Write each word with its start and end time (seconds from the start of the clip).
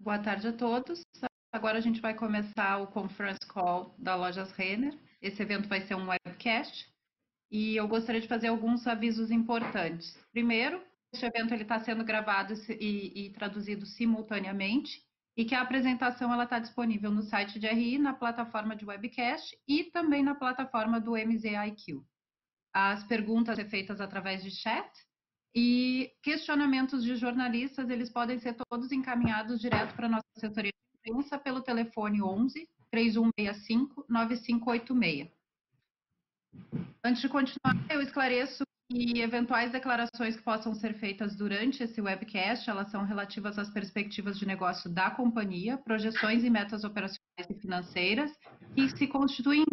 boa 0.00 0.18
tarde 0.18 0.48
a 0.48 0.52
todos. 0.52 1.02
Agora 1.52 1.76
a 1.76 1.80
gente 1.80 2.00
vai 2.00 2.14
começar 2.14 2.78
o 2.78 2.86
conference 2.86 3.46
call 3.46 3.94
da 3.98 4.16
Lojas 4.16 4.50
Renner. 4.52 4.98
Esse 5.20 5.42
evento 5.42 5.68
vai 5.68 5.82
ser 5.82 5.94
um 5.94 6.08
webcast 6.08 6.88
e 7.50 7.76
eu 7.76 7.86
gostaria 7.86 8.20
de 8.20 8.28
fazer 8.28 8.48
alguns 8.48 8.86
avisos 8.86 9.30
importantes. 9.30 10.18
Primeiro, 10.32 10.82
este 11.12 11.26
evento 11.26 11.52
está 11.54 11.80
sendo 11.80 12.02
gravado 12.02 12.54
e, 12.70 13.26
e, 13.26 13.30
traduzido 13.30 13.84
simultaneamente 13.84 15.02
e 15.36 15.44
que 15.44 15.54
a 15.54 15.60
apresentação 15.60 16.40
está 16.42 16.58
disponível 16.58 17.10
no 17.10 17.22
site 17.22 17.58
de 17.58 17.66
RI, 17.66 17.98
na 17.98 18.14
plataforma 18.14 18.74
de 18.74 18.86
webcast 18.86 19.54
e 19.68 19.84
também 19.84 20.22
na 20.22 20.34
plataforma 20.34 20.98
do 20.98 21.12
MZIQ. 21.12 22.02
As 22.72 23.04
perguntas 23.04 23.56
são 23.56 23.68
feitas 23.68 24.00
através 24.00 24.42
de 24.42 24.50
chat 24.50 24.90
e 25.54 26.12
questionamentos 26.22 27.02
de 27.02 27.16
jornalistas, 27.16 27.90
eles 27.90 28.10
podem 28.10 28.38
ser 28.38 28.54
todos 28.68 28.92
encaminhados 28.92 29.60
direto 29.60 29.94
para 29.94 30.06
a 30.06 30.10
nossa 30.10 30.26
assessoria 30.36 30.70
de 30.70 31.10
imprensa 31.10 31.38
pelo 31.38 31.60
telefone 31.60 32.22
11 32.22 32.68
3165 32.90 34.04
9586. 34.08 35.28
Antes 37.04 37.22
de 37.22 37.28
continuar, 37.28 37.74
eu 37.88 38.00
esclareço 38.00 38.64
que 38.90 39.20
eventuais 39.20 39.70
declarações 39.70 40.36
que 40.36 40.42
possam 40.42 40.74
ser 40.74 40.94
feitas 40.94 41.36
durante 41.36 41.82
esse 41.82 42.00
webcast, 42.00 42.68
elas 42.68 42.90
são 42.90 43.04
relativas 43.04 43.56
às 43.56 43.70
perspectivas 43.70 44.36
de 44.36 44.44
negócio 44.44 44.90
da 44.90 45.10
companhia, 45.12 45.78
projeções 45.78 46.42
e 46.42 46.50
metas 46.50 46.82
operacionais 46.82 47.48
e 47.48 47.54
financeiras, 47.54 48.32
que 48.74 48.88
se 48.96 49.06
constituem 49.06 49.64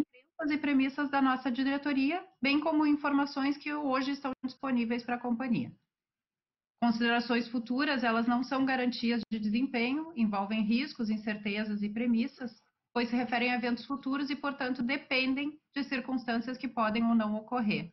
e 0.46 0.56
premissas 0.56 1.10
da 1.10 1.20
nossa 1.20 1.50
diretoria, 1.50 2.24
bem 2.40 2.60
como 2.60 2.86
informações 2.86 3.56
que 3.56 3.74
hoje 3.74 4.12
estão 4.12 4.32
disponíveis 4.44 5.02
para 5.02 5.16
a 5.16 5.20
companhia. 5.20 5.72
Considerações 6.80 7.48
futuras, 7.48 8.04
elas 8.04 8.26
não 8.26 8.44
são 8.44 8.64
garantias 8.64 9.20
de 9.30 9.38
desempenho, 9.38 10.12
envolvem 10.14 10.62
riscos, 10.62 11.10
incertezas 11.10 11.82
e 11.82 11.88
premissas, 11.88 12.62
pois 12.94 13.10
se 13.10 13.16
referem 13.16 13.52
a 13.52 13.56
eventos 13.56 13.84
futuros 13.84 14.30
e, 14.30 14.36
portanto, 14.36 14.82
dependem 14.82 15.58
de 15.74 15.84
circunstâncias 15.84 16.56
que 16.56 16.68
podem 16.68 17.04
ou 17.04 17.14
não 17.14 17.34
ocorrer. 17.34 17.92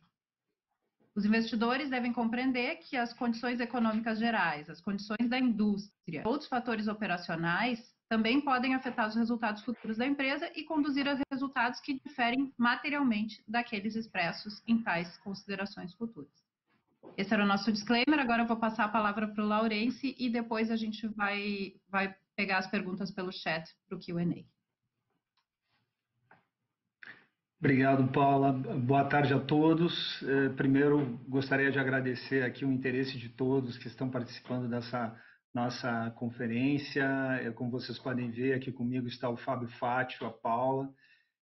Os 1.16 1.24
investidores 1.24 1.90
devem 1.90 2.12
compreender 2.12 2.76
que 2.76 2.96
as 2.96 3.12
condições 3.12 3.58
econômicas 3.58 4.18
gerais, 4.18 4.70
as 4.70 4.80
condições 4.80 5.28
da 5.28 5.38
indústria, 5.38 6.22
outros 6.24 6.48
fatores 6.48 6.86
operacionais 6.86 7.95
também 8.08 8.40
podem 8.40 8.74
afetar 8.74 9.08
os 9.08 9.16
resultados 9.16 9.62
futuros 9.62 9.96
da 9.96 10.06
empresa 10.06 10.50
e 10.54 10.64
conduzir 10.64 11.08
a 11.08 11.18
resultados 11.30 11.80
que 11.80 12.00
diferem 12.00 12.52
materialmente 12.56 13.42
daqueles 13.46 13.96
expressos 13.96 14.62
em 14.66 14.82
tais 14.82 15.16
considerações 15.18 15.92
futuras. 15.94 16.30
Esse 17.16 17.34
era 17.34 17.44
o 17.44 17.46
nosso 17.46 17.72
disclaimer. 17.72 18.18
Agora 18.20 18.42
eu 18.42 18.46
vou 18.46 18.56
passar 18.56 18.84
a 18.84 18.88
palavra 18.88 19.28
para 19.28 19.42
o 19.42 19.46
Laurence 19.46 20.14
e 20.18 20.28
depois 20.28 20.70
a 20.70 20.76
gente 20.76 21.06
vai, 21.08 21.74
vai 21.88 22.14
pegar 22.36 22.58
as 22.58 22.66
perguntas 22.66 23.10
pelo 23.10 23.32
chat 23.32 23.68
para 23.88 23.96
o 23.96 24.00
QA. 24.00 24.44
Obrigado, 27.58 28.06
Paula. 28.12 28.52
Boa 28.52 29.04
tarde 29.06 29.32
a 29.32 29.40
todos. 29.40 30.22
Eh, 30.22 30.50
primeiro, 30.50 31.18
gostaria 31.26 31.72
de 31.72 31.78
agradecer 31.78 32.44
aqui 32.44 32.64
o 32.66 32.70
interesse 32.70 33.16
de 33.16 33.30
todos 33.30 33.78
que 33.78 33.88
estão 33.88 34.10
participando 34.10 34.68
dessa 34.68 35.18
nossa 35.56 36.10
conferência. 36.16 37.02
Eh, 37.40 37.50
como 37.50 37.70
vocês 37.70 37.98
podem 37.98 38.30
ver, 38.30 38.52
aqui 38.52 38.70
comigo 38.70 39.08
está 39.08 39.30
o 39.30 39.38
Fábio 39.38 39.68
Fátio, 39.80 40.26
a 40.26 40.30
Paula, 40.30 40.92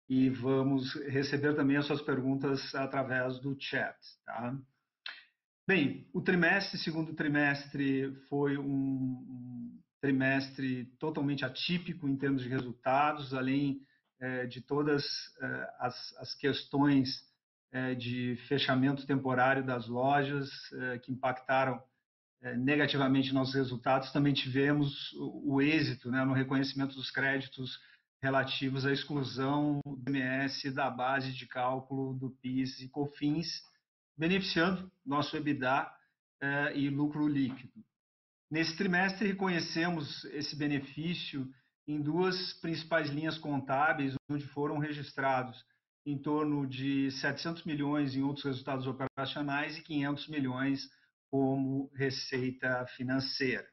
e 0.09 0.29
vamos 0.29 0.97
receber 1.07 1.55
também 1.55 1.77
as 1.77 1.87
suas 1.87 2.03
perguntas 2.03 2.75
através 2.75 3.39
do 3.39 3.57
chat. 3.57 3.97
Tá? 4.27 4.59
Bem, 5.65 6.09
o 6.13 6.21
trimestre, 6.21 6.77
segundo 6.79 7.15
trimestre, 7.15 8.13
foi 8.29 8.59
um 8.59 9.81
trimestre 10.01 10.87
totalmente 10.99 11.45
atípico 11.45 12.09
em 12.09 12.17
termos 12.17 12.43
de 12.43 12.49
resultados, 12.49 13.33
além 13.33 13.81
é, 14.19 14.45
de 14.45 14.61
todas 14.61 15.05
é, 15.41 15.71
as, 15.79 16.35
questões 16.35 17.09
é, 17.71 17.95
de 17.95 18.35
fechamento 18.49 19.07
temporário 19.07 19.65
das 19.65 19.87
lojas 19.87 20.51
que 21.05 21.13
impactaram 21.13 21.81
negativamente 22.59 23.35
nossos 23.35 23.55
resultados, 23.55 24.13
também 24.13 24.33
tivemos 24.33 25.13
o, 25.15 25.61
êxito 25.61 26.11
né, 26.11 26.25
no 26.25 26.33
reconhecimento 26.33 26.95
dos 26.95 27.11
créditos 27.11 27.79
relativos 28.23 28.87
à 28.87 28.93
exclusão 28.93 29.81
do 29.85 30.11
MS 30.11 30.71
da 30.71 30.91
base 30.91 31.33
de 31.33 31.47
cálculo 31.47 32.15
do 32.15 32.31
PIS 32.31 32.81
e 32.81 32.89
COFINS, 32.89 33.63
beneficiando 34.17 34.91
nosso 35.05 35.37
EBITDA 35.37 35.91
e 36.75 36.89
lucro 36.89 37.27
líquido. 37.29 37.85
Nesse 38.51 38.77
trimestre, 38.77 39.29
reconhecemos 39.29 40.25
esse 40.27 40.57
benefício 40.57 41.49
em 41.87 42.01
duas 42.01 42.55
principais 42.55 43.09
linhas 43.11 43.39
contábeis, 43.39 44.15
onde 44.31 44.45
foram 44.47 44.79
registrados 44.79 45.65
em 46.07 46.17
torno 46.19 46.67
de 46.67 47.11
700 47.11 47.65
milhões 47.65 48.15
em 48.15 48.23
outros 48.23 48.45
resultados 48.45 48.87
operacionais 48.87 49.77
e 49.77 49.83
500 49.83 50.29
milhões 50.29 50.89
como 51.31 51.91
receita 51.95 52.87
financeira. 52.97 53.67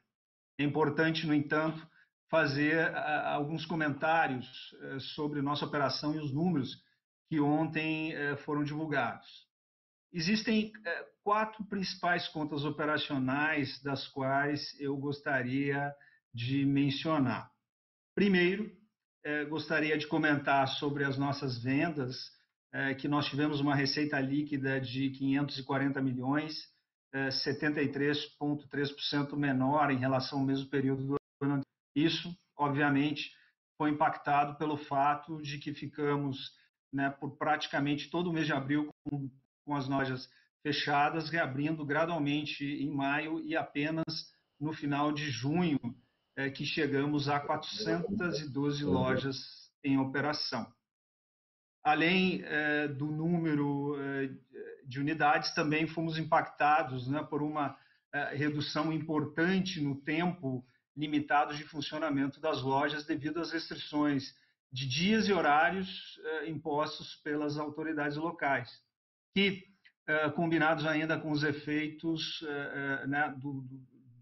É 0.58 0.64
importante, 0.64 1.26
no 1.26 1.34
entanto, 1.34 1.86
fazer 2.30 2.94
alguns 3.26 3.64
comentários 3.64 4.46
eh, 4.82 4.98
sobre 5.14 5.40
nossa 5.40 5.64
operação 5.64 6.14
e 6.14 6.18
os 6.18 6.32
números 6.32 6.76
que 7.28 7.40
ontem 7.40 8.12
eh, 8.12 8.36
foram 8.38 8.62
divulgados. 8.62 9.26
Existem 10.12 10.72
eh, 10.84 11.06
quatro 11.22 11.64
principais 11.66 12.28
contas 12.28 12.64
operacionais 12.64 13.80
das 13.82 14.06
quais 14.08 14.78
eu 14.80 14.96
gostaria 14.96 15.92
de 16.34 16.64
mencionar. 16.64 17.50
Primeiro, 18.14 18.76
gostaria 19.48 19.96
de 19.98 20.06
comentar 20.06 20.66
sobre 20.66 21.04
as 21.04 21.18
nossas 21.18 21.62
vendas, 21.62 22.16
que 22.98 23.06
nós 23.06 23.26
tivemos 23.26 23.60
uma 23.60 23.74
receita 23.74 24.18
líquida 24.20 24.80
de 24.80 25.10
540 25.10 26.00
milhões, 26.00 26.54
73,3% 27.14 29.32
é, 29.32 29.36
menor 29.36 29.90
em 29.90 29.98
relação 29.98 30.40
ao 30.40 30.44
mesmo 30.44 30.68
período 30.68 31.06
do 31.06 31.16
ano. 31.42 31.62
Isso, 31.94 32.36
obviamente, 32.56 33.32
foi 33.76 33.90
impactado 33.90 34.56
pelo 34.56 34.76
fato 34.76 35.40
de 35.40 35.58
que 35.58 35.72
ficamos 35.72 36.52
né, 36.92 37.10
por 37.10 37.36
praticamente 37.36 38.10
todo 38.10 38.30
o 38.30 38.32
mês 38.32 38.46
de 38.46 38.52
abril 38.52 38.88
com, 39.04 39.30
com 39.64 39.74
as 39.74 39.88
lojas 39.88 40.28
fechadas, 40.62 41.30
reabrindo 41.30 41.84
gradualmente 41.84 42.64
em 42.64 42.90
maio 42.90 43.40
e 43.40 43.56
apenas 43.56 44.04
no 44.60 44.72
final 44.72 45.12
de 45.12 45.30
junho 45.30 45.78
é, 46.36 46.50
que 46.50 46.64
chegamos 46.64 47.28
a 47.28 47.40
412 47.40 48.84
lojas 48.84 49.70
em 49.84 49.98
operação. 49.98 50.70
Além 51.82 52.42
é, 52.44 52.88
do 52.88 53.06
número 53.06 53.96
é, 54.00 54.30
de 54.88 54.98
unidades, 54.98 55.52
também 55.54 55.86
fomos 55.86 56.18
impactados 56.18 57.06
né, 57.08 57.22
por 57.22 57.42
uma 57.42 57.76
é, 58.10 58.34
redução 58.34 58.90
importante 58.90 59.82
no 59.82 59.94
tempo 60.00 60.64
limitado 60.96 61.54
de 61.54 61.62
funcionamento 61.64 62.40
das 62.40 62.62
lojas 62.62 63.04
devido 63.04 63.38
às 63.38 63.52
restrições 63.52 64.34
de 64.72 64.88
dias 64.88 65.28
e 65.28 65.32
horários 65.32 66.18
é, 66.24 66.48
impostos 66.48 67.16
pelas 67.16 67.58
autoridades 67.58 68.16
locais, 68.16 68.70
que, 69.34 69.62
é, 70.06 70.30
combinados 70.30 70.86
ainda 70.86 71.20
com 71.20 71.30
os 71.30 71.42
efeitos 71.42 72.42
né, 73.06 73.34
do, 73.36 73.62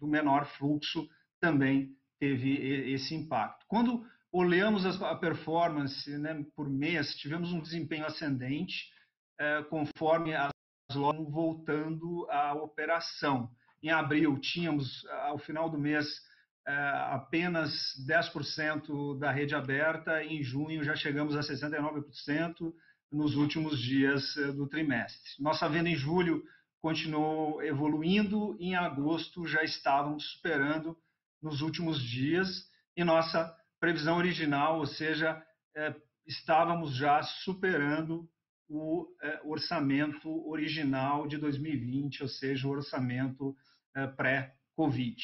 do 0.00 0.09
menor 0.09 0.47
fluxo, 0.59 1.09
também 1.41 1.97
teve 2.19 2.91
esse 2.93 3.15
impacto. 3.15 3.65
Quando 3.69 4.04
olhamos 4.33 4.84
a 5.00 5.15
performance 5.15 6.10
né, 6.19 6.44
por 6.56 6.69
mês, 6.69 7.15
tivemos 7.15 7.53
um 7.53 7.60
desempenho 7.60 8.04
ascendente, 8.04 8.91
conforme 9.69 10.34
as 10.34 10.55
lojas 10.96 11.30
voltando 11.30 12.26
à 12.30 12.54
operação. 12.54 13.48
Em 13.82 13.90
abril, 13.90 14.38
tínhamos, 14.40 15.06
ao 15.06 15.38
final 15.38 15.70
do 15.70 15.78
mês, 15.78 16.06
é, 16.66 16.72
apenas 17.12 17.94
10% 18.09 19.18
da 19.18 19.30
rede 19.30 19.54
aberta, 19.54 20.24
em 20.24 20.42
junho 20.42 20.82
já 20.82 20.97
chegamos 20.97 21.36
a 21.36 21.41
69% 21.41 22.74
nos 23.12 23.36
últimos 23.36 23.78
dias 23.78 24.36
é, 24.36 24.50
do 24.50 24.66
trimestre. 24.66 25.30
Nossa 25.38 25.68
venda 25.68 25.88
em 25.88 25.94
julho 25.94 26.42
continuou 26.80 27.62
evoluindo, 27.62 28.56
em 28.59 28.74
agosto 28.74 29.47
já 29.47 29.62
estávamos 29.62 30.24
superando 30.32 30.97
nos 31.41 31.60
últimos 31.60 32.03
dias 32.03 32.68
e 32.97 33.04
nossa 33.04 33.54
previsão 33.78 34.16
original, 34.16 34.78
ou 34.78 34.86
seja, 34.86 35.41
é, 35.76 35.94
estávamos 36.26 36.97
já 36.97 37.22
superando 37.22 38.28
o 38.68 39.07
é, 39.22 39.41
orçamento 39.45 40.48
original 40.48 41.27
de 41.27 41.39
2020, 41.39 42.22
ou 42.22 42.28
seja, 42.28 42.66
o 42.66 42.71
orçamento 42.71 43.57
é, 43.95 44.07
pré-Covid. 44.07 45.22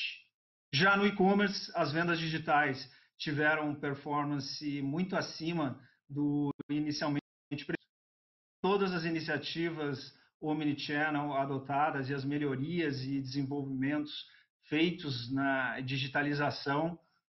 Já 0.73 0.97
no 0.97 1.07
e-commerce, 1.07 1.71
as 1.75 1.93
vendas 1.93 2.19
digitais 2.19 2.91
tiveram 3.19 3.75
performance 3.75 4.83
muito 4.83 5.17
acima 5.17 5.79
do 6.09 6.51
inicialmente 6.71 7.23
previsto. 7.51 7.83
Todas 8.61 8.93
as 8.93 9.05
iniciativas 9.05 10.17
omnichannel 10.41 11.35
adotadas 11.35 12.11
e 12.11 12.15
as 12.15 12.25
melhorias 12.25 13.03
e 13.03 13.21
desenvolvimentos 13.21 14.27
feitos 14.69 15.33
na 15.33 15.81
digitalização 15.81 16.99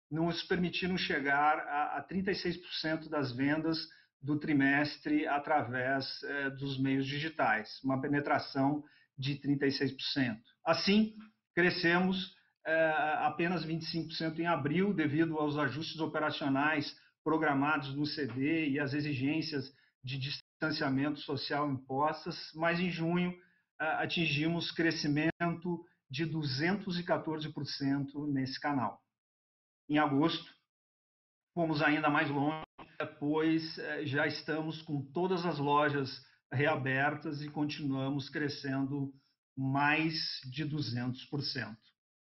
nos 0.09 0.43
permitiram 0.43 0.97
chegar 0.97 1.57
a, 1.59 1.97
a 1.97 2.07
36% 2.07 3.09
das 3.09 3.35
vendas 3.35 3.77
do 4.23 4.39
trimestre 4.39 5.27
através 5.27 6.23
eh, 6.23 6.49
dos 6.51 6.79
meios 6.79 7.05
digitais, 7.05 7.81
uma 7.83 7.99
penetração 7.99 8.81
de 9.17 9.35
36%. 9.35 10.39
Assim, 10.65 11.13
crescemos 11.53 12.33
eh, 12.65 13.17
apenas 13.19 13.65
25% 13.65 14.39
em 14.39 14.47
abril, 14.47 14.93
devido 14.93 15.37
aos 15.37 15.57
ajustes 15.57 15.99
operacionais 15.99 16.97
programados 17.21 17.93
no 17.93 18.05
CD 18.05 18.69
e 18.69 18.79
às 18.79 18.93
exigências 18.93 19.69
de 20.01 20.17
distanciamento 20.17 21.19
social 21.19 21.69
impostas, 21.69 22.49
mas 22.55 22.79
em 22.79 22.89
junho 22.89 23.37
eh, 23.81 23.85
atingimos 23.99 24.71
crescimento 24.71 25.85
de 26.09 26.25
214% 26.25 28.31
nesse 28.31 28.57
canal. 28.57 29.01
Em 29.89 29.97
agosto, 29.97 30.49
fomos 31.53 31.81
ainda 31.81 32.09
mais 32.09 32.29
longe, 32.29 32.62
pois 33.19 33.77
eh, 33.77 34.05
já 34.05 34.27
estamos 34.27 34.81
com 34.81 35.01
todas 35.11 35.45
as 35.45 35.57
lojas 35.57 36.21
reabertas 36.51 37.41
e 37.41 37.49
continuamos 37.49 38.29
crescendo 38.29 39.13
mais 39.57 40.39
de 40.45 40.65
200%. 40.65 41.75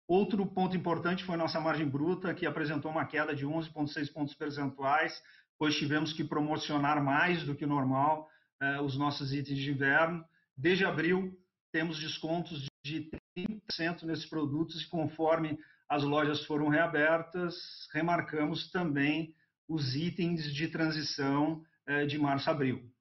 Outro 0.08 0.46
ponto 0.46 0.76
importante 0.76 1.24
foi 1.24 1.38
nossa 1.38 1.60
margem 1.60 1.88
bruta, 1.88 2.34
que 2.34 2.46
apresentou 2.46 2.92
uma 2.92 3.06
queda 3.06 3.36
de 3.36 3.46
11,6 3.46 4.12
pontos 4.12 4.34
percentuais, 4.34 5.22
pois 5.58 5.76
tivemos 5.76 6.14
que 6.14 6.24
promocionar 6.24 7.04
mais 7.04 7.44
do 7.44 7.56
que 7.56 7.66
normal 7.66 8.28
eh, 8.62 8.82
os 8.82 8.98
nossos 8.98 9.34
itens 9.34 9.60
de 9.60 9.72
inverno. 9.72 10.24
Desde 10.58 10.86
abril, 10.86 11.38
temos 11.72 12.00
descontos 12.00 12.66
de 12.84 13.10
30% 13.38 14.04
nesses 14.04 14.26
produtos 14.26 14.82
e 14.82 14.90
conforme 14.90 15.58
as 15.88 16.04
lojas 16.04 16.46
foram 16.46 16.70
reabertas, 16.70 17.56
remarcamos 17.94 18.70
também 18.72 19.34
os 19.70 19.96
itens 19.96 20.52
de 20.52 20.68
transição 20.68 21.64
eh, 21.86 22.06
de 22.08 22.18
março 22.18 22.50
a 22.50 22.54
abril. 22.54 22.92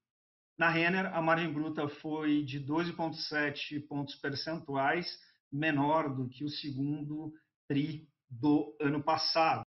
Na 0.59 0.69
Renner, 0.69 1.07
a 1.15 1.23
margem 1.23 1.51
bruta 1.51 1.89
foi 1.89 2.45
de 2.45 2.61
12,7 2.61 3.87
pontos 3.89 4.15
percentuais, 4.17 5.19
menor 5.51 6.15
do 6.15 6.29
que 6.29 6.45
o 6.45 6.49
segundo 6.49 7.33
TRI 7.67 8.07
do 8.29 8.77
ano 8.81 9.03
passado, 9.03 9.65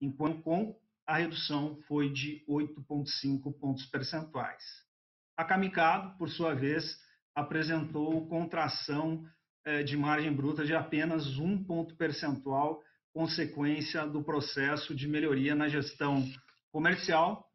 enquanto 0.00 0.42
com 0.42 0.78
a 1.06 1.16
redução 1.16 1.80
foi 1.88 2.12
de 2.12 2.44
8,5 2.46 3.52
pontos 3.58 3.86
percentuais. 3.86 4.62
A 5.36 5.44
Camicado, 5.44 6.18
por 6.18 6.28
sua 6.28 6.54
vez, 6.54 7.00
apresentou 7.34 8.28
contração 8.28 9.24
eh, 9.64 9.82
de 9.82 9.96
margem 9.96 10.32
bruta 10.34 10.66
de 10.66 10.74
apenas 10.74 11.38
um 11.38 11.64
ponto 11.64 11.96
percentual, 11.96 12.82
consequência 13.12 14.06
do 14.06 14.22
processo 14.22 14.94
de 14.94 15.08
melhoria 15.08 15.54
na 15.54 15.68
gestão 15.68 16.24
comercial 16.72 17.46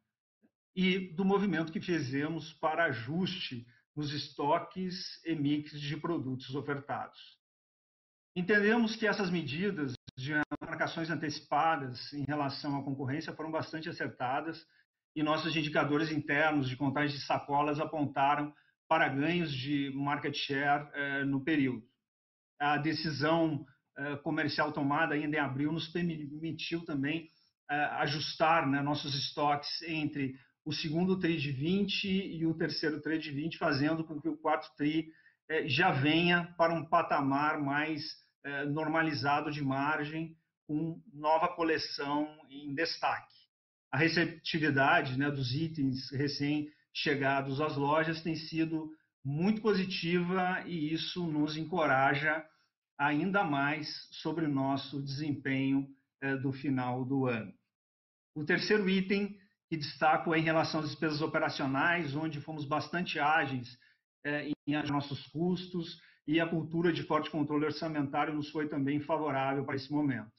e 0.74 1.14
do 1.14 1.24
movimento 1.24 1.72
que 1.72 1.80
fizemos 1.80 2.52
para 2.54 2.84
ajuste 2.84 3.66
nos 3.94 4.12
estoques 4.12 5.24
e 5.24 5.34
mix 5.34 5.80
de 5.80 5.96
produtos 5.96 6.54
ofertados. 6.54 7.18
Entendemos 8.34 8.94
que 8.94 9.06
essas 9.06 9.30
medidas 9.30 9.94
de 10.14 10.34
marcações 10.60 11.10
antecipadas 11.10 12.12
em 12.12 12.24
relação 12.24 12.78
à 12.78 12.84
concorrência 12.84 13.34
foram 13.34 13.50
bastante 13.50 13.88
acertadas 13.88 14.62
e 15.14 15.22
nossos 15.22 15.56
indicadores 15.56 16.10
internos 16.10 16.68
de 16.68 16.76
contagem 16.76 17.16
de 17.16 17.24
sacolas 17.24 17.80
apontaram 17.80 18.52
para 18.86 19.08
ganhos 19.08 19.50
de 19.50 19.90
market 19.94 20.36
share 20.36 20.88
eh, 20.92 21.24
no 21.24 21.42
período 21.42 21.82
a 22.58 22.76
decisão 22.76 23.66
comercial 24.22 24.72
tomada 24.72 25.14
ainda 25.14 25.36
em 25.36 25.40
abril 25.40 25.72
nos 25.72 25.88
permitiu 25.88 26.84
também 26.84 27.30
eh, 27.70 27.74
ajustar 28.00 28.66
né, 28.66 28.82
nossos 28.82 29.14
estoques 29.14 29.82
entre 29.82 30.34
o 30.64 30.72
segundo 30.72 31.18
TRI 31.18 31.36
de 31.36 31.52
20 31.52 32.04
e 32.04 32.46
o 32.46 32.54
terceiro 32.54 33.00
TRI 33.00 33.18
de 33.18 33.30
20, 33.30 33.58
fazendo 33.58 34.04
com 34.04 34.20
que 34.20 34.28
o 34.28 34.36
quarto 34.36 34.68
TRI 34.76 35.08
eh, 35.48 35.68
já 35.68 35.92
venha 35.92 36.54
para 36.58 36.74
um 36.74 36.84
patamar 36.84 37.60
mais 37.60 38.02
normalizado 38.68 39.50
de 39.50 39.60
margem, 39.60 40.36
com 40.68 41.02
nova 41.12 41.48
coleção 41.48 42.28
em 42.48 42.72
destaque. 42.74 43.34
A 43.90 43.98
receptividade 43.98 45.18
né, 45.18 45.30
dos 45.30 45.52
itens 45.52 46.10
recém-chegados 46.12 47.60
às 47.60 47.76
lojas 47.76 48.22
tem 48.22 48.36
sido 48.36 48.90
muito 49.24 49.62
positiva 49.62 50.62
e 50.66 50.92
isso 50.92 51.26
nos 51.26 51.56
encoraja 51.56 52.44
ainda 52.98 53.44
mais 53.44 54.08
sobre 54.10 54.46
o 54.46 54.48
nosso 54.48 55.02
desempenho 55.02 55.86
eh, 56.20 56.36
do 56.36 56.52
final 56.52 57.04
do 57.04 57.26
ano. 57.26 57.52
O 58.34 58.44
terceiro 58.44 58.88
item 58.88 59.38
que 59.68 59.76
destaco 59.76 60.34
é 60.34 60.38
em 60.38 60.42
relação 60.42 60.80
às 60.80 60.88
despesas 60.90 61.20
operacionais, 61.20 62.14
onde 62.14 62.40
fomos 62.40 62.64
bastante 62.64 63.18
ágeis 63.18 63.78
eh, 64.24 64.50
em 64.66 64.90
nossos 64.90 65.26
custos 65.28 66.00
e 66.26 66.40
a 66.40 66.48
cultura 66.48 66.92
de 66.92 67.02
forte 67.02 67.30
controle 67.30 67.66
orçamentário 67.66 68.34
nos 68.34 68.50
foi 68.50 68.68
também 68.68 69.00
favorável 69.00 69.64
para 69.64 69.76
esse 69.76 69.92
momento. 69.92 70.32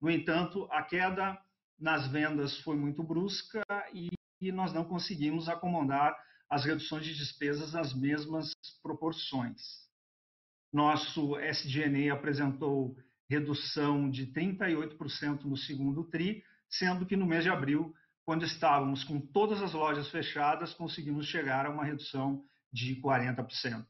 No 0.00 0.10
entanto, 0.10 0.68
a 0.70 0.82
queda 0.82 1.38
nas 1.78 2.06
vendas 2.10 2.58
foi 2.60 2.76
muito 2.76 3.02
brusca 3.02 3.62
e, 3.92 4.10
e 4.40 4.50
nós 4.52 4.72
não 4.72 4.84
conseguimos 4.84 5.48
acomodar 5.48 6.16
as 6.48 6.64
reduções 6.64 7.04
de 7.04 7.14
despesas 7.14 7.72
nas 7.72 7.92
mesmas 7.94 8.52
proporções. 8.82 9.85
Nosso 10.76 11.38
SG&A 11.38 12.12
apresentou 12.12 12.94
redução 13.30 14.10
de 14.10 14.26
38% 14.26 15.44
no 15.44 15.56
segundo 15.56 16.04
TRI, 16.04 16.42
sendo 16.68 17.06
que 17.06 17.16
no 17.16 17.24
mês 17.24 17.44
de 17.44 17.48
abril, 17.48 17.94
quando 18.26 18.44
estávamos 18.44 19.02
com 19.02 19.18
todas 19.18 19.62
as 19.62 19.72
lojas 19.72 20.10
fechadas, 20.10 20.74
conseguimos 20.74 21.28
chegar 21.28 21.64
a 21.64 21.70
uma 21.70 21.82
redução 21.82 22.44
de 22.70 23.00
40%. 23.00 23.86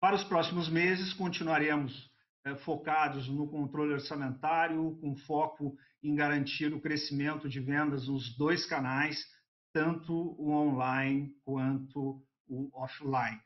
Para 0.00 0.16
os 0.16 0.24
próximos 0.24 0.70
meses, 0.70 1.12
continuaremos 1.12 2.10
eh, 2.46 2.54
focados 2.54 3.28
no 3.28 3.46
controle 3.46 3.92
orçamentário, 3.92 4.96
com 5.02 5.14
foco 5.14 5.76
em 6.02 6.14
garantir 6.14 6.72
o 6.72 6.80
crescimento 6.80 7.46
de 7.46 7.60
vendas 7.60 8.08
nos 8.08 8.34
dois 8.38 8.64
canais, 8.64 9.22
tanto 9.70 10.14
o 10.14 10.50
online 10.50 11.30
quanto 11.44 12.24
o 12.48 12.70
offline. 12.72 13.38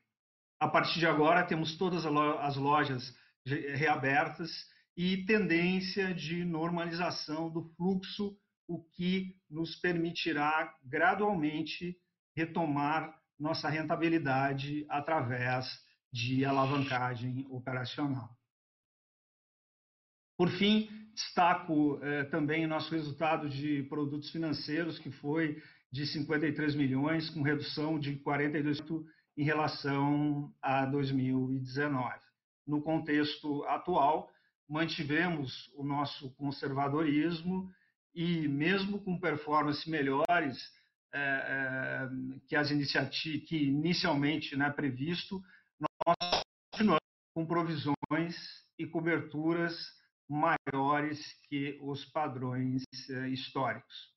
A 0.65 0.69
partir 0.69 0.99
de 0.99 1.07
agora, 1.07 1.45
temos 1.45 1.77
todas 1.77 2.07
as 2.07 2.57
lojas 2.57 3.15
reabertas 3.45 4.51
e 4.97 5.19
tendência 5.27 6.15
de 6.15 6.43
normalização 6.43 7.51
do 7.51 7.65
fluxo, 7.77 8.35
o 8.67 8.83
que 8.83 9.37
nos 9.51 9.77
permitirá 9.77 10.75
gradualmente 10.83 11.95
retomar 12.35 13.15
nossa 13.39 13.69
rentabilidade 13.69 14.87
através 14.89 15.67
de 16.11 16.47
alavancagem 16.47 17.47
operacional. 17.51 18.31
Por 20.35 20.49
fim, 20.49 20.89
destaco 21.13 22.01
eh, 22.03 22.25
também 22.25 22.67
nosso 22.67 22.91
resultado 22.91 23.51
de 23.51 23.83
produtos 23.83 24.31
financeiros, 24.31 24.99
que 24.99 25.11
foi 25.11 25.63
de 25.93 26.07
53 26.07 26.75
milhões, 26.75 27.29
com 27.29 27.43
redução 27.43 27.99
de 27.99 28.17
42% 28.21 29.05
em 29.37 29.45
relação 29.45 30.53
a 30.63 30.85
2019. 30.87 32.15
No 32.67 32.81
contexto 32.83 33.65
atual, 33.65 34.31
mantivemos 34.69 35.71
o 35.75 35.85
nosso 35.85 36.31
conservadorismo 36.35 37.71
e, 38.15 38.49
mesmo 38.49 39.01
com 39.01 39.19
performances 39.19 39.85
melhores 39.87 40.73
é, 41.13 41.19
é, 41.19 42.09
que 42.49 42.57
as 42.57 42.71
iniciativas 42.71 43.49
que 43.49 43.57
inicialmente 43.57 44.57
né, 44.57 44.71
previsto, 44.71 45.43
nós 45.79 46.43
continuamos 46.73 47.01
com 47.35 47.47
provisões 47.47 48.37
e 48.79 48.87
coberturas 48.87 49.77
maiores 50.29 51.21
que 51.49 51.79
os 51.83 52.05
padrões 52.07 52.83
é, 53.11 53.29
históricos. 53.29 54.13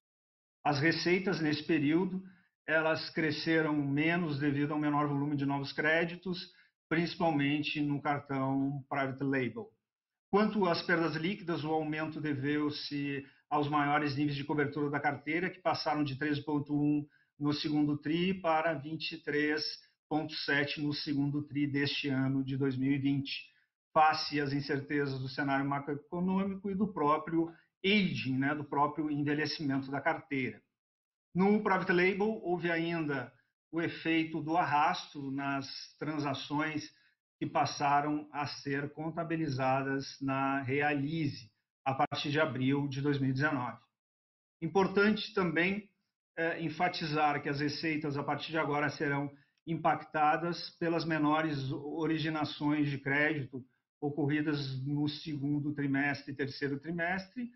As 0.64 0.80
receitas 0.80 1.40
nesse 1.40 1.64
período 1.64 2.24
elas 2.68 3.10
cresceram 3.12 3.74
menos 3.74 4.38
devido 4.40 4.74
ao 4.74 4.80
menor 4.80 5.08
volume 5.08 5.38
de 5.38 5.46
novos 5.46 5.72
créditos, 5.72 6.52
principalmente 6.90 7.80
no 7.82 8.02
cartão 8.02 8.84
private 8.90 9.24
label. 9.24 9.72
Quanto 10.30 10.68
às 10.68 10.82
perdas 10.82 11.16
líquidas, 11.16 11.64
o 11.64 11.72
aumento 11.72 12.20
deveu-se 12.20 13.26
aos 13.50 13.70
maiores 13.70 14.18
níveis 14.18 14.36
de 14.36 14.44
cobertura 14.44 14.90
da 14.90 15.00
carteira, 15.00 15.50
que 15.50 15.62
passaram 15.62 16.04
de 16.04 16.18
13,1 16.18 17.08
no 17.40 17.54
segundo 17.54 17.98
TRI 17.98 18.34
para 18.34 18.78
23,7 18.82 20.80
no 20.80 20.94
segundo 20.94 21.42
TRI 21.44 21.68
deste 21.68 22.10
ano 22.10 22.44
de 22.44 22.58
2020, 22.58 23.32
face 23.94 24.42
às 24.42 24.52
incertezas 24.52 25.18
do 25.22 25.30
cenário 25.30 25.66
macroeconômico 25.66 26.70
e 26.70 26.76
do 26.76 26.92
próprio 26.92 27.50
aging, 27.86 28.38
né, 28.38 28.54
do 28.54 28.66
próprio 28.66 29.10
envelhecimento 29.10 29.90
da 29.90 30.02
carteira. 30.02 30.62
No 31.34 31.62
private 31.62 31.92
label, 31.92 32.40
houve 32.44 32.72
ainda 32.72 33.32
o 33.72 33.82
efeito 33.82 34.42
do 34.42 34.58
arrasto 34.58 35.32
nas 35.32 35.68
transações 36.00 36.90
que 37.38 37.46
passaram 37.46 38.28
a 38.32 38.48
ser 38.48 38.92
contabilizadas 38.94 40.18
na 40.22 40.62
Realize, 40.64 41.52
a 41.86 41.94
partir 41.94 42.32
de 42.32 42.40
abril 42.40 42.88
de 42.88 43.02
2019. 43.02 43.78
Importante 44.62 45.34
também 45.34 45.88
é, 46.36 46.62
enfatizar 46.62 47.42
que 47.42 47.50
as 47.50 47.60
receitas, 47.60 48.18
a 48.18 48.24
partir 48.24 48.52
de 48.52 48.58
agora, 48.58 48.90
serão 48.90 49.32
impactadas 49.66 50.70
pelas 50.80 51.06
menores 51.06 51.72
originações 51.72 52.90
de 52.90 52.98
crédito 52.98 53.64
ocorridas 54.00 54.82
no 54.86 55.08
segundo 55.08 55.74
trimestre 55.74 56.32
e 56.32 56.36
terceiro 56.36 56.80
trimestre, 56.80 57.50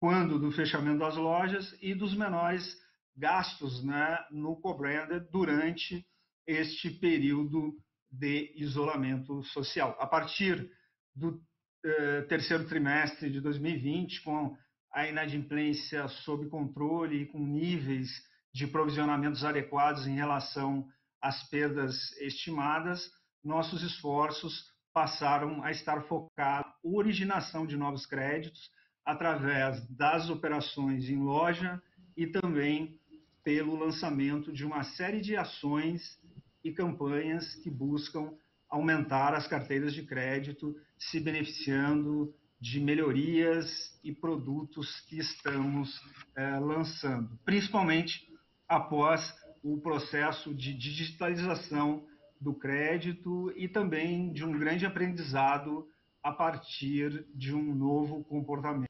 quando 0.00 0.38
do 0.38 0.50
fechamento 0.52 0.98
das 0.98 1.16
lojas, 1.16 1.76
e 1.82 1.94
dos 1.94 2.16
menores 2.16 2.76
gastos 3.18 3.82
né, 3.84 4.18
no 4.30 4.56
co-branded 4.56 5.28
durante 5.30 6.06
este 6.46 6.90
período 6.90 7.74
de 8.10 8.52
isolamento 8.56 9.42
social. 9.44 9.96
A 10.00 10.06
partir 10.06 10.70
do 11.14 11.40
eh, 11.84 12.22
terceiro 12.22 12.66
trimestre 12.66 13.30
de 13.30 13.40
2020, 13.40 14.22
com 14.22 14.56
a 14.92 15.06
inadimplência 15.06 16.08
sob 16.08 16.48
controle 16.48 17.22
e 17.22 17.26
com 17.26 17.38
níveis 17.38 18.08
de 18.54 18.66
provisionamentos 18.66 19.44
adequados 19.44 20.06
em 20.06 20.14
relação 20.14 20.88
às 21.20 21.48
perdas 21.50 22.12
estimadas, 22.20 23.10
nossos 23.44 23.82
esforços 23.82 24.64
passaram 24.92 25.62
a 25.62 25.70
estar 25.70 26.02
focados 26.02 26.72
na 26.82 26.90
originação 26.90 27.66
de 27.66 27.76
novos 27.76 28.06
créditos 28.06 28.70
através 29.04 29.86
das 29.96 30.28
operações 30.30 31.08
em 31.08 31.22
loja 31.22 31.80
e 32.16 32.26
também 32.26 32.98
pelo 33.44 33.76
lançamento 33.76 34.52
de 34.52 34.64
uma 34.64 34.82
série 34.82 35.20
de 35.20 35.36
ações 35.36 36.18
e 36.62 36.72
campanhas 36.72 37.54
que 37.56 37.70
buscam 37.70 38.32
aumentar 38.68 39.34
as 39.34 39.46
carteiras 39.46 39.94
de 39.94 40.02
crédito, 40.02 40.76
se 40.98 41.18
beneficiando 41.18 42.34
de 42.60 42.80
melhorias 42.80 43.98
e 44.02 44.12
produtos 44.12 45.00
que 45.08 45.18
estamos 45.18 46.00
é, 46.36 46.58
lançando, 46.58 47.38
principalmente 47.44 48.28
após 48.68 49.34
o 49.62 49.78
processo 49.80 50.54
de 50.54 50.74
digitalização 50.74 52.04
do 52.40 52.54
crédito 52.54 53.52
e 53.56 53.68
também 53.68 54.32
de 54.32 54.44
um 54.44 54.58
grande 54.58 54.86
aprendizado 54.86 55.88
a 56.22 56.32
partir 56.32 57.26
de 57.34 57.54
um 57.54 57.74
novo 57.74 58.24
comportamento 58.24 58.88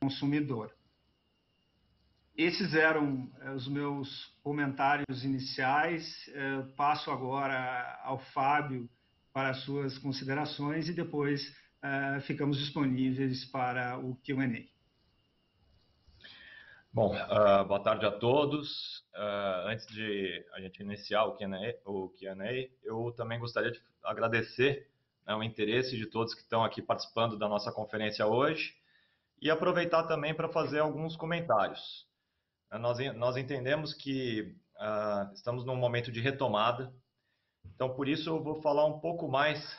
consumidor. 0.00 0.72
Esses 2.40 2.74
eram 2.74 3.30
eh, 3.42 3.50
os 3.50 3.68
meus 3.68 4.34
comentários 4.42 5.24
iniciais. 5.24 6.26
Eh, 6.28 6.62
passo 6.74 7.10
agora 7.10 8.00
ao 8.02 8.18
Fábio 8.18 8.88
para 9.30 9.50
as 9.50 9.58
suas 9.58 9.98
considerações 9.98 10.88
e 10.88 10.94
depois 10.94 11.54
eh, 11.82 12.20
ficamos 12.22 12.56
disponíveis 12.56 13.44
para 13.44 13.98
o 13.98 14.16
Q&A. 14.24 14.64
Bom, 16.90 17.14
uh, 17.14 17.62
boa 17.66 17.80
tarde 17.80 18.06
a 18.06 18.10
todos. 18.10 19.00
Uh, 19.14 19.68
antes 19.68 19.86
de 19.88 20.42
a 20.54 20.62
gente 20.62 20.82
iniciar 20.82 21.26
o 21.26 21.36
Q&A, 21.36 22.70
eu 22.82 23.12
também 23.18 23.38
gostaria 23.38 23.70
de 23.70 23.82
agradecer 24.02 24.88
né, 25.26 25.34
o 25.34 25.42
interesse 25.42 25.94
de 25.94 26.06
todos 26.06 26.32
que 26.32 26.40
estão 26.40 26.64
aqui 26.64 26.80
participando 26.80 27.36
da 27.36 27.46
nossa 27.46 27.70
conferência 27.70 28.26
hoje 28.26 28.74
e 29.42 29.50
aproveitar 29.50 30.04
também 30.04 30.34
para 30.34 30.48
fazer 30.48 30.78
alguns 30.78 31.16
comentários. 31.16 32.08
Uh, 32.72 32.78
nós, 32.78 32.98
nós 33.16 33.36
entendemos 33.36 33.94
que 33.94 34.56
estamos 35.34 35.64
num 35.66 35.76
momento 35.76 36.10
de 36.10 36.20
retomada, 36.20 36.90
então 37.74 37.94
por 37.94 38.08
isso 38.08 38.30
eu 38.30 38.42
vou 38.42 38.62
falar 38.62 38.86
um 38.86 38.98
pouco 38.98 39.28
mais, 39.28 39.78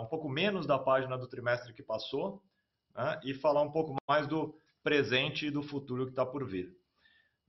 um 0.00 0.06
pouco 0.06 0.30
menos 0.30 0.66
da 0.66 0.78
página 0.78 1.18
do 1.18 1.28
trimestre 1.28 1.74
que 1.74 1.82
passou 1.82 2.42
né, 2.96 3.20
e 3.22 3.34
falar 3.34 3.60
um 3.60 3.70
pouco 3.70 3.94
mais 4.08 4.26
do 4.26 4.58
presente 4.82 5.48
e 5.48 5.50
do 5.50 5.62
futuro 5.62 6.06
que 6.06 6.12
está 6.12 6.24
por 6.24 6.46
vir. 6.46 6.74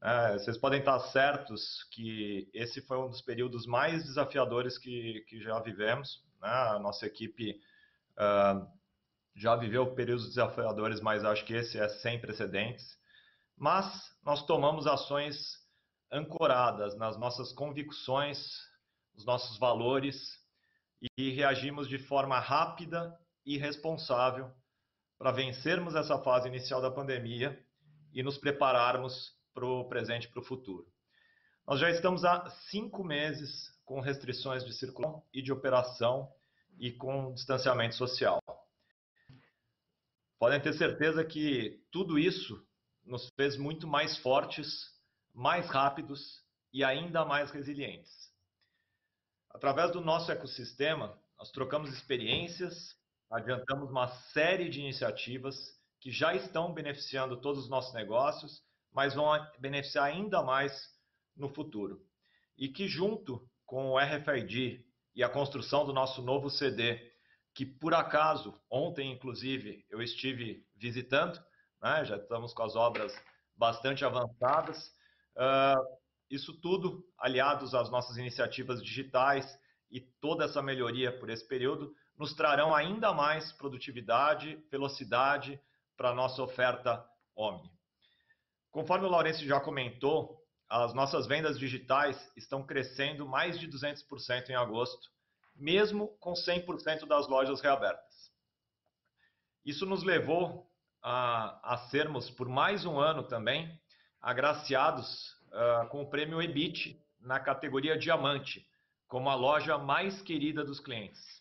É, 0.01 0.33
vocês 0.33 0.57
podem 0.57 0.79
estar 0.79 0.97
certos 0.99 1.83
que 1.91 2.49
esse 2.53 2.81
foi 2.81 2.97
um 2.97 3.09
dos 3.09 3.21
períodos 3.21 3.65
mais 3.65 4.05
desafiadores 4.05 4.77
que, 4.77 5.25
que 5.27 5.41
já 5.41 5.59
vivemos. 5.59 6.23
Né? 6.41 6.49
A 6.49 6.79
nossa 6.79 7.05
equipe 7.05 7.59
uh, 8.17 8.65
já 9.35 9.55
viveu 9.55 9.93
períodos 9.93 10.27
desafiadores, 10.27 11.01
mas 11.01 11.25
acho 11.25 11.43
que 11.45 11.53
esse 11.53 11.77
é 11.77 11.87
sem 11.89 12.19
precedentes. 12.19 12.97
Mas 13.59 14.15
nós 14.23 14.45
tomamos 14.45 14.87
ações 14.87 15.57
ancoradas 16.09 16.95
nas 16.95 17.19
nossas 17.19 17.51
convicções, 17.51 18.39
nos 19.13 19.25
nossos 19.25 19.59
valores 19.59 20.39
e 21.17 21.31
reagimos 21.31 21.89
de 21.89 21.99
forma 21.99 22.39
rápida 22.39 23.13
e 23.45 23.57
responsável 23.57 24.49
para 25.17 25.31
vencermos 25.31 25.93
essa 25.93 26.17
fase 26.19 26.47
inicial 26.47 26.81
da 26.81 26.89
pandemia 26.89 27.61
e 28.13 28.23
nos 28.23 28.37
prepararmos 28.37 29.37
para 29.53 29.65
o 29.65 29.89
presente 29.89 30.23
e 30.23 30.29
para 30.29 30.39
o 30.39 30.45
futuro. 30.45 30.87
Nós 31.67 31.81
já 31.81 31.89
estamos 31.89 32.23
há 32.23 32.49
cinco 32.69 33.03
meses 33.03 33.77
com 33.83 33.99
restrições 33.99 34.63
de 34.63 34.73
circulação 34.73 35.21
e 35.33 35.41
de 35.41 35.51
operação 35.51 36.31
e 36.79 36.93
com 36.93 37.33
distanciamento 37.33 37.95
social. 37.95 38.39
Podem 40.39 40.61
ter 40.61 40.71
certeza 40.71 41.25
que 41.25 41.83
tudo 41.91 42.17
isso 42.17 42.65
nos 43.09 43.29
fez 43.35 43.57
muito 43.57 43.87
mais 43.87 44.17
fortes, 44.17 44.93
mais 45.33 45.67
rápidos 45.69 46.43
e 46.71 46.83
ainda 46.83 47.25
mais 47.25 47.51
resilientes. 47.51 48.29
Através 49.49 49.91
do 49.91 49.99
nosso 49.99 50.31
ecossistema, 50.31 51.19
nós 51.37 51.51
trocamos 51.51 51.91
experiências 51.91 52.99
adiantamos 53.29 53.89
uma 53.91 54.07
série 54.07 54.69
de 54.69 54.79
iniciativas 54.79 55.55
que 55.99 56.11
já 56.11 56.33
estão 56.33 56.73
beneficiando 56.73 57.39
todos 57.39 57.63
os 57.63 57.69
nossos 57.69 57.93
negócios, 57.93 58.63
mas 58.91 59.13
vão 59.13 59.29
beneficiar 59.59 60.05
ainda 60.05 60.41
mais 60.41 60.89
no 61.35 61.49
futuro. 61.49 62.01
E 62.57 62.67
que, 62.67 62.87
junto 62.87 63.47
com 63.65 63.91
o 63.91 63.99
RFID 63.99 64.83
e 65.15 65.23
a 65.23 65.29
construção 65.29 65.85
do 65.85 65.93
nosso 65.93 66.21
novo 66.21 66.49
CD, 66.49 66.99
que 67.53 67.65
por 67.65 67.93
acaso, 67.93 68.59
ontem 68.69 69.11
inclusive, 69.11 69.85
eu 69.89 70.01
estive 70.01 70.65
visitando, 70.75 71.39
né, 71.81 72.05
já 72.05 72.17
estamos 72.17 72.53
com 72.53 72.63
as 72.63 72.75
obras 72.75 73.13
bastante 73.55 74.05
avançadas, 74.05 74.87
uh, 75.35 75.99
isso 76.29 76.59
tudo 76.61 77.03
aliados 77.17 77.73
às 77.73 77.89
nossas 77.89 78.17
iniciativas 78.17 78.83
digitais 78.83 79.59
e 79.91 79.99
toda 79.99 80.45
essa 80.45 80.61
melhoria 80.61 81.17
por 81.19 81.29
esse 81.29 81.47
período, 81.47 81.93
nos 82.17 82.33
trarão 82.33 82.75
ainda 82.75 83.13
mais 83.13 83.51
produtividade, 83.53 84.63
velocidade 84.69 85.59
para 85.97 86.09
a 86.09 86.15
nossa 86.15 86.41
oferta 86.41 87.03
Omni. 87.35 87.71
Conforme 88.71 89.07
o 89.07 89.09
Laurence 89.09 89.45
já 89.47 89.59
comentou, 89.59 90.39
as 90.69 90.93
nossas 90.93 91.25
vendas 91.25 91.57
digitais 91.57 92.31
estão 92.37 92.63
crescendo 92.63 93.27
mais 93.27 93.59
de 93.59 93.67
200% 93.67 94.49
em 94.49 94.55
agosto, 94.55 95.09
mesmo 95.55 96.09
com 96.19 96.33
100% 96.33 97.07
das 97.07 97.27
lojas 97.27 97.59
reabertas. 97.61 98.31
Isso 99.65 99.85
nos 99.85 100.03
levou 100.03 100.68
a, 101.01 101.73
a, 101.73 101.77
sermos, 101.89 102.29
por 102.29 102.47
mais 102.47 102.85
um 102.85 102.99
ano 102.99 103.23
também, 103.23 103.79
agraciados 104.21 105.31
uh, 105.47 105.87
com 105.89 106.01
o 106.01 106.09
prêmio 106.09 106.41
EBIT 106.41 106.99
na 107.19 107.39
categoria 107.39 107.97
Diamante, 107.97 108.65
como 109.07 109.29
a 109.29 109.35
loja 109.35 109.77
mais 109.77 110.21
querida 110.21 110.63
dos 110.63 110.79
clientes. 110.79 111.39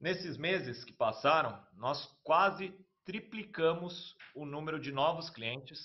Nesses 0.00 0.36
meses 0.36 0.84
que 0.84 0.92
passaram, 0.92 1.64
nós 1.74 2.06
quase 2.24 2.74
triplicamos 3.04 4.16
o 4.34 4.44
número 4.44 4.80
de 4.80 4.90
novos 4.90 5.30
clientes 5.30 5.80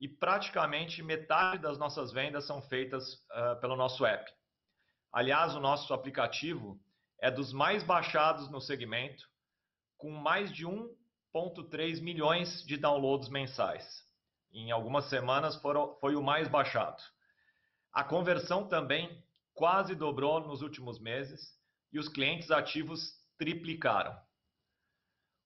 e 0.00 0.08
praticamente 0.08 1.02
metade 1.02 1.62
das 1.62 1.78
nossas 1.78 2.12
vendas 2.12 2.46
são 2.46 2.60
feitas 2.62 3.14
uh, 3.14 3.60
pelo 3.60 3.76
nosso 3.76 4.04
app. 4.04 4.30
Aliás, 5.12 5.54
o 5.54 5.60
nosso 5.60 5.94
aplicativo 5.94 6.78
é 7.20 7.30
dos 7.30 7.52
mais 7.52 7.82
baixados 7.82 8.50
no 8.50 8.60
segmento, 8.60 9.24
com 9.96 10.10
mais 10.10 10.52
de 10.52 10.66
1,3 10.66 12.00
milhões 12.00 12.64
de 12.64 12.76
downloads 12.76 13.28
mensais. 13.28 14.04
Em 14.52 14.70
algumas 14.70 15.06
semanas 15.06 15.56
foram, 15.56 15.96
foi 16.00 16.14
o 16.14 16.22
mais 16.22 16.48
baixado. 16.48 17.02
A 17.92 18.04
conversão 18.04 18.68
também 18.68 19.22
quase 19.52 19.94
dobrou 19.94 20.40
nos 20.40 20.62
últimos 20.62 20.98
meses 20.98 21.58
e 21.92 21.98
os 21.98 22.08
clientes 22.08 22.50
ativos 22.50 23.12
triplicaram. 23.38 24.16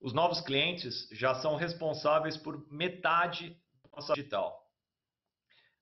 Os 0.00 0.12
novos 0.12 0.40
clientes 0.40 1.08
já 1.10 1.34
são 1.34 1.56
responsáveis 1.56 2.36
por 2.36 2.70
metade 2.72 3.50
da 3.82 3.90
nossa 3.92 4.14
digital. 4.14 4.66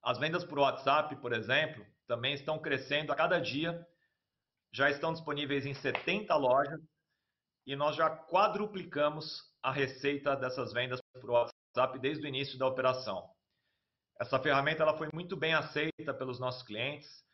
As 0.03 0.19
vendas 0.19 0.45
por 0.45 0.59
WhatsApp, 0.59 1.17
por 1.17 1.33
exemplo, 1.33 1.85
também 2.07 2.35
estão 2.35 2.59
crescendo 2.59 3.13
a 3.13 3.17
cada 3.17 3.39
dia, 3.41 3.87
já 4.73 4.91
estão 4.91 5.13
disponíveis 5.13 5.67
em 5.67 5.75
70 5.75 6.35
lojas 6.37 6.81
e 7.67 7.75
nós 7.75 7.97
já 7.97 8.09
quadruplicamos 8.09 9.43
a 9.63 9.73
receita 9.73 10.37
dessas 10.37 10.73
vendas 10.73 11.01
por 11.21 11.31
WhatsApp 11.31 11.99
desde 11.99 12.25
o 12.25 12.29
início 12.29 12.57
da 12.57 12.67
operação. 12.67 13.29
Essa 14.21 14.39
ferramenta 14.39 14.83
ela 14.83 14.97
foi 14.97 15.09
muito 15.13 15.37
bem 15.37 15.53
aceita 15.53 16.15
pelos 16.15 16.39
nossos 16.39 16.63
clientes. 16.63 17.25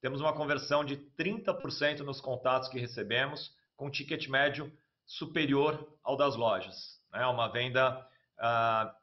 Temos 0.00 0.20
uma 0.20 0.32
conversão 0.32 0.84
de 0.84 0.96
30% 0.96 2.00
nos 2.00 2.20
contatos 2.20 2.68
que 2.68 2.80
recebemos 2.80 3.54
com 3.76 3.90
ticket 3.90 4.26
médio 4.28 4.72
superior 5.04 5.96
ao 6.02 6.16
das 6.16 6.34
lojas. 6.34 7.00
É 7.14 7.26
uma 7.26 7.48
venda, 7.48 8.04
ah, 8.38 8.96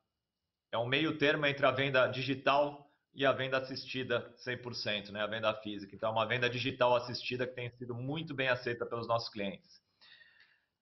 é 0.72 0.78
um 0.78 0.88
meio 0.88 1.18
termo 1.18 1.46
entre 1.46 1.66
a 1.66 1.72
venda 1.72 2.08
digital 2.08 2.90
e 3.14 3.26
a 3.26 3.32
venda 3.32 3.58
assistida 3.58 4.34
100%, 4.46 5.12
né? 5.12 5.22
a 5.22 5.28
venda 5.28 5.54
física. 5.56 5.96
Então, 5.96 6.10
é 6.10 6.12
uma 6.12 6.26
venda 6.26 6.50
digital 6.50 6.96
assistida 6.96 7.46
que 7.46 7.54
tem 7.54 7.70
sido 7.72 7.94
muito 7.94 8.34
bem 8.34 8.50
aceita 8.50 8.86
pelos 8.86 9.08
nossos 9.08 9.30
clientes. 9.30 9.82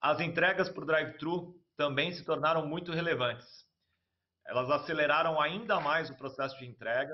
As 0.07 0.21
entregas 0.21 0.69
por 0.69 0.85
drive-thru 0.85 1.53
também 1.75 2.13
se 2.13 2.23
tornaram 2.23 2.65
muito 2.65 2.93
relevantes. 2.93 3.45
Elas 4.47 4.69
aceleraram 4.71 5.41
ainda 5.41 5.81
mais 5.81 6.09
o 6.09 6.15
processo 6.15 6.57
de 6.57 6.65
entrega 6.65 7.13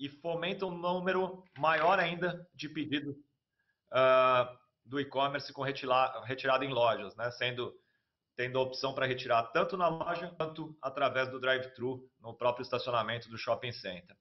e 0.00 0.08
fomentam 0.08 0.70
um 0.70 0.76
número 0.76 1.44
maior 1.56 2.00
ainda 2.00 2.44
de 2.52 2.68
pedidos 2.68 3.14
uh, 3.92 4.58
do 4.84 4.98
e-commerce 4.98 5.52
com 5.52 5.62
retirada 5.62 6.64
em 6.64 6.72
lojas, 6.72 7.14
né? 7.14 7.30
sendo 7.30 7.72
tendo 8.34 8.58
a 8.58 8.62
opção 8.62 8.92
para 8.92 9.06
retirar 9.06 9.44
tanto 9.52 9.76
na 9.76 9.86
loja 9.86 10.34
quanto 10.36 10.76
através 10.82 11.30
do 11.30 11.38
drive-thru 11.38 12.04
no 12.18 12.34
próprio 12.34 12.64
estacionamento 12.64 13.30
do 13.30 13.38
shopping 13.38 13.70
center. 13.70 14.16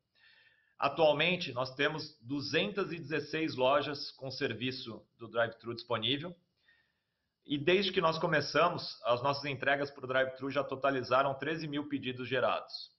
Atualmente, 0.77 1.51
nós 1.51 1.74
temos 1.74 2.15
216 2.22 3.55
lojas 3.55 4.12
com 4.12 4.29
serviço 4.29 5.03
do 5.17 5.27
drive-thru 5.27 5.74
disponível. 5.74 6.36
E 7.45 7.57
desde 7.57 7.91
que 7.91 8.00
nós 8.00 8.17
começamos, 8.17 9.01
as 9.03 9.21
nossas 9.21 9.43
entregas 9.45 9.91
para 9.91 10.05
o 10.05 10.07
drive-thru 10.07 10.50
já 10.50 10.63
totalizaram 10.63 11.33
13 11.33 11.67
mil 11.67 11.89
pedidos 11.89 12.27
gerados. 12.27 12.91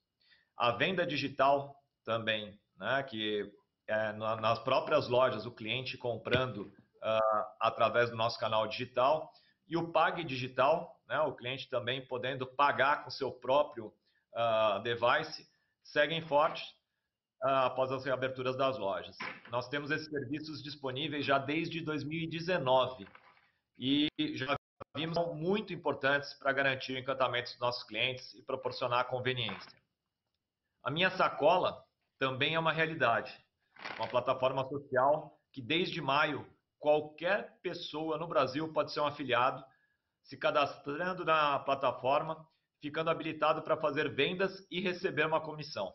A 0.56 0.70
venda 0.72 1.06
digital 1.06 1.74
também, 2.04 2.58
né, 2.76 3.02
que 3.04 3.50
é, 3.88 4.12
nas 4.12 4.58
próprias 4.58 5.08
lojas, 5.08 5.46
o 5.46 5.50
cliente 5.50 5.96
comprando 5.96 6.58
uh, 7.02 7.44
através 7.58 8.10
do 8.10 8.16
nosso 8.16 8.38
canal 8.38 8.66
digital, 8.66 9.30
e 9.66 9.76
o 9.76 9.90
Pag 9.90 10.22
Digital, 10.24 10.94
né, 11.08 11.18
o 11.20 11.34
cliente 11.34 11.68
também 11.70 12.06
podendo 12.06 12.46
pagar 12.46 13.02
com 13.02 13.10
seu 13.10 13.32
próprio 13.32 13.86
uh, 13.86 14.82
device, 14.82 15.46
seguem 15.82 16.20
fortes 16.20 16.64
uh, 17.42 17.64
após 17.64 17.90
as 17.90 18.04
reaberturas 18.04 18.56
das 18.56 18.78
lojas. 18.78 19.16
Nós 19.50 19.68
temos 19.68 19.90
esses 19.90 20.08
serviços 20.08 20.62
disponíveis 20.62 21.24
já 21.24 21.38
desde 21.38 21.80
2019 21.80 23.06
e 23.78 24.08
já 24.36 24.56
vimos 24.96 25.18
muito 25.34 25.72
importantes 25.72 26.34
para 26.34 26.52
garantir 26.52 26.92
o 26.92 26.98
encantamento 26.98 27.50
dos 27.50 27.58
nossos 27.58 27.82
clientes 27.84 28.34
e 28.34 28.42
proporcionar 28.42 29.08
conveniência. 29.08 29.72
A 30.82 30.90
minha 30.90 31.10
sacola 31.10 31.84
também 32.18 32.54
é 32.54 32.58
uma 32.58 32.72
realidade, 32.72 33.32
uma 33.96 34.08
plataforma 34.08 34.68
social 34.68 35.38
que 35.52 35.62
desde 35.62 36.00
maio 36.00 36.46
qualquer 36.78 37.58
pessoa 37.62 38.18
no 38.18 38.28
Brasil 38.28 38.72
pode 38.72 38.92
ser 38.92 39.00
um 39.00 39.06
afiliado, 39.06 39.64
se 40.22 40.36
cadastrando 40.36 41.24
na 41.24 41.58
plataforma, 41.60 42.46
ficando 42.80 43.08
habilitado 43.10 43.62
para 43.62 43.76
fazer 43.76 44.14
vendas 44.14 44.66
e 44.70 44.80
receber 44.80 45.26
uma 45.26 45.40
comissão. 45.40 45.92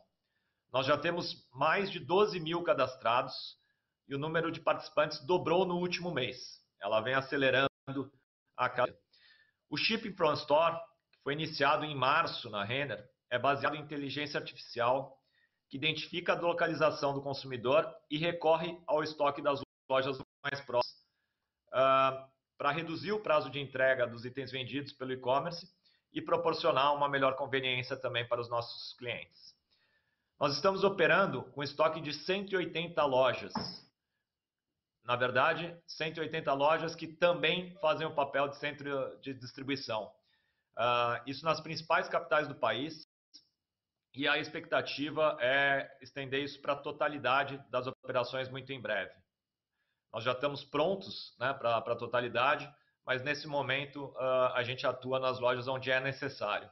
Nós 0.71 0.85
já 0.85 0.97
temos 0.97 1.47
mais 1.53 1.91
de 1.91 1.99
12 1.99 2.39
mil 2.39 2.63
cadastrados 2.63 3.57
e 4.07 4.15
o 4.15 4.19
número 4.19 4.51
de 4.51 4.59
participantes 4.59 5.23
dobrou 5.25 5.65
no 5.65 5.77
último 5.77 6.11
mês. 6.11 6.59
Ela 6.81 7.01
vem 7.01 7.13
acelerando 7.13 7.68
a 8.57 8.69
cada. 8.69 8.93
O 9.69 9.77
Shipping 9.77 10.13
from 10.13 10.33
Store, 10.33 10.75
que 11.11 11.19
foi 11.23 11.33
iniciado 11.33 11.85
em 11.85 11.95
março 11.95 12.49
na 12.49 12.63
Renner, 12.63 13.07
é 13.29 13.37
baseado 13.37 13.75
em 13.75 13.81
inteligência 13.81 14.39
artificial 14.39 15.17
que 15.69 15.77
identifica 15.77 16.33
a 16.33 16.39
localização 16.39 17.13
do 17.13 17.21
consumidor 17.21 17.87
e 18.09 18.17
recorre 18.17 18.81
ao 18.87 19.03
estoque 19.03 19.41
das 19.41 19.61
lojas 19.89 20.17
mais 20.43 20.59
próximas 20.61 21.05
uh, 21.67 22.27
para 22.57 22.71
reduzir 22.71 23.11
o 23.11 23.21
prazo 23.21 23.49
de 23.49 23.59
entrega 23.59 24.07
dos 24.07 24.25
itens 24.25 24.51
vendidos 24.51 24.91
pelo 24.93 25.13
e-commerce 25.13 25.67
e 26.11 26.21
proporcionar 26.21 26.95
uma 26.95 27.07
melhor 27.07 27.35
conveniência 27.35 27.95
também 27.95 28.27
para 28.27 28.41
os 28.41 28.49
nossos 28.49 28.93
clientes. 28.97 29.55
Nós 30.39 30.55
estamos 30.55 30.83
operando 30.83 31.43
com 31.51 31.61
estoque 31.61 32.01
de 32.01 32.13
180 32.13 33.03
lojas. 33.05 33.53
Na 35.09 35.15
verdade, 35.15 35.75
180 35.87 36.53
lojas 36.53 36.93
que 36.93 37.07
também 37.07 37.75
fazem 37.81 38.05
o 38.05 38.13
papel 38.13 38.47
de 38.47 38.57
centro 38.57 39.19
de 39.21 39.33
distribuição. 39.33 40.05
Uh, 40.77 41.17
isso 41.25 41.43
nas 41.43 41.59
principais 41.59 42.07
capitais 42.07 42.47
do 42.47 42.53
país. 42.53 43.07
E 44.13 44.27
a 44.27 44.37
expectativa 44.37 45.35
é 45.41 45.97
estender 45.99 46.43
isso 46.43 46.61
para 46.61 46.73
a 46.73 46.75
totalidade 46.75 47.57
das 47.71 47.87
operações 47.87 48.49
muito 48.49 48.71
em 48.71 48.79
breve. 48.79 49.11
Nós 50.13 50.23
já 50.23 50.33
estamos 50.33 50.63
prontos 50.63 51.35
né, 51.39 51.55
para 51.55 51.77
a 51.77 51.95
totalidade, 51.95 52.71
mas 53.03 53.23
nesse 53.23 53.47
momento 53.47 54.09
uh, 54.09 54.53
a 54.53 54.61
gente 54.61 54.85
atua 54.85 55.19
nas 55.19 55.39
lojas 55.39 55.67
onde 55.67 55.89
é 55.89 55.99
necessário. 55.99 56.69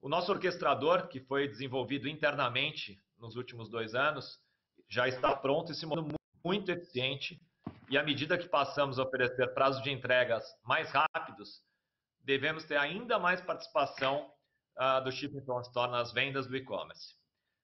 O 0.00 0.08
nosso 0.08 0.30
orquestrador, 0.30 1.08
que 1.08 1.18
foi 1.18 1.48
desenvolvido 1.48 2.08
internamente 2.08 3.02
nos 3.18 3.34
últimos 3.34 3.68
dois 3.68 3.96
anos, 3.96 4.38
já 4.88 5.08
está 5.08 5.34
pronto 5.34 5.72
e 5.72 5.74
se 5.74 5.84
muito 6.44 6.70
eficiente. 6.70 7.40
E 7.88 7.98
à 7.98 8.02
medida 8.02 8.38
que 8.38 8.48
passamos 8.48 8.98
a 8.98 9.02
oferecer 9.02 9.52
prazos 9.54 9.82
de 9.82 9.90
entregas 9.90 10.44
mais 10.64 10.90
rápidos, 10.90 11.62
devemos 12.20 12.64
ter 12.64 12.76
ainda 12.76 13.18
mais 13.18 13.40
participação 13.40 14.32
uh, 14.78 15.02
do 15.04 15.12
Shipping 15.12 15.42
from 15.42 15.60
Store 15.60 15.90
nas 15.90 16.12
vendas 16.12 16.46
do 16.46 16.56
e-commerce. 16.56 17.14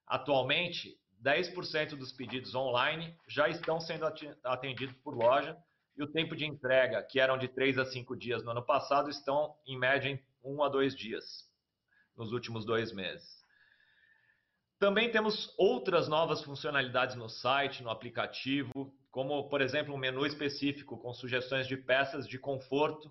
Atualmente, 0.06 0.98
10% 1.22 1.96
dos 1.96 2.12
pedidos 2.12 2.54
online 2.54 3.16
já 3.26 3.48
estão 3.48 3.80
sendo 3.80 4.06
atendidos 4.44 4.96
por 5.02 5.14
loja 5.16 5.56
e 5.96 6.02
o 6.02 6.06
tempo 6.06 6.36
de 6.36 6.46
entrega, 6.46 7.02
que 7.02 7.18
eram 7.18 7.36
de 7.36 7.48
3 7.48 7.78
a 7.78 7.84
5 7.84 8.16
dias 8.16 8.44
no 8.44 8.52
ano 8.52 8.64
passado, 8.64 9.10
estão 9.10 9.56
em 9.66 9.76
média 9.76 10.08
em 10.08 10.22
1 10.44 10.62
a 10.62 10.68
2 10.68 10.94
dias 10.94 11.48
nos 12.16 12.32
últimos 12.32 12.64
dois 12.64 12.92
meses. 12.92 13.42
Também 14.78 15.10
temos 15.10 15.52
outras 15.58 16.08
novas 16.08 16.42
funcionalidades 16.42 17.16
no 17.16 17.28
site, 17.28 17.82
no 17.82 17.90
aplicativo, 17.90 18.94
como, 19.10 19.48
por 19.48 19.60
exemplo, 19.60 19.94
um 19.94 19.98
menu 19.98 20.24
específico 20.24 20.96
com 20.98 21.12
sugestões 21.12 21.66
de 21.66 21.76
peças 21.76 22.28
de 22.28 22.38
conforto, 22.38 23.10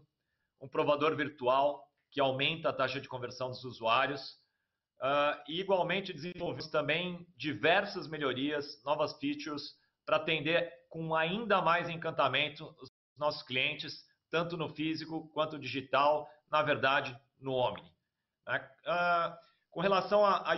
um 0.62 0.68
provador 0.68 1.16
virtual 1.16 1.86
que 2.10 2.22
aumenta 2.22 2.70
a 2.70 2.74
taxa 2.74 3.02
de 3.02 3.10
conversão 3.10 3.50
dos 3.50 3.64
usuários, 3.64 4.38
Uh, 5.00 5.38
e 5.48 5.60
igualmente 5.60 6.12
desenvolvemos 6.12 6.68
também 6.70 7.28
diversas 7.38 8.08
melhorias, 8.08 8.82
novas 8.84 9.16
features 9.20 9.76
para 10.04 10.18
atender 10.18 10.74
com 10.90 11.14
ainda 11.14 11.62
mais 11.62 11.88
encantamento 11.88 12.76
os 12.82 12.90
nossos 13.16 13.44
clientes, 13.44 14.04
tanto 14.32 14.58
no 14.58 14.70
físico 14.70 15.30
quanto 15.34 15.60
digital, 15.60 16.28
na 16.50 16.64
verdade, 16.64 17.16
no 17.40 17.54
Omni. 17.54 17.84
Uh, 18.48 19.38
com 19.70 19.82
relação 19.82 20.26
a, 20.26 20.50
a 20.50 20.56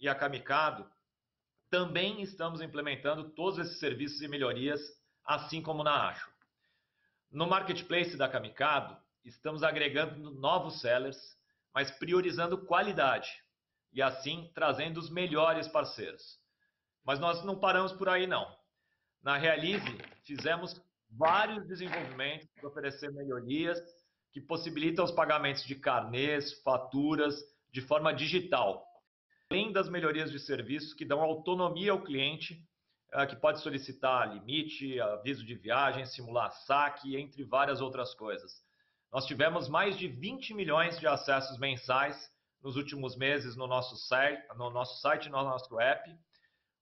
e 0.00 0.08
a 0.08 0.14
Kamikado, 0.14 0.90
também 1.68 2.22
estamos 2.22 2.60
implementando 2.60 3.30
todos 3.30 3.58
esses 3.58 3.78
serviços 3.78 4.20
e 4.22 4.28
melhorias, 4.28 4.80
assim 5.24 5.62
como 5.62 5.84
na 5.84 6.08
Acho. 6.08 6.30
No 7.30 7.46
marketplace 7.46 8.16
da 8.16 8.28
Kamikado, 8.28 8.96
estamos 9.24 9.62
agregando 9.62 10.32
novos 10.32 10.80
sellers, 10.80 11.38
mas 11.72 11.90
priorizando 11.90 12.58
qualidade 12.66 13.28
e 13.92 14.02
assim 14.02 14.50
trazendo 14.54 14.98
os 14.98 15.10
melhores 15.10 15.68
parceiros. 15.68 16.40
Mas 17.04 17.20
nós 17.20 17.44
não 17.44 17.58
paramos 17.58 17.92
por 17.92 18.08
aí 18.08 18.26
não. 18.26 18.58
Na 19.22 19.36
Realize 19.36 19.86
fizemos 20.24 20.80
vários 21.10 21.66
desenvolvimentos 21.66 22.48
para 22.54 22.68
oferecer 22.68 23.12
melhorias 23.12 23.78
que 24.32 24.40
possibilitam 24.40 25.04
os 25.04 25.10
pagamentos 25.10 25.64
de 25.64 25.74
carnês, 25.74 26.60
faturas 26.62 27.34
de 27.70 27.80
forma 27.80 28.12
digital, 28.12 28.89
além 29.50 29.72
das 29.72 29.88
melhorias 29.88 30.30
de 30.30 30.38
serviço 30.38 30.94
que 30.94 31.04
dão 31.04 31.20
autonomia 31.20 31.90
ao 31.90 32.04
cliente, 32.04 32.64
eh, 33.12 33.26
que 33.26 33.34
pode 33.34 33.60
solicitar 33.60 34.32
limite, 34.32 35.00
aviso 35.00 35.44
de 35.44 35.56
viagem, 35.56 36.06
simular 36.06 36.52
saque, 36.52 37.16
entre 37.16 37.42
várias 37.42 37.80
outras 37.80 38.14
coisas. 38.14 38.62
Nós 39.12 39.26
tivemos 39.26 39.68
mais 39.68 39.98
de 39.98 40.06
20 40.06 40.54
milhões 40.54 41.00
de 41.00 41.06
acessos 41.08 41.58
mensais 41.58 42.30
nos 42.62 42.76
últimos 42.76 43.16
meses 43.16 43.56
no 43.56 43.66
nosso 43.66 43.96
site, 43.96 44.40
no 44.56 44.70
nosso 44.70 45.00
site, 45.00 45.28
no 45.28 45.42
nosso 45.42 45.80
app, 45.80 46.16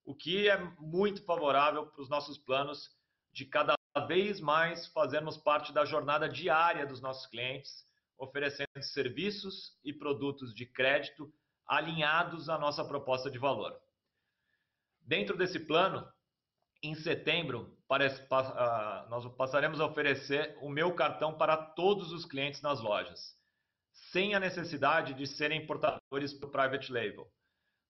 o 0.04 0.14
que 0.14 0.46
é 0.46 0.59
muito 0.78 1.24
favorável 1.24 1.87
para 1.87 2.02
os 2.02 2.09
nossos 2.11 2.37
planos 2.37 2.90
de 3.33 3.46
cada 3.46 3.74
vez 4.07 4.40
mais 4.40 4.87
fazermos 4.88 5.38
parte 5.38 5.72
da 5.72 5.87
jornada 5.87 6.28
diária 6.28 6.87
dos 6.87 7.00
nossos 7.00 7.26
clientes, 7.26 7.87
oferecendo 8.18 8.83
serviços 8.83 9.78
e 9.83 9.90
produtos 9.92 10.54
de 10.54 10.66
crédito 10.66 11.33
alinhados 11.68 12.48
à 12.48 12.59
nossa 12.59 12.85
proposta 12.85 13.31
de 13.31 13.38
valor. 13.38 13.78
Dentro 15.02 15.37
desse 15.37 15.61
plano, 15.61 16.11
em 16.83 16.94
setembro, 16.94 17.76
parece, 17.87 18.26
nós 19.09 19.26
passaremos 19.37 19.81
a 19.81 19.87
oferecer 19.87 20.57
o 20.62 20.68
meu 20.68 20.94
cartão 20.94 21.37
para 21.37 21.57
todos 21.57 22.12
os 22.12 22.24
clientes 22.24 22.62
nas 22.62 22.81
lojas 22.81 23.38
sem 24.11 24.35
a 24.35 24.40
necessidade 24.40 25.14
de 25.14 25.26
serem 25.26 25.66
portadores 25.66 26.38
do 26.38 26.48
private 26.48 26.92
label. 26.92 27.31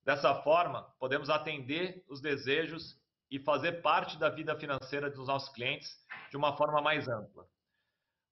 Dessa 0.03 0.33
forma, 0.41 0.83
podemos 0.99 1.29
atender 1.29 2.03
os 2.09 2.21
desejos 2.21 2.99
e 3.29 3.39
fazer 3.39 3.81
parte 3.81 4.17
da 4.17 4.29
vida 4.29 4.57
financeira 4.57 5.09
dos 5.09 5.27
nossos 5.27 5.49
clientes 5.49 5.95
de 6.31 6.37
uma 6.37 6.57
forma 6.57 6.81
mais 6.81 7.07
ampla. 7.07 7.45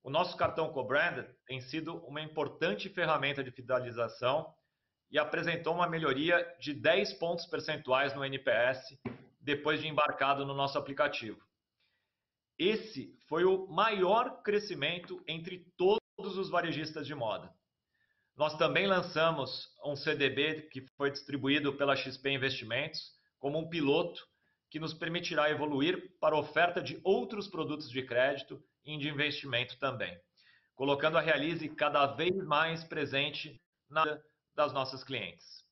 o 0.03 0.09
nosso 0.09 0.37
cartão 0.37 0.71
co-branded 0.71 1.29
tem 1.45 1.59
sido 1.59 1.97
uma 2.05 2.21
importante 2.21 2.89
ferramenta 2.89 3.43
de 3.43 3.51
fidelização 3.51 4.53
e 5.11 5.17
apresentou 5.17 5.73
uma 5.73 5.87
melhoria 5.87 6.45
de 6.59 6.73
10 6.73 7.13
pontos 7.13 7.45
percentuais 7.45 8.13
no 8.13 8.25
NPS 8.25 8.97
depois 9.39 9.79
de 9.79 9.87
embarcado 9.87 10.45
no 10.45 10.53
nosso 10.53 10.77
aplicativo. 10.77 11.41
Esse 12.59 13.15
foi 13.27 13.45
o 13.45 13.67
maior 13.67 14.41
crescimento 14.41 15.23
entre 15.27 15.65
todos 15.77 16.01
os 16.37 16.49
varejistas 16.49 17.05
de 17.05 17.13
moda. 17.13 17.53
Nós 18.35 18.55
também 18.57 18.87
lançamos 18.87 19.69
um 19.83 19.95
CDB 19.95 20.63
que 20.63 20.81
foi 20.97 21.11
distribuído 21.11 21.73
pela 21.73 21.95
XP 21.95 22.29
Investimentos 22.29 23.11
como 23.39 23.57
um 23.57 23.69
piloto 23.69 24.27
que 24.69 24.79
nos 24.79 24.93
permitirá 24.93 25.49
evoluir 25.49 26.17
para 26.19 26.35
a 26.35 26.39
oferta 26.39 26.81
de 26.81 26.99
outros 27.03 27.47
produtos 27.47 27.89
de 27.89 28.03
crédito 28.03 28.61
e 28.83 28.97
de 28.97 29.07
investimento 29.07 29.77
também, 29.79 30.19
colocando 30.75 31.17
a 31.17 31.21
Realize 31.21 31.67
cada 31.69 32.05
vez 32.07 32.35
mais 32.43 32.83
presente 32.83 33.61
na 33.89 34.19
das 34.57 34.73
nossas 34.73 35.03
clientes. 35.03 35.63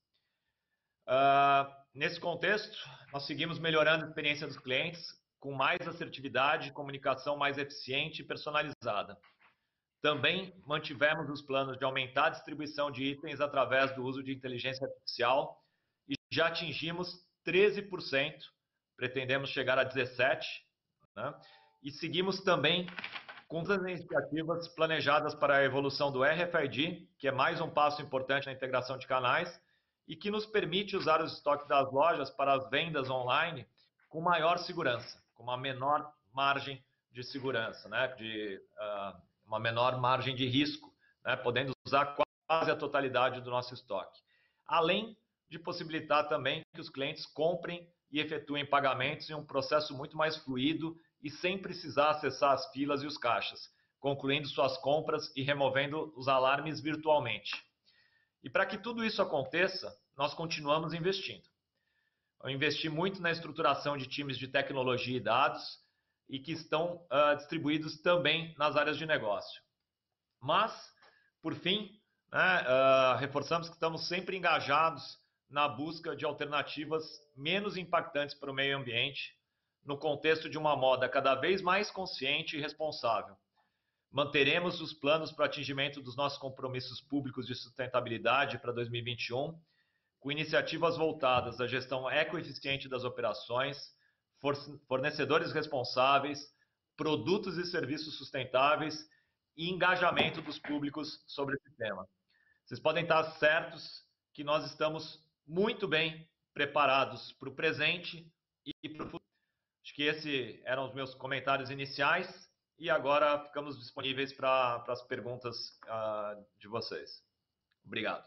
Uh, 1.08 1.70
nesse 1.92 2.20
contexto, 2.20 2.78
nós 3.12 3.26
seguimos 3.26 3.58
melhorando 3.58 4.04
a 4.04 4.08
experiência 4.08 4.46
dos 4.46 4.56
clientes 4.56 5.04
com 5.40 5.52
mais 5.52 5.86
assertividade, 5.86 6.72
comunicação 6.72 7.36
mais 7.36 7.58
eficiente 7.58 8.22
e 8.22 8.24
personalizada. 8.24 9.18
Também 10.00 10.54
mantivemos 10.64 11.28
os 11.28 11.42
planos 11.42 11.76
de 11.76 11.84
aumentar 11.84 12.26
a 12.26 12.30
distribuição 12.30 12.90
de 12.90 13.04
itens 13.04 13.40
através 13.40 13.94
do 13.94 14.04
uso 14.04 14.22
de 14.22 14.32
inteligência 14.32 14.86
artificial 14.86 15.60
e 16.08 16.14
já 16.30 16.46
atingimos 16.46 17.26
13%, 17.44 18.34
pretendemos 18.96 19.50
chegar 19.50 19.78
a 19.78 19.84
17%, 19.84 20.40
né? 21.16 21.34
e 21.82 21.90
seguimos 21.90 22.40
também 22.40 22.86
com 23.48 23.60
as 23.60 23.68
iniciativas 23.68 24.68
planejadas 24.68 25.34
para 25.34 25.56
a 25.56 25.64
evolução 25.64 26.10
do 26.10 26.22
RFID, 26.22 27.08
que 27.18 27.28
é 27.28 27.32
mais 27.32 27.60
um 27.60 27.70
passo 27.70 28.02
importante 28.02 28.46
na 28.46 28.52
integração 28.52 28.98
de 28.98 29.06
canais 29.06 29.60
e 30.06 30.16
que 30.16 30.30
nos 30.30 30.46
permite 30.46 30.96
usar 30.96 31.22
os 31.22 31.34
estoques 31.34 31.66
das 31.68 31.90
lojas 31.92 32.30
para 32.30 32.54
as 32.54 32.68
vendas 32.68 33.08
online 33.08 33.66
com 34.08 34.20
maior 34.20 34.58
segurança, 34.58 35.22
com 35.34 35.44
uma 35.44 35.56
menor 35.56 36.12
margem 36.32 36.84
de 37.12 37.22
segurança, 37.22 37.88
né? 37.88 38.08
de 38.16 38.60
uh, 38.78 39.20
uma 39.46 39.60
menor 39.60 40.00
margem 40.00 40.34
de 40.34 40.46
risco, 40.46 40.92
né? 41.24 41.36
podendo 41.36 41.72
usar 41.86 42.16
quase 42.46 42.70
a 42.70 42.76
totalidade 42.76 43.40
do 43.40 43.50
nosso 43.50 43.74
estoque. 43.74 44.20
Além 44.66 45.16
de 45.48 45.58
possibilitar 45.58 46.28
também 46.28 46.62
que 46.74 46.80
os 46.80 46.90
clientes 46.90 47.24
comprem 47.26 47.88
e 48.10 48.20
efetuem 48.20 48.66
pagamentos 48.66 49.30
em 49.30 49.34
um 49.34 49.46
processo 49.46 49.96
muito 49.96 50.16
mais 50.16 50.36
fluido 50.36 50.96
e 51.22 51.30
sem 51.30 51.58
precisar 51.58 52.10
acessar 52.10 52.52
as 52.52 52.70
filas 52.72 53.02
e 53.02 53.06
os 53.06 53.18
caixas, 53.18 53.70
concluindo 53.98 54.48
suas 54.48 54.76
compras 54.78 55.32
e 55.34 55.42
removendo 55.42 56.12
os 56.16 56.28
alarmes 56.28 56.80
virtualmente. 56.80 57.52
E 58.42 58.50
para 58.50 58.66
que 58.66 58.78
tudo 58.78 59.04
isso 59.04 59.20
aconteça, 59.20 59.92
nós 60.16 60.34
continuamos 60.34 60.94
investindo. 60.94 61.44
Eu 62.42 62.50
investi 62.50 62.88
muito 62.88 63.20
na 63.20 63.30
estruturação 63.30 63.96
de 63.96 64.06
times 64.06 64.38
de 64.38 64.46
tecnologia 64.46 65.16
e 65.16 65.20
dados 65.20 65.80
e 66.28 66.38
que 66.38 66.52
estão 66.52 67.04
uh, 67.10 67.36
distribuídos 67.36 68.00
também 68.00 68.54
nas 68.58 68.76
áreas 68.76 68.98
de 68.98 69.06
negócio. 69.06 69.60
Mas, 70.40 70.72
por 71.42 71.54
fim, 71.54 72.00
né, 72.32 72.62
uh, 72.62 73.16
reforçamos 73.16 73.68
que 73.68 73.74
estamos 73.74 74.06
sempre 74.06 74.36
engajados 74.36 75.18
na 75.48 75.68
busca 75.68 76.14
de 76.14 76.24
alternativas 76.24 77.04
menos 77.36 77.76
impactantes 77.76 78.34
para 78.34 78.50
o 78.50 78.54
meio 78.54 78.76
ambiente 78.76 79.34
no 79.86 79.96
contexto 79.96 80.50
de 80.50 80.58
uma 80.58 80.74
moda 80.76 81.08
cada 81.08 81.34
vez 81.36 81.62
mais 81.62 81.90
consciente 81.90 82.56
e 82.56 82.60
responsável. 82.60 83.36
Manteremos 84.10 84.80
os 84.80 84.92
planos 84.92 85.30
para 85.30 85.46
atingimento 85.46 86.02
dos 86.02 86.16
nossos 86.16 86.38
compromissos 86.38 87.00
públicos 87.00 87.46
de 87.46 87.54
sustentabilidade 87.54 88.58
para 88.58 88.72
2021, 88.72 89.58
com 90.18 90.32
iniciativas 90.32 90.96
voltadas 90.96 91.60
à 91.60 91.66
gestão 91.66 92.10
ecoeficiente 92.10 92.88
das 92.88 93.04
operações, 93.04 93.94
fornecedores 94.88 95.52
responsáveis, 95.52 96.52
produtos 96.96 97.56
e 97.58 97.64
serviços 97.64 98.16
sustentáveis 98.16 99.08
e 99.56 99.70
engajamento 99.70 100.42
dos 100.42 100.58
públicos 100.58 101.22
sobre 101.26 101.56
esse 101.56 101.76
tema. 101.76 102.08
Vocês 102.64 102.80
podem 102.80 103.02
estar 103.02 103.22
certos 103.38 104.02
que 104.32 104.42
nós 104.42 104.64
estamos 104.66 105.24
muito 105.46 105.86
bem 105.86 106.28
preparados 106.52 107.32
para 107.34 107.48
o 107.48 107.54
presente 107.54 108.26
e 108.64 108.88
para 108.88 109.04
o 109.04 109.10
futuro. 109.10 109.35
Acho 109.86 109.94
que 109.94 110.02
esses 110.02 110.60
eram 110.64 110.86
os 110.86 110.94
meus 110.94 111.14
comentários 111.14 111.70
iniciais 111.70 112.28
e 112.76 112.90
agora 112.90 113.44
ficamos 113.44 113.78
disponíveis 113.78 114.32
para 114.32 114.84
as 114.88 115.00
perguntas 115.06 115.78
uh, 115.84 116.44
de 116.58 116.66
vocês. 116.66 117.22
Obrigado. 117.84 118.24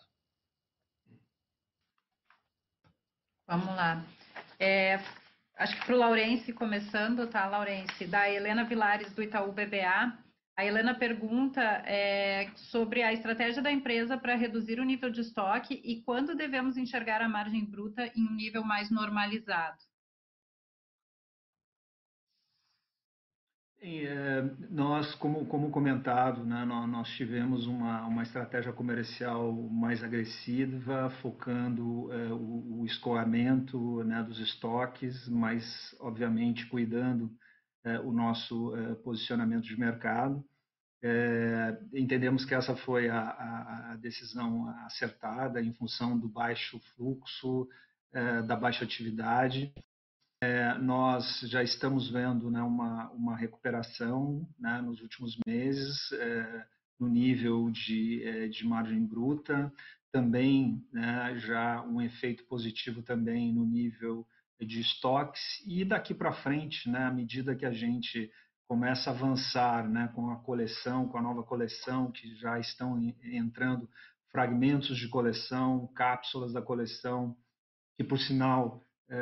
Vamos 3.45 3.67
lá. 3.75 4.05
É, 4.57 5.03
acho 5.57 5.77
que 5.77 5.85
para 5.85 5.95
o 5.95 5.97
Laurence, 5.97 6.53
começando, 6.53 7.27
tá, 7.27 7.45
Laurence? 7.47 8.07
Da 8.07 8.29
Helena 8.29 8.63
Vilares, 8.63 9.13
do 9.13 9.21
Itaú 9.21 9.51
BBA. 9.51 10.17
A 10.55 10.65
Helena 10.65 10.97
pergunta 10.97 11.61
é, 11.85 12.49
sobre 12.55 13.03
a 13.03 13.11
estratégia 13.11 13.61
da 13.61 13.69
empresa 13.69 14.17
para 14.17 14.35
reduzir 14.35 14.79
o 14.79 14.85
nível 14.85 15.09
de 15.09 15.19
estoque 15.19 15.81
e 15.83 16.01
quando 16.03 16.37
devemos 16.37 16.77
enxergar 16.77 17.21
a 17.21 17.27
margem 17.27 17.65
bruta 17.65 18.09
em 18.15 18.25
um 18.25 18.33
nível 18.33 18.63
mais 18.63 18.89
normalizado. 18.89 19.88
Nós, 24.69 25.15
como, 25.15 25.45
como 25.45 25.71
comentado, 25.71 26.43
né, 26.43 26.65
nós, 26.65 27.07
tivemos 27.11 27.65
uma, 27.65 28.05
uma 28.07 28.23
estratégia 28.23 28.73
comercial 28.73 29.53
mais 29.53 30.03
agressiva, 30.03 31.09
focando 31.21 32.11
é, 32.11 32.33
o, 32.33 32.81
o, 32.81 32.85
escoamento 32.85 34.03
né, 34.03 34.21
dos 34.21 34.39
estoques, 34.39 35.29
mas, 35.29 35.95
obviamente, 35.99 36.65
cuidando 36.67 37.31
é, 37.85 37.99
o 37.99 38.11
nosso 38.11 38.75
é, 38.75 38.95
posicionamento 38.95 39.63
de 39.63 39.79
mercado. 39.79 40.43
É, 41.01 41.79
entendemos 41.93 42.43
que 42.43 42.53
essa 42.53 42.75
foi 42.75 43.09
a, 43.09 43.91
a, 43.91 43.95
decisão 43.95 44.67
acertada 44.85 45.61
em 45.61 45.73
função 45.73 46.19
do 46.19 46.27
baixo 46.27 46.81
fluxo, 46.95 47.69
é, 48.11 48.41
da 48.41 48.57
baixa 48.57 48.83
atividade 48.83 49.73
é, 50.41 50.77
nós 50.77 51.41
já 51.41 51.61
estamos 51.61 52.09
vendo 52.09 52.49
né, 52.49 52.61
uma, 52.61 53.09
uma 53.11 53.35
recuperação 53.35 54.47
né, 54.57 54.81
nos 54.81 55.01
últimos 55.01 55.37
meses 55.45 56.11
é, 56.13 56.65
no 56.99 57.09
nível 57.09 57.69
de, 57.71 58.23
é, 58.23 58.47
de 58.47 58.65
margem 58.65 59.05
bruta, 59.05 59.71
também 60.11 60.85
né, 60.91 61.35
já 61.39 61.81
um 61.83 62.01
efeito 62.01 62.43
positivo 62.45 63.01
também 63.01 63.53
no 63.53 63.65
nível 63.65 64.25
de 64.59 64.81
estoques. 64.81 65.41
E 65.65 65.83
daqui 65.85 66.13
para 66.13 66.33
frente, 66.33 66.89
né, 66.89 67.05
à 67.05 67.11
medida 67.11 67.55
que 67.55 67.65
a 67.65 67.71
gente 67.71 68.31
começa 68.67 69.09
a 69.09 69.13
avançar 69.13 69.89
né, 69.89 70.09
com 70.13 70.29
a 70.31 70.37
coleção, 70.37 71.07
com 71.07 71.17
a 71.17 71.21
nova 71.21 71.43
coleção, 71.43 72.11
que 72.11 72.35
já 72.35 72.59
estão 72.59 72.97
entrando 73.23 73.89
fragmentos 74.31 74.97
de 74.97 75.07
coleção, 75.07 75.87
cápsulas 75.95 76.53
da 76.53 76.61
coleção, 76.61 77.35
que 77.97 78.03
por 78.03 78.19
sinal 78.19 78.81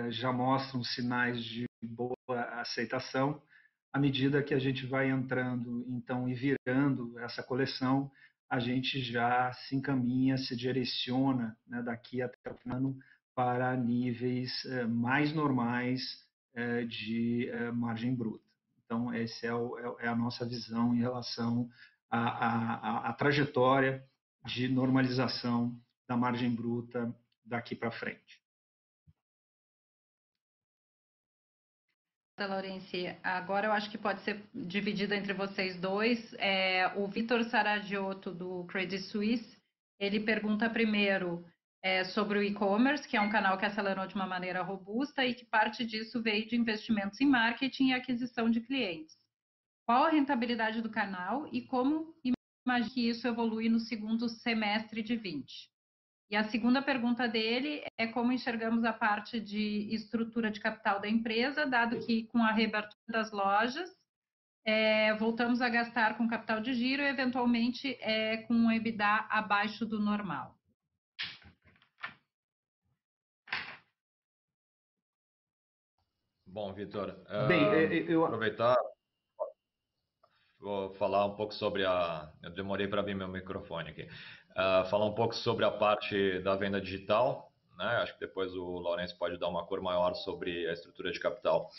já 0.09 0.31
mostram 0.31 0.83
sinais 0.83 1.43
de 1.43 1.67
boa 1.83 2.15
aceitação. 2.59 3.41
À 3.93 3.99
medida 3.99 4.43
que 4.43 4.53
a 4.53 4.59
gente 4.59 4.85
vai 4.85 5.09
entrando, 5.09 5.85
então, 5.87 6.27
e 6.27 6.33
virando 6.33 7.17
essa 7.19 7.41
coleção, 7.41 8.11
a 8.49 8.59
gente 8.59 9.01
já 9.01 9.51
se 9.53 9.75
encaminha, 9.75 10.37
se 10.37 10.55
direciona 10.55 11.57
né, 11.67 11.81
daqui 11.81 12.21
até 12.21 12.51
o 12.51 12.73
ano 12.73 12.97
para 13.33 13.75
níveis 13.75 14.65
eh, 14.65 14.85
mais 14.85 15.33
normais 15.33 16.01
eh, 16.55 16.83
de 16.85 17.49
margem 17.73 18.15
bruta. 18.15 18.47
Então, 18.87 19.11
essa 19.11 19.45
é, 19.45 19.49
é, 19.49 20.05
é, 20.05 20.07
a 20.07 20.15
nossa 20.15 20.45
visão 20.45 20.95
em 20.95 20.99
relação 20.99 21.69
à, 22.09 22.19
à, 22.19 23.09
à 23.09 23.13
trajetória 23.13 24.01
de 24.45 24.69
normalização 24.69 25.77
da 26.07 26.15
margem 26.15 26.49
bruta 26.49 27.13
daqui 27.45 27.75
para 27.75 27.91
frente. 27.91 28.41
Laurence, 32.45 33.17
agora 33.23 33.67
eu 33.67 33.71
acho 33.71 33.89
que 33.89 33.97
pode 33.97 34.21
ser 34.21 34.43
dividida 34.53 35.15
entre 35.15 35.33
vocês 35.33 35.75
dois. 35.79 36.33
É, 36.37 36.91
o 36.95 37.07
Vitor 37.07 37.43
Saragiotto, 37.45 38.31
do 38.31 38.65
Credit 38.65 39.01
Suisse, 39.03 39.57
ele 39.99 40.19
pergunta 40.19 40.69
primeiro 40.69 41.43
é, 41.81 42.03
sobre 42.03 42.37
o 42.37 42.43
e-commerce, 42.43 43.07
que 43.07 43.17
é 43.17 43.21
um 43.21 43.29
canal 43.29 43.57
que 43.57 43.65
acelerou 43.65 44.05
de 44.05 44.15
uma 44.15 44.27
maneira 44.27 44.61
robusta 44.61 45.25
e 45.25 45.33
que 45.33 45.45
parte 45.45 45.83
disso 45.85 46.21
veio 46.21 46.47
de 46.47 46.55
investimentos 46.55 47.19
em 47.19 47.25
marketing 47.25 47.87
e 47.87 47.93
aquisição 47.93 48.49
de 48.49 48.61
clientes. 48.61 49.15
Qual 49.85 50.03
a 50.03 50.09
rentabilidade 50.09 50.81
do 50.81 50.89
canal 50.89 51.47
e 51.51 51.61
como 51.61 52.13
imagina 52.65 52.93
que 52.93 53.09
isso 53.09 53.27
evolui 53.27 53.69
no 53.69 53.79
segundo 53.79 54.27
semestre 54.27 55.01
de 55.01 55.15
20? 55.15 55.69
E 56.29 56.35
a 56.35 56.43
segunda 56.49 56.81
pergunta 56.81 57.25
dele 57.25 57.83
é 57.97 58.05
como 58.07 58.33
enxergamos 58.33 58.83
a 58.83 58.91
parte 58.91 59.39
de 59.39 59.87
estrutura 59.93 60.51
de 60.51 60.59
capital 60.59 60.99
da 60.99 61.07
empresa, 61.07 61.65
dado 61.65 61.99
que 62.05 62.27
com 62.27 62.39
a 62.39 62.51
reabertura 62.51 62.99
das 63.07 63.31
lojas, 63.31 63.89
é, 64.65 65.13
voltamos 65.15 65.61
a 65.61 65.69
gastar 65.69 66.17
com 66.17 66.27
capital 66.27 66.59
de 66.59 66.73
giro 66.73 67.01
e, 67.01 67.07
eventualmente, 67.07 67.97
é, 68.01 68.37
com 68.43 68.53
um 68.53 68.69
EBITDA 68.69 69.27
abaixo 69.29 69.85
do 69.85 70.01
normal. 70.01 70.57
Bom, 76.45 76.73
Vitor, 76.73 77.15
Bem, 77.47 77.63
uh, 77.63 78.11
eu... 78.11 78.25
aproveitar, 78.25 78.75
vou 80.59 80.91
falar 80.95 81.25
um 81.25 81.35
pouco 81.35 81.53
sobre 81.53 81.85
a. 81.85 82.33
Eu 82.41 82.49
demorei 82.49 82.87
para 82.87 82.99
abrir 82.99 83.15
meu 83.15 83.27
microfone 83.27 83.91
aqui. 83.91 84.09
Uh, 84.57 84.89
falar 84.89 85.05
um 85.05 85.13
pouco 85.13 85.35
sobre 85.35 85.63
a 85.63 85.69
parte 85.69 86.39
da 86.39 86.55
venda 86.55 86.81
digital. 86.81 87.51
Né? 87.77 87.85
Acho 87.85 88.13
que 88.13 88.19
depois 88.19 88.53
o 88.55 88.63
Lourenço 88.79 89.15
pode 89.17 89.37
dar 89.37 89.47
uma 89.47 89.63
cor 89.65 89.81
maior 89.81 90.15
sobre 90.15 90.67
a 90.67 90.73
estrutura 90.73 91.11
de 91.11 91.19
capital. 91.19 91.69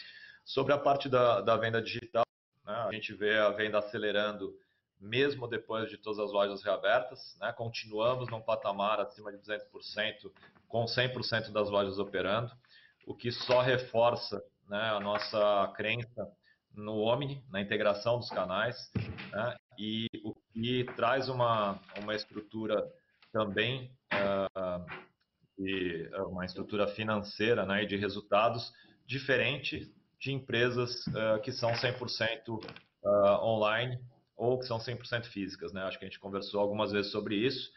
Sobre 0.44 0.72
a 0.72 0.78
parte 0.78 1.08
da, 1.08 1.40
da 1.40 1.56
venda 1.56 1.82
digital, 1.82 2.24
né? 2.64 2.72
a 2.72 2.92
gente 2.92 3.12
vê 3.12 3.36
a 3.36 3.50
venda 3.50 3.78
acelerando 3.78 4.56
mesmo 5.00 5.46
depois 5.48 5.90
de 5.90 5.96
todas 5.96 6.18
as 6.20 6.32
lojas 6.32 6.62
reabertas. 6.62 7.36
Né? 7.40 7.52
Continuamos 7.52 8.30
num 8.30 8.40
patamar 8.40 9.00
acima 9.00 9.32
de 9.32 9.38
200%, 9.38 10.30
com 10.68 10.84
100% 10.84 11.50
das 11.50 11.68
lojas 11.70 11.98
operando, 11.98 12.52
o 13.06 13.14
que 13.14 13.32
só 13.32 13.60
reforça 13.60 14.42
né, 14.68 14.90
a 14.90 15.00
nossa 15.00 15.72
crença 15.74 16.30
no 16.74 16.98
Omni, 17.00 17.42
na 17.50 17.60
integração 17.60 18.18
dos 18.18 18.30
canais, 18.30 18.90
né, 19.32 19.56
e 19.78 20.06
o 20.22 20.34
que 20.60 20.84
traz 20.96 21.28
uma, 21.28 21.80
uma 22.02 22.16
estrutura 22.16 22.84
também, 23.32 23.92
uh, 24.12 24.84
de, 25.56 26.10
uma 26.26 26.44
estrutura 26.44 26.88
financeira 26.88 27.64
né, 27.64 27.84
e 27.84 27.86
de 27.86 27.96
resultados 27.96 28.72
diferente 29.06 29.88
de 30.18 30.32
empresas 30.32 31.06
uh, 31.06 31.40
que 31.42 31.52
são 31.52 31.72
100% 31.72 32.48
uh, 32.48 32.60
ah, 33.06 33.44
online 33.44 34.00
ou 34.36 34.58
que 34.58 34.66
são 34.66 34.78
100% 34.78 35.26
físicas. 35.26 35.72
Né? 35.72 35.82
Acho 35.82 35.96
que 35.96 36.04
a 36.04 36.08
gente 36.08 36.18
conversou 36.18 36.60
algumas 36.60 36.90
vezes 36.90 37.12
sobre 37.12 37.36
isso. 37.36 37.70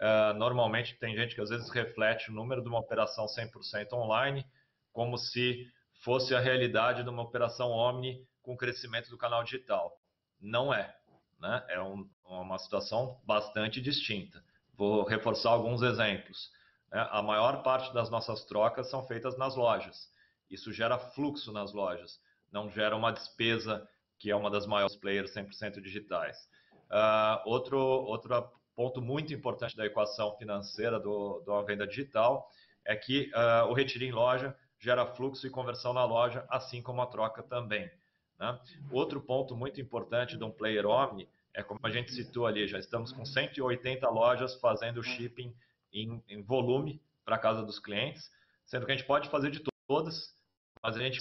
Uh, 0.00 0.32
normalmente 0.38 0.96
tem 1.00 1.16
gente 1.16 1.34
que 1.34 1.40
às 1.40 1.50
vezes 1.50 1.68
reflete 1.70 2.30
o 2.30 2.34
número 2.34 2.62
de 2.62 2.68
uma 2.68 2.78
operação 2.78 3.26
100% 3.26 3.92
online 3.94 4.46
como 4.92 5.18
se 5.18 5.66
fosse 6.04 6.36
a 6.36 6.40
realidade 6.40 7.02
de 7.02 7.08
uma 7.08 7.22
operação 7.22 7.70
Omni 7.70 8.24
com 8.42 8.54
o 8.54 8.56
crescimento 8.56 9.10
do 9.10 9.18
canal 9.18 9.42
digital. 9.42 9.92
Não 10.40 10.72
é. 10.72 10.94
Né? 11.40 11.64
É 11.68 11.80
um, 11.80 12.08
uma 12.28 12.58
situação 12.58 13.18
bastante 13.24 13.80
distinta. 13.80 14.42
Vou 14.74 15.04
reforçar 15.04 15.50
alguns 15.50 15.82
exemplos. 15.82 16.50
Né? 16.92 17.06
A 17.10 17.22
maior 17.22 17.62
parte 17.62 17.92
das 17.92 18.10
nossas 18.10 18.44
trocas 18.44 18.88
são 18.88 19.06
feitas 19.06 19.36
nas 19.36 19.56
lojas. 19.56 20.10
Isso 20.50 20.72
gera 20.72 20.98
fluxo 20.98 21.52
nas 21.52 21.72
lojas, 21.72 22.20
não 22.50 22.70
gera 22.70 22.96
uma 22.96 23.12
despesa 23.12 23.86
que 24.18 24.30
é 24.30 24.36
uma 24.36 24.50
das 24.50 24.66
maiores 24.66 24.96
players 24.96 25.32
100% 25.32 25.80
digitais. 25.80 26.48
Uh, 26.90 27.48
outro, 27.48 27.78
outro 27.78 28.50
ponto 28.74 29.00
muito 29.00 29.32
importante 29.32 29.76
da 29.76 29.86
equação 29.86 30.36
financeira 30.36 30.98
do, 30.98 31.40
da 31.46 31.62
venda 31.62 31.86
digital 31.86 32.50
é 32.84 32.96
que 32.96 33.30
uh, 33.34 33.68
o 33.68 33.74
retiro 33.74 34.04
em 34.04 34.10
loja 34.10 34.56
gera 34.78 35.06
fluxo 35.06 35.46
e 35.46 35.50
conversão 35.50 35.92
na 35.92 36.04
loja, 36.04 36.44
assim 36.48 36.80
como 36.80 37.02
a 37.02 37.06
troca 37.06 37.42
também. 37.42 37.90
Né? 38.38 38.58
Outro 38.90 39.20
ponto 39.20 39.56
muito 39.56 39.80
importante 39.80 40.36
de 40.36 40.44
um 40.44 40.50
player 40.50 40.86
omni 40.86 41.28
é 41.54 41.62
como 41.62 41.80
a 41.82 41.90
gente 41.90 42.12
citou 42.12 42.46
ali, 42.46 42.66
já 42.66 42.78
estamos 42.78 43.12
com 43.12 43.24
180 43.24 44.08
lojas 44.08 44.54
fazendo 44.60 45.02
shipping 45.02 45.54
em, 45.92 46.22
em 46.28 46.42
volume 46.42 47.02
para 47.24 47.38
casa 47.38 47.62
dos 47.62 47.78
clientes, 47.78 48.30
sendo 48.64 48.86
que 48.86 48.92
a 48.92 48.96
gente 48.96 49.06
pode 49.06 49.28
fazer 49.28 49.50
de 49.50 49.62
todas, 49.86 50.34
mas 50.82 50.96
a 50.96 51.00
gente 51.00 51.20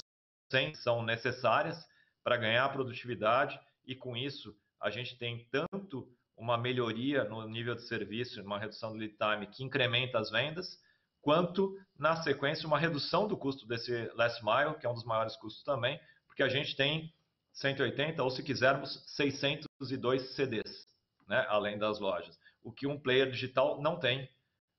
tem 0.49 0.73
são 0.73 1.03
necessárias 1.03 1.77
para 2.23 2.37
ganhar 2.37 2.71
produtividade 2.71 3.59
e 3.85 3.95
com 3.95 4.15
isso 4.15 4.55
a 4.79 4.89
gente 4.89 5.17
tem 5.17 5.47
tanto 5.49 6.07
uma 6.37 6.57
melhoria 6.57 7.23
no 7.23 7.47
nível 7.47 7.73
de 7.73 7.87
serviço, 7.87 8.41
uma 8.43 8.59
redução 8.59 8.91
do 8.91 8.99
lead 8.99 9.15
time 9.17 9.47
que 9.47 9.63
incrementa 9.63 10.19
as 10.19 10.29
vendas, 10.29 10.79
quanto 11.19 11.77
na 11.97 12.15
sequência 12.21 12.67
uma 12.67 12.77
redução 12.77 13.27
do 13.27 13.35
custo 13.35 13.67
desse 13.67 14.09
last 14.13 14.43
mile, 14.45 14.77
que 14.79 14.85
é 14.85 14.89
um 14.89 14.93
dos 14.93 15.03
maiores 15.03 15.35
custos 15.35 15.63
também, 15.63 15.99
porque 16.27 16.43
a 16.43 16.49
gente 16.49 16.75
tem 16.75 17.11
180 17.57 18.23
ou 18.23 18.29
se 18.29 18.43
quisermos 18.43 19.03
602 19.07 20.35
CDs, 20.35 20.87
né, 21.27 21.45
além 21.49 21.77
das 21.77 21.99
lojas, 21.99 22.39
o 22.63 22.71
que 22.71 22.85
um 22.85 22.99
player 22.99 23.29
digital 23.31 23.81
não 23.81 23.99
tem, 23.99 24.29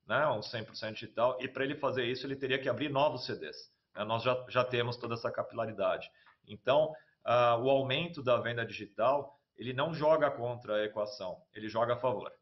né, 0.07 0.27
um 0.29 0.41
100% 0.41 0.93
digital, 0.93 1.37
e 1.41 1.49
para 1.49 1.65
ele 1.65 1.75
fazer 1.75 2.05
isso 2.05 2.27
ele 2.27 2.37
teria 2.37 2.59
que 2.59 2.69
abrir 2.69 2.89
novos 2.89 3.27
CDs. 3.27 3.57
Né, 3.97 4.05
nós 4.05 4.23
já, 4.23 4.47
já 4.49 4.65
temos 4.65 4.97
toda 4.97 5.15
essa 5.15 5.31
capilaridade. 5.31 6.09
Então, 6.47 6.93
uh, 7.27 7.61
o 7.61 7.69
aumento 7.69 8.23
da 8.23 8.37
venda 8.39 8.65
digital, 8.65 9.37
ele 9.57 9.73
não 9.73 9.93
joga 9.93 10.31
contra 10.31 10.77
a 10.77 10.85
equação, 10.85 11.43
ele 11.53 11.69
joga 11.69 11.95
a 11.95 11.99
favor. 11.99 12.33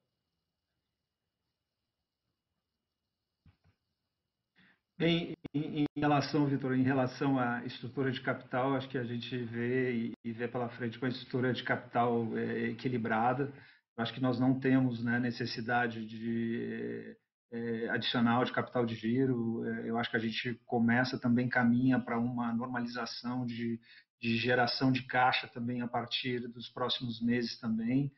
Em, 4.98 5.34
em, 5.52 5.82
em 5.82 6.00
relação, 6.00 6.46
Vitor, 6.46 6.74
em 6.74 6.82
relação 6.82 7.38
à 7.38 7.62
estrutura 7.66 8.10
de 8.10 8.20
capital, 8.22 8.74
acho 8.74 8.88
que 8.88 8.96
a 8.96 9.04
gente 9.04 9.36
vê 9.36 9.92
e, 9.92 10.12
e 10.24 10.32
vê 10.32 10.48
pela 10.48 10.70
frente 10.70 10.98
com 10.98 11.04
a 11.04 11.10
estrutura 11.10 11.52
de 11.52 11.62
capital 11.62 12.26
é, 12.36 12.70
equilibrada. 12.70 13.52
Acho 13.98 14.14
que 14.14 14.20
nós 14.20 14.40
não 14.40 14.58
temos 14.58 15.02
né, 15.04 15.18
necessidade 15.18 16.06
de 16.06 17.14
é, 17.52 17.88
adicional 17.90 18.42
de 18.44 18.52
capital 18.52 18.86
de 18.86 18.94
giro. 18.94 19.66
É, 19.66 19.90
eu 19.90 19.98
acho 19.98 20.10
que 20.10 20.16
a 20.16 20.20
gente 20.20 20.54
começa 20.64 21.18
também 21.18 21.48
caminha 21.48 21.98
para 22.00 22.18
uma 22.18 22.52
normalização 22.54 23.44
de, 23.44 23.78
de 24.20 24.36
geração 24.38 24.90
de 24.90 25.02
caixa 25.02 25.46
também 25.48 25.82
a 25.82 25.88
partir 25.88 26.40
dos 26.48 26.70
próximos 26.70 27.20
meses 27.20 27.58
também. 27.58 28.10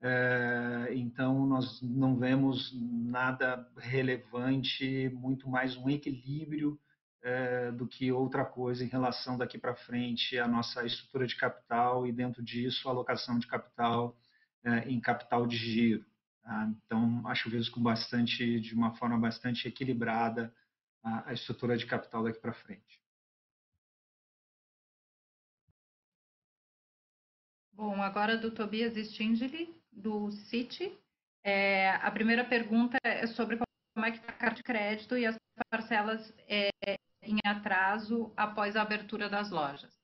É, 0.00 0.90
então, 0.94 1.44
nós 1.46 1.82
não 1.82 2.16
vemos 2.16 2.72
nada 2.72 3.68
relevante, 3.76 5.08
muito 5.10 5.48
mais 5.48 5.76
um 5.76 5.90
equilíbrio 5.90 6.78
é, 7.22 7.72
do 7.72 7.86
que 7.86 8.12
outra 8.12 8.44
coisa 8.44 8.84
em 8.84 8.88
relação 8.88 9.36
daqui 9.36 9.58
para 9.58 9.74
frente 9.74 10.38
à 10.38 10.46
nossa 10.46 10.84
estrutura 10.86 11.26
de 11.26 11.36
capital 11.36 12.06
e, 12.06 12.12
dentro 12.12 12.42
disso, 12.42 12.88
a 12.88 12.92
alocação 12.92 13.38
de 13.38 13.46
capital 13.48 14.16
é, 14.64 14.88
em 14.88 15.00
capital 15.00 15.46
de 15.46 15.56
giro. 15.56 16.04
Tá? 16.42 16.70
Então, 16.84 17.26
acho 17.26 17.50
que 17.50 17.70
com 17.70 17.82
bastante, 17.82 18.60
de 18.60 18.74
uma 18.74 18.94
forma 18.94 19.18
bastante 19.18 19.66
equilibrada 19.66 20.54
a, 21.02 21.32
estrutura 21.32 21.76
de 21.76 21.86
capital 21.86 22.22
daqui 22.22 22.38
para 22.38 22.52
frente. 22.52 23.00
Bom, 27.72 28.00
agora 28.02 28.36
do 28.36 28.50
Tobias 28.50 28.94
Stingeli 28.94 29.77
do 29.98 30.30
Citi. 30.30 30.96
É, 31.44 31.90
a 31.90 32.10
primeira 32.10 32.44
pergunta 32.44 32.98
é 33.04 33.26
sobre 33.26 33.58
como 33.94 34.06
é 34.06 34.10
que 34.10 34.18
está 34.18 34.32
a 34.32 34.36
carta 34.36 34.56
de 34.56 34.62
crédito 34.62 35.16
e 35.16 35.26
as 35.26 35.36
parcelas 35.70 36.32
é, 36.48 36.70
em 37.22 37.38
atraso 37.44 38.32
após 38.36 38.76
a 38.76 38.82
abertura 38.82 39.28
das 39.28 39.50
lojas. 39.50 39.97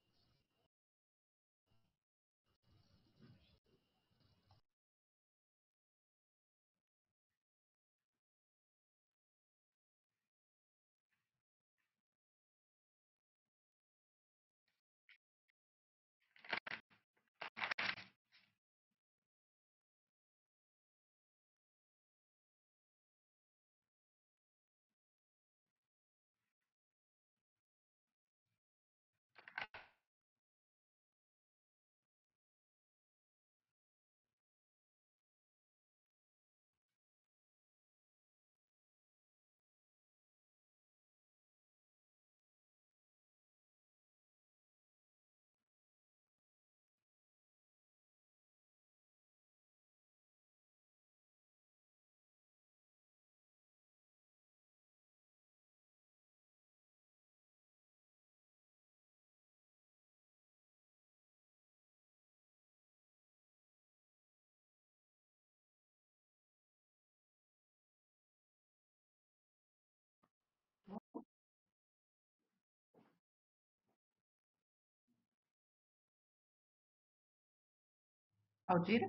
Aldira? 78.68 79.08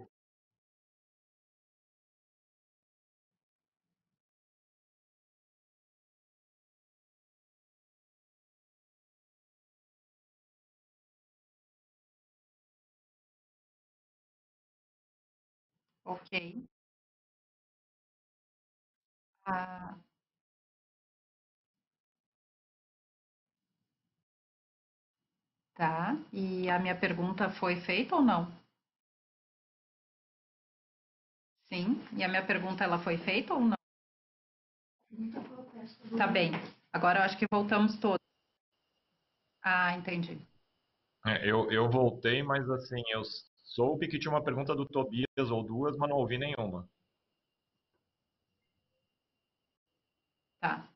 Ok. 16.04 16.32
Ah, 19.46 19.98
tá. 25.74 26.18
E 26.34 26.70
a 26.70 26.78
minha 26.80 26.96
pergunta 26.96 27.50
foi 27.50 27.76
feita 27.78 28.16
ou 28.16 28.22
não? 28.22 28.52
Sim. 31.76 32.00
E 32.16 32.24
a 32.24 32.30
minha 32.30 32.46
pergunta 32.46 32.86
ela 32.86 32.98
foi 32.98 33.18
feita 33.18 33.54
ou 33.54 33.60
não? 33.60 33.76
Tá 36.18 36.26
bem. 36.26 36.52
Agora 36.94 37.20
eu 37.20 37.24
acho 37.24 37.38
que 37.38 37.46
voltamos 37.52 38.00
todos. 38.00 38.24
Ah, 39.62 39.94
entendi. 39.98 40.40
É, 41.26 41.44
eu, 41.44 41.70
eu 41.70 41.90
voltei, 41.90 42.42
mas 42.44 42.70
assim, 42.70 43.02
eu 43.10 43.24
soube 43.76 44.08
que 44.08 44.18
tinha 44.18 44.32
uma 44.32 44.44
pergunta 44.44 44.74
do 44.74 44.86
Tobias 44.86 45.52
ou 45.52 45.64
duas, 45.64 45.98
mas 45.98 46.10
não 46.10 46.18
ouvi 46.18 46.38
nenhuma. 46.38 46.88
Tá. 50.62 50.95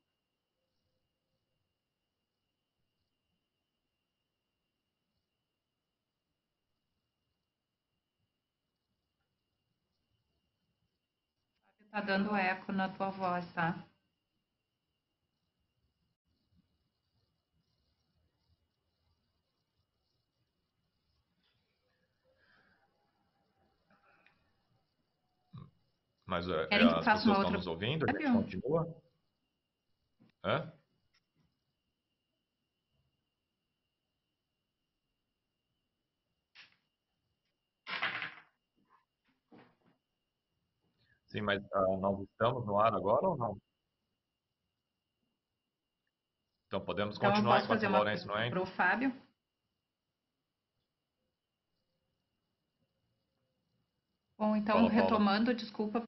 Tá 11.90 12.00
dando 12.00 12.36
eco 12.36 12.72
na 12.72 12.88
tua 12.88 13.10
voz, 13.10 13.52
tá? 13.52 13.84
Mas 26.24 26.48
é, 26.48 26.66
que 26.66 26.74
as 26.74 26.94
pessoas 26.94 27.18
estão 27.18 27.34
outra 27.34 27.56
nos 27.56 27.66
ouvindo? 27.66 28.06
Continua? 28.06 29.02
Hã? 30.44 30.72
Sim, 41.30 41.42
mas 41.42 41.62
ah, 41.72 41.96
nós 41.98 42.20
estamos 42.28 42.66
no 42.66 42.78
ar 42.78 42.92
agora 42.94 43.28
ou 43.28 43.36
não? 43.38 43.56
Então 46.66 46.84
podemos 46.84 47.16
Então 47.16 47.30
eu 47.30 47.34
continuar 47.34 47.54
posso 47.56 47.64
enquanto 47.64 47.76
fazer 47.76 47.86
o 47.86 47.90
uma 47.90 47.98
Lourenço 47.98 48.26
não 48.26 48.34
pergunta 48.34 48.56
entra? 48.56 48.60
para 48.60 48.70
o 48.72 48.76
Fábio? 48.76 49.12
Bom, 54.38 54.56
então, 54.56 54.76
Fala, 54.76 54.88
Paula. 54.88 55.02
retomando, 55.02 55.54
desculpa, 55.54 56.02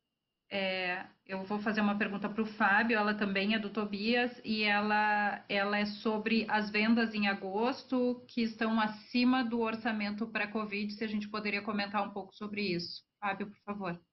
é, 0.51 1.07
eu 1.27 1.45
vou 1.45 1.61
fazer 1.61 1.81
uma 1.83 1.99
pergunta 1.99 2.29
para 2.29 2.43
o 2.43 2.47
Fábio, 2.47 2.97
ela 2.97 3.15
também 3.15 3.55
é 3.55 3.59
do 3.59 3.71
Tobias, 3.71 4.41
e 4.45 4.63
ela, 4.65 5.45
ela 5.49 5.79
é 5.79 5.85
sobre 5.87 6.47
as 6.51 6.71
vendas 6.71 7.15
em 7.15 7.29
agosto 7.29 8.25
que 8.29 8.43
estão 8.43 8.81
acima 8.81 9.45
do 9.45 9.61
orçamento 9.61 10.27
pré-Covid, 10.27 10.93
se 10.95 11.05
a 11.05 11.07
gente 11.07 11.29
poderia 11.29 11.63
comentar 11.63 12.07
um 12.07 12.13
pouco 12.13 12.35
sobre 12.35 12.63
isso. 12.63 13.05
Fábio, 13.21 13.49
por 13.51 13.59
favor. 13.65 14.12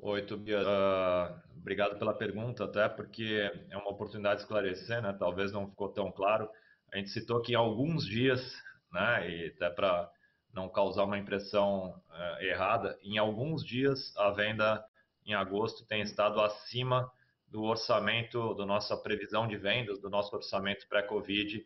Oi, 0.00 0.22
Tobias. 0.22 0.66
Ah, 0.66 1.42
obrigado 1.56 1.98
pela 1.98 2.14
pergunta, 2.14 2.64
até 2.64 2.88
porque 2.88 3.50
é 3.70 3.76
uma 3.76 3.90
oportunidade 3.90 4.36
de 4.36 4.42
esclarecer, 4.42 5.00
né? 5.02 5.12
Talvez 5.18 5.52
não 5.52 5.68
ficou 5.68 5.88
tão 5.88 6.12
claro. 6.12 6.48
A 6.92 6.98
gente 6.98 7.10
citou 7.10 7.40
que 7.40 7.52
em 7.52 7.56
alguns 7.56 8.06
dias, 8.06 8.54
né? 8.92 9.28
E 9.30 9.46
até 9.48 9.70
para 9.70 10.10
não 10.52 10.68
causar 10.68 11.04
uma 11.04 11.18
impressão 11.18 12.00
ah, 12.10 12.38
errada, 12.40 12.98
em 13.02 13.18
alguns 13.18 13.64
dias 13.64 14.14
a 14.16 14.30
venda 14.30 14.84
em 15.26 15.34
agosto 15.34 15.86
tem 15.86 16.02
estado 16.02 16.40
acima 16.40 17.10
do 17.48 17.62
orçamento, 17.62 18.54
da 18.54 18.66
nossa 18.66 18.96
previsão 18.96 19.46
de 19.48 19.56
vendas, 19.56 20.00
do 20.00 20.10
nosso 20.10 20.34
orçamento 20.36 20.86
pré-Covid 20.88 21.64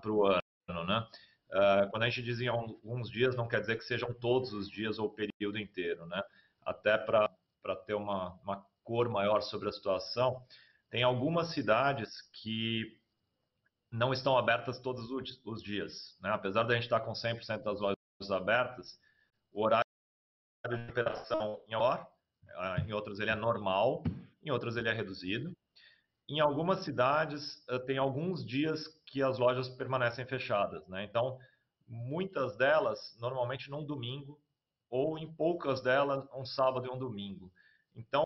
para 0.00 0.10
o 0.10 0.26
ano, 0.26 0.84
né? 0.86 1.06
Ah, 1.52 1.88
quando 1.90 2.04
a 2.04 2.08
gente 2.08 2.22
diz 2.22 2.40
em 2.40 2.48
alguns 2.48 3.10
dias, 3.10 3.36
não 3.36 3.48
quer 3.48 3.60
dizer 3.60 3.76
que 3.76 3.84
sejam 3.84 4.12
todos 4.14 4.52
os 4.52 4.70
dias 4.70 4.98
ou 4.98 5.06
o 5.06 5.14
período 5.14 5.58
inteiro, 5.58 6.06
né? 6.06 6.22
Até 6.64 6.96
para 6.98 7.30
para 7.62 7.76
ter 7.76 7.94
uma, 7.94 8.34
uma 8.42 8.64
cor 8.82 9.08
maior 9.08 9.40
sobre 9.42 9.68
a 9.68 9.72
situação, 9.72 10.42
tem 10.90 11.02
algumas 11.02 11.48
cidades 11.48 12.22
que 12.32 12.98
não 13.90 14.12
estão 14.12 14.36
abertas 14.36 14.78
todos 14.78 15.10
os- 15.10 15.62
dias. 15.62 16.16
Né? 16.20 16.30
Apesar 16.30 16.62
da 16.64 16.74
gente 16.74 16.84
estar 16.84 17.00
com 17.00 17.14
100% 17.14 17.62
das 17.62 17.80
lojas 17.80 17.96
abertas, 18.30 18.98
o 19.52 19.64
horário 19.64 19.84
de 20.68 20.74
operação 20.90 21.60
em 21.68 21.74
hora, 21.74 22.06
ah, 22.54 22.80
em 22.80 22.92
outras 22.92 23.18
ele 23.20 23.30
é 23.30 23.34
normal, 23.34 24.02
em 24.42 24.50
outras 24.50 24.76
ele 24.76 24.88
é 24.88 24.92
reduzido. 24.92 25.52
Em 26.28 26.40
algumas 26.40 26.84
cidades, 26.84 27.64
eh, 27.68 27.78
tem 27.80 27.96
alguns 27.96 28.44
dias 28.44 28.86
que 29.06 29.22
as 29.22 29.38
lojas 29.38 29.68
permanecem 29.68 30.26
fechadas. 30.26 30.86
Né? 30.86 31.04
Então, 31.04 31.38
muitas 31.86 32.56
delas, 32.56 33.16
normalmente 33.18 33.70
num 33.70 33.84
domingo, 33.84 34.38
ou 34.90 35.18
em 35.18 35.32
poucas 35.32 35.82
delas, 35.82 36.24
um 36.34 36.44
sábado 36.44 36.86
e 36.86 36.90
um 36.90 36.98
domingo. 36.98 37.52
Então, 37.94 38.24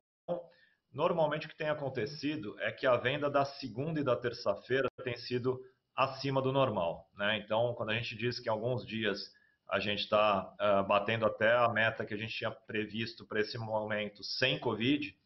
normalmente 0.92 1.46
o 1.46 1.48
que 1.48 1.56
tem 1.56 1.68
acontecido 1.68 2.58
é 2.60 2.70
que 2.70 2.86
a 2.86 2.96
venda 2.96 3.30
da 3.30 3.44
segunda 3.44 4.00
e 4.00 4.04
da 4.04 4.16
terça-feira 4.16 4.88
tem 5.02 5.16
sido 5.16 5.60
acima 5.94 6.40
do 6.40 6.52
normal. 6.52 7.08
Né? 7.16 7.38
Então, 7.38 7.74
quando 7.74 7.90
a 7.90 7.94
gente 7.94 8.16
diz 8.16 8.38
que 8.38 8.48
em 8.48 8.52
alguns 8.52 8.86
dias 8.86 9.30
a 9.68 9.78
gente 9.78 10.00
está 10.00 10.54
uh, 10.60 10.86
batendo 10.86 11.24
até 11.24 11.52
a 11.56 11.68
meta 11.68 12.04
que 12.04 12.12
a 12.12 12.16
gente 12.16 12.34
tinha 12.34 12.50
previsto 12.50 13.26
para 13.26 13.40
esse 13.40 13.56
momento 13.56 14.22
sem 14.22 14.58
Covid, 14.58 15.16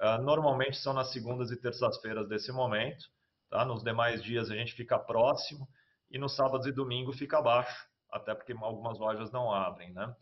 uh, 0.00 0.22
normalmente 0.22 0.76
são 0.76 0.92
nas 0.92 1.12
segundas 1.12 1.50
e 1.50 1.60
terças-feiras 1.60 2.28
desse 2.28 2.52
momento. 2.52 3.06
Tá? 3.50 3.64
Nos 3.64 3.82
demais 3.82 4.22
dias 4.22 4.50
a 4.50 4.54
gente 4.54 4.72
fica 4.72 4.98
próximo 4.98 5.68
e 6.10 6.18
nos 6.18 6.34
sábados 6.36 6.66
e 6.66 6.72
domingo 6.72 7.12
fica 7.12 7.38
abaixo, 7.38 7.86
até 8.10 8.34
porque 8.34 8.52
algumas 8.52 8.98
lojas 8.98 9.32
não 9.32 9.52
abrem. 9.52 9.92
Né? 9.92 10.14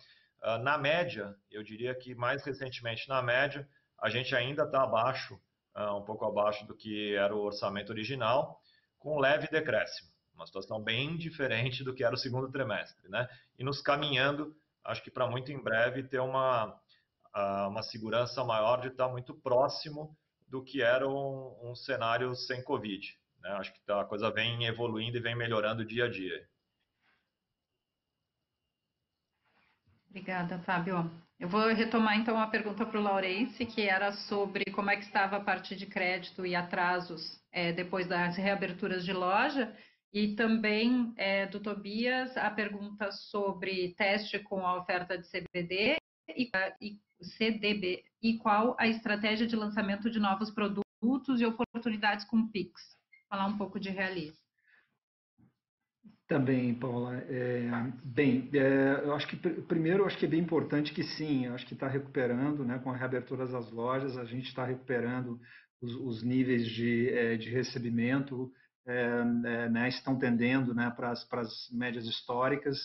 Uh, 0.42 0.58
na 0.58 0.78
média, 0.78 1.34
eu 1.50 1.62
diria 1.62 1.94
que 1.94 2.14
mais 2.14 2.44
recentemente, 2.44 3.08
na 3.08 3.22
média, 3.22 3.68
a 4.00 4.08
gente 4.08 4.34
ainda 4.34 4.64
está 4.64 4.82
abaixo, 4.82 5.40
uh, 5.76 5.96
um 5.96 6.04
pouco 6.04 6.24
abaixo 6.24 6.66
do 6.66 6.76
que 6.76 7.14
era 7.14 7.34
o 7.34 7.40
orçamento 7.40 7.90
original, 7.90 8.60
com 8.98 9.18
leve 9.18 9.48
decréscimo. 9.48 10.10
Uma 10.34 10.46
situação 10.46 10.82
bem 10.82 11.16
diferente 11.18 11.82
do 11.82 11.94
que 11.94 12.04
era 12.04 12.14
o 12.14 12.18
segundo 12.18 12.50
trimestre. 12.50 13.08
Né? 13.08 13.28
E 13.58 13.64
nos 13.64 13.80
caminhando, 13.80 14.54
acho 14.84 15.02
que 15.02 15.10
para 15.10 15.26
muito 15.26 15.50
em 15.50 15.62
breve, 15.62 16.02
ter 16.02 16.20
uma, 16.20 16.66
uh, 17.34 17.68
uma 17.68 17.82
segurança 17.82 18.44
maior 18.44 18.80
de 18.80 18.88
estar 18.88 19.08
muito 19.08 19.34
próximo 19.34 20.16
do 20.46 20.62
que 20.62 20.82
era 20.82 21.08
um, 21.08 21.70
um 21.70 21.74
cenário 21.74 22.34
sem 22.34 22.62
Covid. 22.62 23.18
Né? 23.40 23.50
Acho 23.52 23.72
que 23.72 23.80
a 23.90 24.04
coisa 24.04 24.30
vem 24.30 24.64
evoluindo 24.66 25.16
e 25.16 25.20
vem 25.20 25.34
melhorando 25.34 25.84
dia 25.84 26.04
a 26.04 26.10
dia. 26.10 26.46
Obrigada, 30.16 30.58
Fábio. 30.60 31.10
Eu 31.38 31.46
vou 31.46 31.68
retomar 31.74 32.16
então 32.16 32.38
a 32.38 32.46
pergunta 32.46 32.86
para 32.86 32.98
o 32.98 33.02
Laurence, 33.02 33.66
que 33.66 33.82
era 33.82 34.12
sobre 34.12 34.64
como 34.72 34.88
é 34.88 34.96
que 34.96 35.04
estava 35.04 35.36
a 35.36 35.40
parte 35.40 35.76
de 35.76 35.84
crédito 35.84 36.46
e 36.46 36.56
atrasos 36.56 37.38
é, 37.52 37.70
depois 37.70 38.06
das 38.06 38.34
reaberturas 38.34 39.04
de 39.04 39.12
loja, 39.12 39.76
e 40.10 40.34
também 40.34 41.12
é, 41.18 41.44
do 41.44 41.60
Tobias 41.60 42.34
a 42.38 42.48
pergunta 42.48 43.12
sobre 43.12 43.92
teste 43.92 44.38
com 44.38 44.66
a 44.66 44.80
oferta 44.80 45.18
de 45.18 45.28
CBD 45.28 45.98
e, 46.30 46.50
e 46.80 46.98
CDB 47.20 48.02
e 48.22 48.38
qual 48.38 48.74
a 48.80 48.88
estratégia 48.88 49.46
de 49.46 49.54
lançamento 49.54 50.10
de 50.10 50.18
novos 50.18 50.50
produtos 50.50 51.42
e 51.42 51.44
oportunidades 51.44 52.24
com 52.24 52.48
Pix. 52.48 52.96
Falar 53.28 53.44
um 53.44 53.58
pouco 53.58 53.78
de 53.78 53.90
realismo. 53.90 54.45
Também, 56.28 56.74
Paula. 56.74 57.18
É, 57.28 57.70
bem, 58.02 58.50
é, 58.52 59.04
eu 59.04 59.14
acho 59.14 59.28
que 59.28 59.36
primeiro 59.36 60.02
eu 60.02 60.06
acho 60.06 60.18
que 60.18 60.26
é 60.26 60.28
bem 60.28 60.40
importante 60.40 60.92
que 60.92 61.04
sim, 61.04 61.46
eu 61.46 61.54
acho 61.54 61.64
que 61.64 61.74
está 61.74 61.86
recuperando, 61.86 62.64
né, 62.64 62.80
com 62.80 62.90
a 62.90 62.96
reabertura 62.96 63.46
das 63.46 63.70
lojas, 63.70 64.18
a 64.18 64.24
gente 64.24 64.48
está 64.48 64.64
recuperando 64.64 65.40
os, 65.80 65.94
os, 65.94 66.22
níveis 66.24 66.66
de, 66.66 67.10
é, 67.10 67.36
de 67.36 67.48
recebimento, 67.50 68.52
é, 68.84 69.24
né, 69.70 69.88
estão 69.88 70.18
tendendo 70.18 70.74
né, 70.74 70.92
para 70.96 71.12
as 71.12 71.70
médias 71.70 72.06
históricas. 72.06 72.76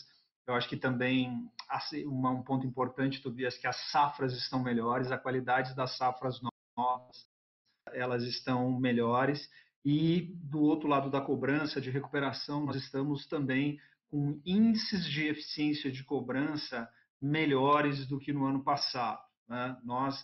Eu 0.45 0.53
acho 0.53 0.69
que 0.69 0.77
também 0.77 1.49
assim, 1.67 2.05
uma, 2.05 2.29
um 2.29 2.43
ponto 2.43 2.67
importante, 2.67 3.23
Tobias, 3.23 3.57
que 3.57 3.65
as 3.65 3.89
safras 3.89 4.33
estão 4.33 4.61
melhores, 4.61 5.11
a 5.11 5.17
qualidade 5.17 5.75
das 5.75 5.97
safras 5.97 6.39
novas 6.77 7.31
elas 7.93 8.23
estão 8.23 8.79
melhores 8.79 9.49
e 9.83 10.33
do 10.43 10.61
outro 10.61 10.87
lado 10.87 11.09
da 11.09 11.21
cobrança 11.21 11.81
de 11.81 11.89
recuperação, 11.89 12.65
nós 12.65 12.75
estamos 12.75 13.25
também 13.27 13.79
com 14.09 14.39
índices 14.45 15.05
de 15.05 15.27
eficiência 15.27 15.91
de 15.91 16.03
cobrança 16.03 16.87
melhores 17.21 18.05
do 18.05 18.19
que 18.19 18.33
no 18.33 18.45
ano 18.45 18.63
passado. 18.63 19.21
Né? 19.47 19.77
Nós, 19.83 20.23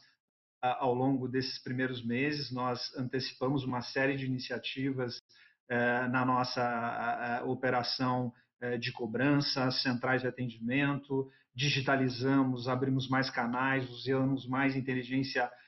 ao 0.62 0.94
longo 0.94 1.28
desses 1.28 1.58
primeiros 1.60 2.06
meses, 2.06 2.52
nós 2.52 2.94
antecipamos 2.96 3.64
uma 3.64 3.82
série 3.82 4.18
de 4.18 4.26
iniciativas 4.26 5.22
eh, 5.70 6.08
na 6.08 6.26
nossa 6.26 7.44
operação 7.46 8.34
eh, 8.60 8.78
de 8.78 8.92
cobrança, 8.92 9.72
centrais 9.72 10.22
de 10.22 10.28
atendimento, 10.28 11.30
digitalizamos, 11.56 12.68
abrimos 12.68 13.10
mais 13.10 13.30
canais, 13.30 13.90
usamos 13.90 14.48
mais 14.48 14.76
inteligência 14.76 15.44
artificial, 15.44 15.67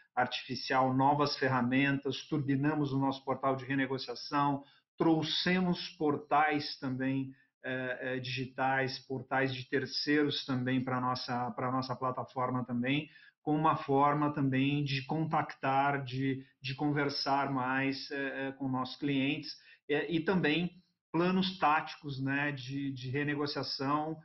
novas 0.95 1.37
ferramentas, 1.37 2.23
turbinamos 2.27 2.91
o 2.93 2.99
nosso 2.99 3.23
portal 3.23 3.55
de 3.55 3.65
renegociação, 3.65 4.63
trouxemos 4.97 5.89
portais 5.97 6.77
também 6.79 7.33
é, 7.61 8.15
é, 8.15 8.19
digitais, 8.19 8.99
portais 8.99 9.53
de 9.53 9.67
terceiros 9.67 10.45
também 10.45 10.81
para 10.81 10.97
a 10.97 11.01
nossa, 11.01 11.53
nossa 11.57 11.93
plataforma 11.93 12.63
também, 12.63 13.09
com 13.41 13.53
uma 13.53 13.75
forma 13.75 14.33
também 14.33 14.81
de 14.83 15.05
contactar, 15.05 16.03
de, 16.03 16.45
de 16.61 16.73
conversar 16.73 17.51
mais 17.51 18.09
é, 18.11 18.53
com 18.53 18.69
nossos 18.69 18.95
clientes 18.95 19.57
e 19.89 20.19
também 20.19 20.71
planos 21.11 21.57
táticos 21.57 22.21
né, 22.21 22.51
de, 22.51 22.91
de 22.91 23.09
renegociação, 23.09 24.17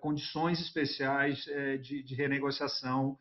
condições 0.00 0.60
especiais 0.60 1.44
de, 1.80 2.02
de 2.02 2.14
renegociação 2.16 3.16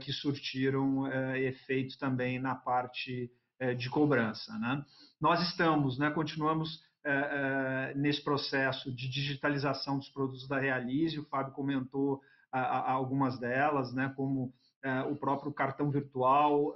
que 0.00 0.12
surtiram 0.12 1.06
efeito 1.36 1.98
também 1.98 2.38
na 2.38 2.54
parte 2.54 3.30
de 3.76 3.90
cobrança. 3.90 4.58
Né? 4.58 4.84
Nós 5.20 5.40
estamos, 5.48 5.98
né, 5.98 6.10
continuamos 6.10 6.80
é, 7.04 7.12
é, 7.12 7.94
nesse 7.94 8.22
processo 8.22 8.94
de 8.94 9.08
digitalização 9.08 9.98
dos 9.98 10.08
produtos 10.10 10.46
da 10.46 10.58
Realize, 10.58 11.18
o 11.18 11.24
Fábio 11.26 11.52
comentou 11.52 12.20
algumas 12.52 13.38
delas, 13.38 13.92
né, 13.94 14.12
como 14.16 14.52
é, 14.82 15.02
o 15.02 15.16
próprio 15.16 15.52
cartão 15.52 15.90
virtual 15.90 16.74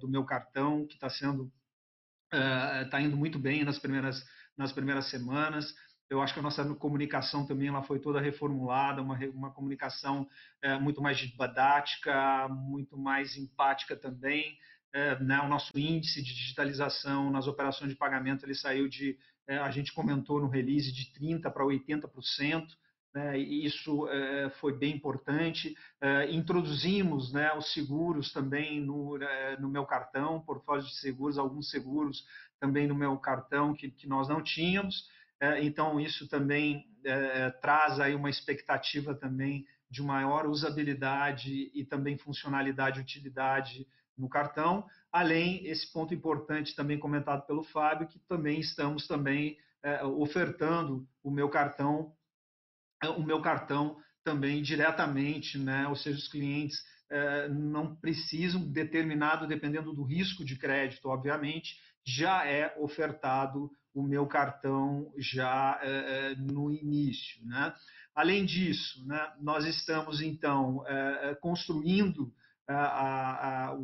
do 0.00 0.08
meu 0.08 0.24
cartão, 0.24 0.86
que 0.86 0.94
está 0.94 1.10
sendo 1.10 1.52
está 2.82 2.98
indo 2.98 3.14
muito 3.14 3.38
bem 3.38 3.62
nas 3.62 3.78
primeiras 3.78 4.24
nas 4.56 4.72
primeiras 4.72 5.10
semanas. 5.10 5.74
Eu 6.12 6.20
acho 6.20 6.34
que 6.34 6.40
a 6.40 6.42
nossa 6.42 6.62
comunicação 6.74 7.46
também 7.46 7.68
ela 7.68 7.82
foi 7.82 7.98
toda 7.98 8.20
reformulada, 8.20 9.00
uma, 9.00 9.18
uma 9.32 9.50
comunicação 9.50 10.28
é, 10.60 10.78
muito 10.78 11.00
mais 11.00 11.16
didática, 11.16 12.48
muito 12.50 12.98
mais 12.98 13.34
empática 13.34 13.96
também. 13.96 14.58
É, 14.92 15.18
né, 15.20 15.40
o 15.40 15.48
nosso 15.48 15.72
índice 15.74 16.22
de 16.22 16.34
digitalização 16.34 17.30
nas 17.30 17.46
operações 17.46 17.90
de 17.90 17.96
pagamento 17.96 18.44
ele 18.44 18.54
saiu 18.54 18.90
de 18.90 19.18
é, 19.48 19.56
a 19.56 19.70
gente 19.70 19.90
comentou 19.94 20.38
no 20.38 20.48
release 20.48 20.92
de 20.92 21.10
30% 21.18 21.50
para 21.50 21.64
80%, 21.64 22.66
né, 23.14 23.38
e 23.38 23.64
isso 23.64 24.06
é, 24.08 24.50
foi 24.60 24.76
bem 24.76 24.94
importante. 24.94 25.74
É, 25.98 26.30
introduzimos 26.30 27.32
né, 27.32 27.54
os 27.54 27.72
seguros 27.72 28.30
também 28.34 28.82
no, 28.82 29.16
é, 29.16 29.56
no 29.58 29.70
meu 29.70 29.86
cartão, 29.86 30.42
portfólio 30.42 30.84
de 30.84 30.94
seguros, 30.96 31.38
alguns 31.38 31.70
seguros 31.70 32.22
também 32.60 32.86
no 32.86 32.94
meu 32.94 33.16
cartão 33.16 33.74
que, 33.74 33.90
que 33.90 34.06
nós 34.06 34.28
não 34.28 34.42
tínhamos. 34.42 35.10
É, 35.42 35.60
então, 35.64 35.98
isso 35.98 36.28
também 36.28 36.86
é, 37.04 37.50
traz 37.50 37.98
aí 37.98 38.14
uma 38.14 38.30
expectativa 38.30 39.12
também 39.12 39.66
de 39.90 40.00
maior 40.00 40.46
usabilidade 40.46 41.68
e 41.74 41.84
também 41.84 42.16
funcionalidade 42.16 43.00
e 43.00 43.02
utilidade 43.02 43.88
no 44.16 44.28
cartão, 44.28 44.86
além 45.10 45.66
esse 45.66 45.92
ponto 45.92 46.14
importante 46.14 46.76
também 46.76 46.96
comentado 46.96 47.44
pelo 47.44 47.64
Fábio, 47.64 48.06
que 48.06 48.20
também 48.20 48.60
estamos 48.60 49.08
também 49.08 49.58
é, 49.82 50.04
ofertando 50.04 51.08
o 51.24 51.30
meu 51.30 51.48
cartão, 51.48 52.14
o 53.16 53.22
meu 53.24 53.42
cartão 53.42 53.96
também 54.22 54.62
diretamente, 54.62 55.58
né? 55.58 55.88
Ou 55.88 55.96
seja, 55.96 56.18
os 56.18 56.28
clientes 56.28 56.78
não 57.50 57.94
precisam 57.96 58.72
determinado, 58.72 59.46
dependendo 59.46 59.92
do 59.92 60.02
risco 60.02 60.42
de 60.42 60.56
crédito, 60.56 61.10
obviamente, 61.10 61.76
já 62.06 62.46
é 62.46 62.74
ofertado 62.78 63.70
o 63.94 64.02
meu 64.02 64.26
cartão 64.26 65.12
já 65.18 65.78
é, 65.82 66.32
é 66.32 66.34
no 66.34 66.70
início, 66.70 67.44
né? 67.46 67.74
Além 68.14 68.44
disso, 68.44 69.06
né, 69.06 69.32
nós 69.40 69.64
estamos 69.64 70.20
então 70.20 70.84
é, 70.86 71.34
construindo 71.36 72.32
a, 72.68 73.70
a, 73.70 73.76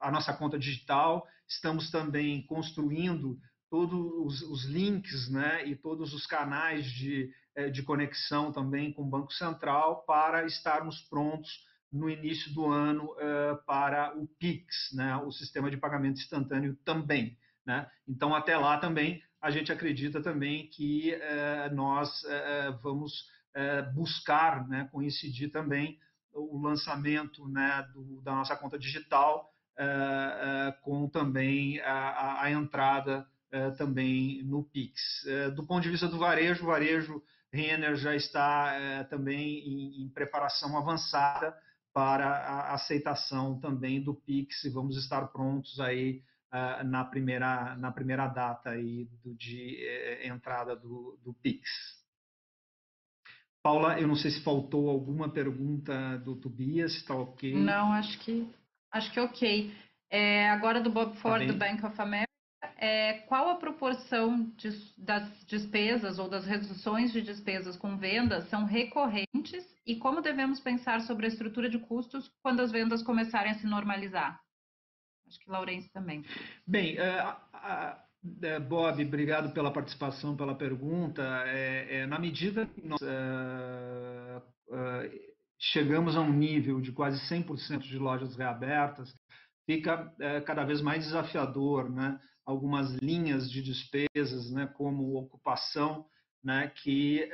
a, 0.00 0.10
nossa 0.12 0.32
conta 0.32 0.58
digital, 0.58 1.26
estamos 1.48 1.90
também 1.90 2.46
construindo 2.46 3.36
todos 3.68 3.98
os, 3.98 4.42
os, 4.42 4.64
links 4.64 5.28
né, 5.28 5.66
e 5.66 5.74
todos 5.74 6.14
os 6.14 6.24
canais 6.24 6.86
de, 6.86 7.30
de 7.72 7.82
conexão 7.82 8.52
também 8.52 8.92
com 8.92 9.02
o 9.02 9.10
Banco 9.10 9.32
Central 9.32 10.04
para 10.06 10.46
estarmos 10.46 11.00
prontos 11.08 11.50
no 11.94 12.10
início 12.10 12.52
do 12.52 12.66
ano 12.66 13.04
uh, 13.12 13.64
para 13.64 14.16
o 14.18 14.26
PIX, 14.38 14.66
né, 14.94 15.16
o 15.16 15.30
sistema 15.30 15.70
de 15.70 15.76
pagamento 15.76 16.18
instantâneo 16.18 16.76
também. 16.84 17.38
Né? 17.64 17.88
Então, 18.06 18.34
até 18.34 18.58
lá 18.58 18.78
também, 18.78 19.22
a 19.44 19.50
gente 19.50 19.70
acredita 19.70 20.22
também 20.22 20.66
que 20.68 21.14
uh, 21.14 21.74
nós 21.74 22.22
uh, 22.22 22.78
vamos 22.82 23.32
buscar 23.94 24.66
né, 24.66 24.88
coincidir 24.90 25.48
também 25.48 25.96
o 26.32 26.60
lançamento 26.60 27.46
né, 27.46 27.86
do, 27.94 28.20
da 28.20 28.34
nossa 28.34 28.56
conta 28.56 28.76
digital, 28.76 29.48
com 30.82 31.08
também 31.08 31.78
a, 31.82 32.42
a 32.42 32.50
entrada 32.50 33.24
também 33.78 34.42
no 34.42 34.64
Pix. 34.64 35.24
do 35.54 35.64
ponto 35.64 35.84
de 35.84 35.90
vista 35.90 36.08
do 36.08 36.18
varejo, 36.18 36.64
o 36.64 36.66
varejo 36.66 37.22
Renner 37.52 37.94
já 37.94 38.16
está 38.16 39.04
também 39.08 39.60
em, 39.60 40.02
em, 40.02 40.08
preparação 40.08 40.76
avançada 40.76 41.56
para 41.92 42.26
a 42.26 42.74
aceitação 42.74 43.60
também 43.60 44.02
do 44.02 44.16
Pix 44.16 44.64
e 44.64 44.68
vamos 44.68 44.96
estar 44.96 45.28
prontos 45.28 45.78
aí 45.78 46.24
na 46.84 47.04
primeira 47.04 47.76
na 47.76 47.90
primeira 47.90 48.26
data 48.28 48.70
aí 48.70 49.08
do, 49.22 49.34
de 49.34 49.78
entrada 50.24 50.76
do, 50.76 51.18
do 51.22 51.34
Pix. 51.34 51.68
Paula, 53.62 53.98
eu 53.98 54.06
não 54.06 54.14
sei 54.14 54.30
se 54.30 54.44
faltou 54.44 54.90
alguma 54.90 55.30
pergunta 55.30 56.18
do 56.18 56.36
Tobias, 56.36 56.94
está 56.96 57.14
ok? 57.14 57.54
Não, 57.54 57.92
acho 57.92 58.18
que 58.20 58.46
acho 58.92 59.10
que 59.10 59.18
ok. 59.18 59.74
É, 60.10 60.50
agora 60.50 60.80
do 60.80 60.90
Bob 60.90 61.14
tá 61.14 61.20
Ford, 61.20 61.46
tá 61.46 61.52
do 61.52 61.58
Bank 61.58 61.84
of 61.84 62.00
America, 62.00 62.28
é, 62.76 63.14
qual 63.26 63.48
a 63.48 63.56
proporção 63.56 64.52
de, 64.56 64.68
das 64.98 65.28
despesas 65.46 66.18
ou 66.18 66.28
das 66.28 66.44
reduções 66.44 67.10
de 67.10 67.22
despesas 67.22 67.76
com 67.76 67.96
vendas 67.96 68.48
são 68.50 68.66
recorrentes 68.66 69.64
e 69.86 69.96
como 69.96 70.20
devemos 70.20 70.60
pensar 70.60 71.00
sobre 71.00 71.24
a 71.24 71.28
estrutura 71.30 71.70
de 71.70 71.78
custos 71.78 72.30
quando 72.42 72.60
as 72.60 72.70
vendas 72.70 73.02
começarem 73.02 73.52
a 73.52 73.58
se 73.58 73.66
normalizar? 73.66 74.43
Acho 75.34 75.40
que 75.40 75.50
Laurence 75.50 75.88
também. 75.92 76.24
Bem, 76.64 76.96
a, 76.98 78.00
é, 78.42 78.60
Bob, 78.60 79.04
obrigado 79.04 79.52
pela 79.52 79.72
participação, 79.72 80.36
pela 80.36 80.54
pergunta. 80.54 81.22
É, 81.46 81.98
é, 81.98 82.06
na 82.06 82.18
medida 82.18 82.66
que 82.66 82.86
nós 82.86 83.00
é 83.02 84.42
chegamos 85.56 86.16
a 86.16 86.20
um 86.20 86.32
nível 86.32 86.80
de 86.80 86.92
quase 86.92 87.18
100% 87.28 87.80
de 87.80 87.98
lojas 87.98 88.36
reabertas, 88.36 89.14
fica 89.66 90.12
cada 90.44 90.64
vez 90.64 90.82
mais 90.82 91.04
desafiador, 91.04 91.88
né? 91.88 92.20
Algumas 92.44 92.92
linhas 92.96 93.50
de 93.50 93.62
despesas, 93.62 94.50
né, 94.50 94.66
como 94.74 95.16
ocupação, 95.16 96.04
né, 96.42 96.70
que 96.82 97.26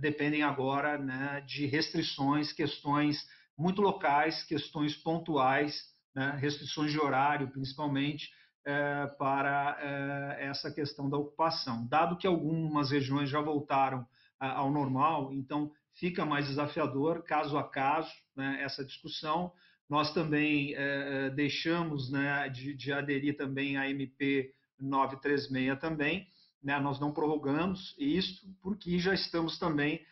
dependem 0.00 0.42
agora 0.44 0.98
né, 0.98 1.40
de 1.46 1.66
restrições, 1.66 2.52
questões 2.52 3.26
muito 3.58 3.82
locais, 3.82 4.44
questões 4.44 4.94
pontuais, 4.96 5.91
né, 6.14 6.36
restrições 6.40 6.92
de 6.92 7.00
horário, 7.00 7.48
principalmente, 7.48 8.30
é, 8.64 9.06
para 9.18 9.76
é, 9.80 10.46
essa 10.46 10.70
questão 10.70 11.10
da 11.10 11.16
ocupação. 11.16 11.86
Dado 11.88 12.16
que 12.16 12.26
algumas 12.26 12.90
regiões 12.90 13.28
já 13.28 13.40
voltaram 13.40 14.06
ao 14.38 14.72
normal, 14.72 15.32
então 15.32 15.70
fica 15.94 16.24
mais 16.24 16.48
desafiador, 16.48 17.22
caso 17.22 17.56
a 17.56 17.68
caso, 17.68 18.12
né, 18.34 18.58
essa 18.60 18.84
discussão. 18.84 19.52
Nós 19.88 20.12
também 20.12 20.74
é, 20.74 21.30
deixamos 21.30 22.10
né, 22.10 22.48
de, 22.48 22.74
de, 22.74 22.92
aderir 22.92 23.36
também 23.36 23.76
à 23.76 23.88
MP 23.88 24.52
936 24.80 25.78
também, 25.78 26.26
né, 26.62 26.78
nós 26.80 26.98
não 26.98 27.12
prorrogamos 27.12 27.94
isso, 27.98 28.46
porque 28.60 28.98
já 28.98 29.14
estamos 29.14 29.58
também 29.58 30.04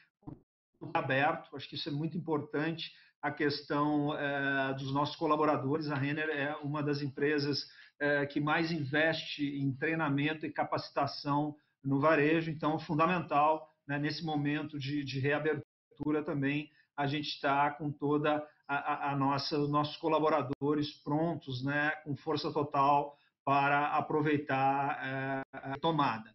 aberto, 0.94 1.54
acho 1.56 1.68
que 1.68 1.74
isso 1.74 1.88
é 1.88 1.92
muito 1.92 2.16
importante, 2.16 2.92
a 3.22 3.30
questão 3.30 4.16
é, 4.16 4.74
dos 4.74 4.92
nossos 4.92 5.16
colaboradores. 5.16 5.90
A 5.90 5.94
Renner 5.94 6.28
é 6.30 6.56
uma 6.56 6.82
das 6.82 7.02
empresas 7.02 7.68
é, 7.98 8.24
que 8.26 8.40
mais 8.40 8.72
investe 8.72 9.44
em 9.44 9.72
treinamento 9.72 10.46
e 10.46 10.52
capacitação 10.52 11.54
no 11.84 12.00
varejo, 12.00 12.50
então 12.50 12.78
fundamental 12.78 13.70
né, 13.86 13.98
nesse 13.98 14.24
momento 14.24 14.78
de, 14.78 15.02
de, 15.04 15.18
reabertura 15.18 16.22
também 16.24 16.70
a 16.96 17.06
gente 17.06 17.28
está 17.28 17.70
com 17.70 17.90
toda 17.90 18.46
a, 18.68 19.10
a, 19.10 19.16
nossa 19.16 19.58
os 19.58 19.70
nossos 19.70 19.96
colaboradores 19.96 20.92
prontos, 21.02 21.64
né, 21.64 21.90
com 22.04 22.14
força 22.14 22.52
total 22.52 23.16
para 23.44 23.88
aproveitar 23.96 24.98
é, 25.02 25.42
a 25.52 25.78
tomada. 25.78 26.30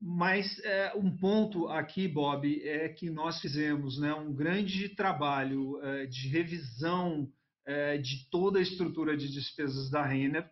Mas 0.00 0.58
é, 0.60 0.94
um 0.96 1.14
ponto 1.14 1.68
aqui, 1.68 2.08
Bob, 2.08 2.66
é 2.66 2.88
que 2.88 3.10
nós 3.10 3.38
fizemos 3.40 3.98
né, 4.00 4.14
um 4.14 4.32
grande 4.32 4.88
trabalho 4.88 5.78
é, 5.82 6.06
de 6.06 6.26
revisão 6.28 7.28
é, 7.66 7.98
de 7.98 8.28
toda 8.30 8.58
a 8.58 8.62
estrutura 8.62 9.14
de 9.14 9.30
despesas 9.30 9.90
da 9.90 10.02
Renner 10.02 10.48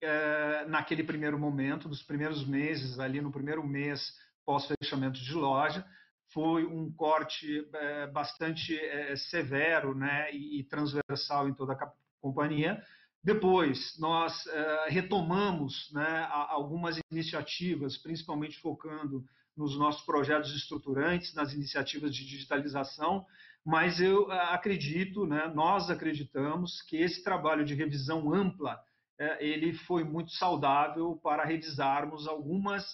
é, 0.00 0.66
naquele 0.66 1.02
primeiro 1.02 1.36
momento, 1.36 1.88
nos 1.88 2.02
primeiros 2.02 2.46
meses, 2.46 2.98
ali 3.00 3.20
no 3.20 3.32
primeiro 3.32 3.66
mês 3.66 4.12
pós-fechamento 4.44 5.18
de 5.20 5.32
loja. 5.32 5.84
Foi 6.32 6.64
um 6.64 6.92
corte 6.92 7.68
é, 7.74 8.06
bastante 8.06 8.78
é, 8.78 9.16
severo 9.16 9.96
né, 9.96 10.32
e, 10.32 10.60
e 10.60 10.64
transversal 10.64 11.48
em 11.48 11.54
toda 11.54 11.72
a 11.72 11.92
companhia, 12.20 12.80
depois, 13.26 13.98
nós 13.98 14.46
uh, 14.46 14.52
retomamos 14.86 15.90
né, 15.92 16.28
algumas 16.30 16.96
iniciativas, 17.10 17.98
principalmente 17.98 18.56
focando 18.60 19.24
nos 19.56 19.76
nossos 19.76 20.06
projetos 20.06 20.54
estruturantes, 20.54 21.34
nas 21.34 21.52
iniciativas 21.52 22.14
de 22.14 22.24
digitalização, 22.24 23.26
mas 23.64 24.00
eu 24.00 24.28
uh, 24.28 24.30
acredito, 24.30 25.26
né, 25.26 25.50
nós 25.52 25.90
acreditamos 25.90 26.80
que 26.82 26.98
esse 26.98 27.24
trabalho 27.24 27.64
de 27.64 27.74
revisão 27.74 28.32
ampla 28.32 28.76
uh, 29.20 29.24
ele 29.40 29.74
foi 29.74 30.04
muito 30.04 30.30
saudável 30.30 31.18
para 31.20 31.44
revisarmos 31.44 32.28
algumas, 32.28 32.84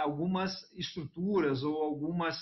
algumas 0.00 0.70
estruturas 0.74 1.62
ou 1.62 1.82
algumas 1.82 2.36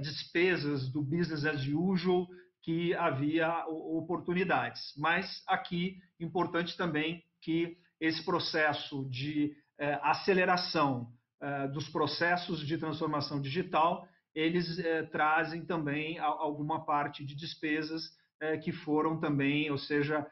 despesas 0.00 0.88
do 0.90 1.02
business 1.02 1.44
as 1.44 1.66
usual 1.66 2.26
que 2.62 2.94
havia 2.94 3.66
oportunidades. 3.66 4.92
Mas 4.96 5.42
aqui, 5.48 5.96
importante 6.20 6.76
também 6.76 7.22
que 7.40 7.76
esse 8.00 8.24
processo 8.24 9.08
de 9.10 9.52
eh, 9.78 9.98
aceleração 10.02 11.08
eh, 11.40 11.68
dos 11.68 11.88
processos 11.88 12.64
de 12.66 12.78
transformação 12.78 13.40
digital, 13.40 14.06
eles 14.34 14.78
eh, 14.78 15.02
trazem 15.04 15.64
também 15.64 16.18
a, 16.18 16.24
alguma 16.24 16.84
parte 16.84 17.24
de 17.24 17.34
despesas 17.34 18.02
que 18.64 18.72
foram 18.72 19.20
também, 19.20 19.70
ou 19.70 19.78
seja, 19.78 20.26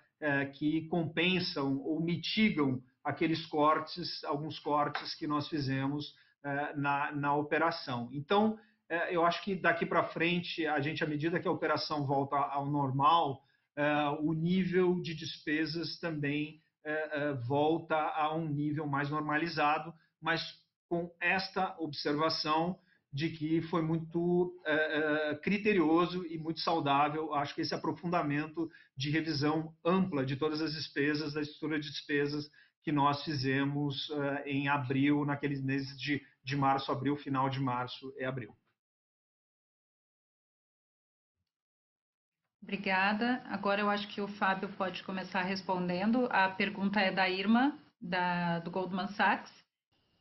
que 0.55 0.89
compensam 0.89 1.79
ou 1.79 2.03
mitigam 2.03 2.83
aqueles 3.05 3.47
cortes, 3.47 4.25
alguns 4.25 4.59
cortes 4.59 5.15
que 5.15 5.29
nós 5.29 5.47
fizemos 5.47 6.13
na, 6.75 7.13
na 7.13 7.37
operação. 7.37 8.09
Então, 8.13 8.59
eu 9.11 9.25
acho 9.25 9.43
que 9.45 9.55
daqui 9.55 9.87
para 9.87 10.09
frente, 10.09 10.67
a 10.67 10.81
gente, 10.81 11.05
à 11.05 11.07
medida 11.07 11.39
que 11.39 11.47
a 11.47 11.53
operação 11.53 12.05
volta 12.07 12.37
ao 12.37 12.67
normal, 12.67 13.41
é, 13.77 14.09
o 14.21 14.33
nível 14.33 15.01
de 15.01 15.15
despesas 15.15 15.99
também 15.99 16.61
é, 16.85 17.33
volta 17.47 17.97
a 17.97 18.35
um 18.35 18.49
nível 18.49 18.87
mais 18.87 19.09
normalizado, 19.09 19.95
mas 20.21 20.43
com 20.89 21.11
esta 21.21 21.77
observação 21.79 22.79
de 23.13 23.31
que 23.31 23.63
foi 23.63 23.83
muito 23.83 24.55
criterioso 25.43 26.25
e 26.27 26.39
muito 26.39 26.61
saudável, 26.61 27.35
acho 27.35 27.55
que 27.57 27.61
esse 27.61 27.75
aprofundamento 27.75 28.71
de 28.97 29.11
revisão 29.11 29.75
ampla 29.85 30.25
de 30.25 30.37
todas 30.37 30.61
as 30.61 30.75
despesas, 30.75 31.33
da 31.33 31.41
estrutura 31.41 31.81
de 31.81 31.91
despesas 31.91 32.49
que 32.85 32.93
nós 32.93 33.25
fizemos 33.25 34.09
em 34.45 34.69
abril, 34.69 35.25
naqueles 35.25 35.61
meses 35.61 35.99
de, 35.99 36.23
de 36.45 36.57
março, 36.57 36.93
abril, 36.93 37.17
final 37.17 37.51
de 37.51 37.59
março 37.59 38.15
e 38.17 38.25
abril. 38.25 38.55
Obrigada. 42.63 43.43
Agora 43.47 43.81
eu 43.81 43.91
acho 43.91 44.07
que 44.09 44.21
o 44.21 44.29
Fábio 44.29 44.69
pode 44.77 45.03
começar 45.03 45.43
respondendo. 45.43 46.29
A 46.31 46.49
pergunta 46.49 47.01
é 47.01 47.11
da 47.11 47.29
Irma, 47.29 47.79
da, 48.01 48.59
do 48.61 48.71
Goldman 48.71 49.09
Sachs, 49.09 49.53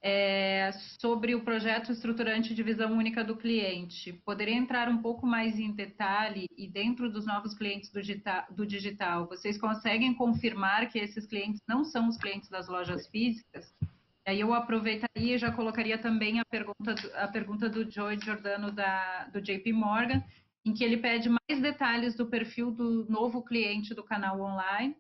é 0.02 0.72
sobre 1.00 1.36
o 1.36 1.44
projeto 1.44 1.92
estruturante 1.92 2.56
de 2.56 2.64
visão 2.64 2.94
única 2.94 3.24
do 3.24 3.36
cliente. 3.36 4.14
Poderia 4.26 4.56
entrar 4.56 4.88
um 4.88 5.02
pouco 5.02 5.26
mais 5.26 5.60
em 5.60 5.72
detalhe 5.72 6.48
e 6.58 6.68
dentro 6.68 7.12
dos 7.12 7.26
novos 7.26 7.54
clientes 7.54 7.92
do 7.92 8.02
digital, 8.02 8.46
do 8.50 8.66
digital, 8.66 9.28
vocês 9.28 9.58
conseguem 9.58 10.14
confirmar 10.14 10.90
que 10.90 11.00
esses 11.00 11.26
clientes 11.26 11.62
não 11.68 11.84
são 11.84 12.08
os 12.08 12.18
clientes 12.18 12.50
das 12.50 12.70
lojas 12.70 13.08
físicas? 13.08 13.74
Aí 14.26 14.40
eu 14.40 14.54
aproveitaria 14.54 15.36
e 15.36 15.38
já 15.38 15.52
colocaria 15.52 15.98
também 15.98 16.40
a 16.40 16.46
pergunta, 16.46 16.96
a 17.16 17.28
pergunta 17.28 17.68
do 17.68 17.90
Joey 17.90 18.20
Giordano 18.20 18.72
da, 18.72 19.26
do 19.34 19.42
JP 19.42 19.74
Morgan, 19.74 20.24
em 20.66 20.74
que 20.74 20.84
ele 20.84 20.98
pede 20.98 21.30
mais 21.30 21.62
detalhes 21.62 22.16
do 22.16 22.26
perfil 22.26 22.72
do 22.72 23.06
novo 23.10 23.44
cliente 23.44 23.94
do 23.94 24.04
canal 24.04 24.40
online. 24.40 24.96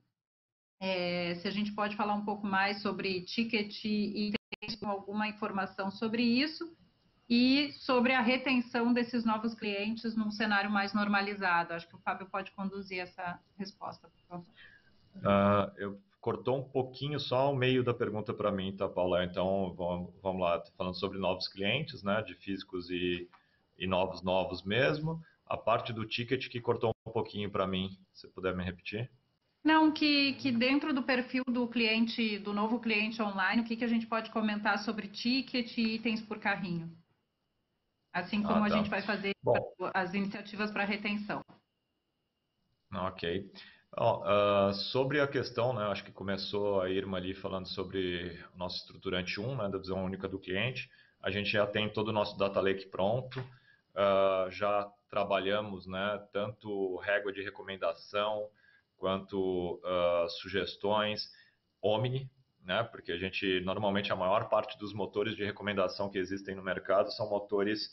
É, 0.82 1.36
se 1.36 1.47
a 1.47 1.51
gente 1.51 1.74
pode 1.74 1.95
falar 1.95 2.14
um 2.14 2.24
pouco 2.24 2.47
mais 2.47 2.82
sobre 2.82 3.22
ticket 3.22 3.84
e 3.84 4.34
alguma 4.84 5.28
informação 5.28 5.91
sobre 5.91 6.22
isso 6.22 6.76
e 7.30 7.72
sobre 7.74 8.14
a 8.14 8.22
retenção 8.22 8.93
desses 8.93 9.26
novos 9.26 9.53
clientes 9.53 10.16
num 10.16 10.32
cenário 10.32 10.70
mais 10.70 10.93
normalizado. 10.93 11.74
Acho 11.74 11.88
que 11.88 11.95
o 11.95 11.99
Fábio 11.99 12.28
pode 12.28 12.51
conduzir 12.51 12.99
essa 12.99 13.39
resposta, 13.57 14.07
por 14.10 14.22
favor. 14.28 14.53
Uh, 15.18 15.72
eu 15.78 16.01
cortou 16.20 16.60
um 16.60 16.64
pouquinho 16.64 17.20
só 17.20 17.51
o 17.51 17.55
meio 17.55 17.84
da 17.84 17.93
pergunta 17.93 18.34
para 18.34 18.51
mim, 18.51 18.76
tá, 18.76 18.88
Paula? 18.88 19.24
Então, 19.24 19.74
vamos, 19.78 20.14
vamos 20.22 20.41
lá, 20.41 20.64
falando 20.78 20.95
sobre 20.95 21.18
novos 21.18 21.47
clientes, 21.47 22.03
né, 22.03 22.22
de 22.22 22.36
físicos 22.36 22.89
e, 22.89 23.30
e 23.78 23.86
novos, 23.86 24.22
novos 24.22 24.64
mesmo 24.64 25.22
a 25.50 25.58
parte 25.58 25.91
do 25.91 26.06
ticket 26.06 26.47
que 26.47 26.62
cortou 26.62 26.91
um 27.06 27.12
pouquinho 27.12 27.50
para 27.50 27.66
mim, 27.66 27.97
se 28.14 28.28
puder 28.30 28.56
me 28.56 28.64
repetir. 28.64 29.10
Não, 29.64 29.91
que, 29.91 30.34
que 30.36 30.52
dentro 30.52 30.93
do 30.93 31.04
perfil 31.04 31.43
do 31.47 31.68
cliente, 31.68 32.38
do 32.39 32.54
novo 32.54 32.80
cliente 32.80 33.22
online, 33.22 33.62
o 33.62 33.66
que, 33.66 33.76
que 33.76 33.84
a 33.84 33.89
gente 33.89 34.08
pode 34.08 34.30
comentar 34.30 34.80
sobre 34.80 35.08
ticket 35.08 35.78
e 35.78 35.95
itens 35.95 36.22
por 36.22 36.39
carrinho? 36.39 36.95
Assim 38.14 38.41
como 38.41 38.64
ah, 38.64 38.70
tá. 38.70 38.76
a 38.76 38.78
gente 38.78 38.89
vai 38.89 39.02
fazer 39.02 39.34
Bom, 39.43 39.56
as 39.93 40.14
iniciativas 40.14 40.72
para 40.72 40.86
retenção. 40.86 41.41
Ok. 42.93 43.52
Bom, 43.95 44.24
uh, 44.24 44.74
sobre 44.74 45.20
a 45.20 45.28
questão, 45.28 45.74
né, 45.74 45.84
acho 45.88 46.04
que 46.04 46.12
começou 46.12 46.82
a 46.82 46.89
Irma 46.89 47.18
ali 47.18 47.34
falando 47.34 47.68
sobre 47.68 48.39
o 48.54 48.58
nosso 48.58 48.78
estruturante 48.78 49.39
1, 49.41 49.58
né, 49.58 49.70
da 49.70 49.78
visão 49.78 50.04
única 50.06 50.28
do 50.28 50.39
cliente. 50.39 50.89
A 51.22 51.30
gente 51.30 51.50
já 51.50 51.68
tem 51.68 51.91
todo 51.91 52.10
o 52.10 52.14
nosso 52.14 52.38
data 52.38 52.62
lake 52.62 52.88
pronto, 52.88 53.43
uh, 53.95 54.49
já 54.51 54.89
trabalhamos 55.09 55.87
né, 55.87 56.27
tanto 56.31 56.97
régua 56.97 57.31
de 57.31 57.41
recomendação 57.41 58.49
quanto 58.97 59.81
uh, 59.83 60.29
sugestões 60.29 61.31
Omni, 61.81 62.29
né, 62.63 62.83
porque 62.83 63.11
a 63.11 63.17
gente 63.17 63.61
normalmente 63.61 64.11
a 64.11 64.15
maior 64.15 64.49
parte 64.49 64.77
dos 64.77 64.93
motores 64.93 65.35
de 65.35 65.43
recomendação 65.43 66.09
que 66.09 66.17
existem 66.17 66.55
no 66.55 66.63
mercado 66.63 67.11
são 67.11 67.29
motores 67.29 67.89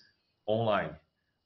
online. 0.47 0.95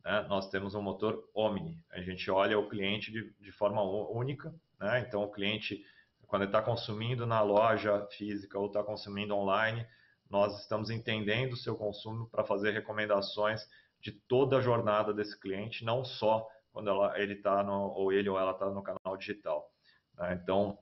Né? 0.04 0.26
Nós 0.28 0.48
temos 0.48 0.74
um 0.74 0.82
motor 0.82 1.28
Omni, 1.34 1.78
a 1.90 2.00
gente 2.00 2.30
olha 2.30 2.58
o 2.58 2.68
cliente 2.68 3.12
de, 3.12 3.32
de 3.38 3.52
forma 3.52 3.82
única, 3.82 4.54
né? 4.80 5.04
então 5.06 5.22
o 5.22 5.30
cliente 5.30 5.84
quando 6.30 6.44
está 6.44 6.62
consumindo 6.62 7.26
na 7.26 7.42
loja 7.42 8.06
física 8.12 8.56
ou 8.56 8.66
está 8.68 8.84
consumindo 8.84 9.34
online, 9.34 9.84
nós 10.30 10.60
estamos 10.60 10.90
entendendo 10.90 11.54
o 11.54 11.56
seu 11.56 11.76
consumo 11.76 12.28
para 12.28 12.44
fazer 12.44 12.70
recomendações 12.70 13.68
de 14.00 14.12
toda 14.12 14.56
a 14.56 14.60
jornada 14.60 15.12
desse 15.12 15.38
cliente, 15.38 15.84
não 15.84 16.04
só 16.04 16.48
quando 16.72 16.88
ela, 16.88 17.18
ele 17.18 17.34
está 17.34 17.62
ou 17.68 18.12
ele 18.12 18.28
ou 18.28 18.38
ela 18.38 18.52
está 18.52 18.70
no 18.70 18.82
canal 18.82 19.16
digital. 19.18 19.68
Né? 20.16 20.38
Então, 20.40 20.78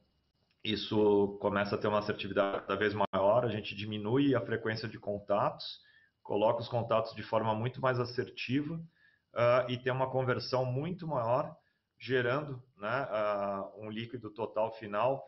isso 0.62 1.38
começa 1.40 1.74
a 1.74 1.78
ter 1.78 1.88
uma 1.88 2.00
assertividade 2.00 2.60
cada 2.60 2.76
vez 2.76 2.94
maior, 2.94 3.44
a 3.44 3.48
gente 3.48 3.74
diminui 3.74 4.34
a 4.34 4.40
frequência 4.40 4.86
de 4.86 4.98
contatos, 4.98 5.80
coloca 6.22 6.60
os 6.60 6.68
contatos 6.68 7.14
de 7.14 7.22
forma 7.22 7.54
muito 7.54 7.80
mais 7.80 7.98
assertiva 7.98 8.74
uh, 8.74 9.70
e 9.70 9.78
tem 9.78 9.92
uma 9.92 10.10
conversão 10.10 10.64
muito 10.66 11.06
maior, 11.06 11.56
gerando 11.98 12.62
né, 12.76 13.08
uh, 13.10 13.82
um 13.82 13.90
líquido 13.90 14.30
total 14.30 14.72
final 14.74 15.24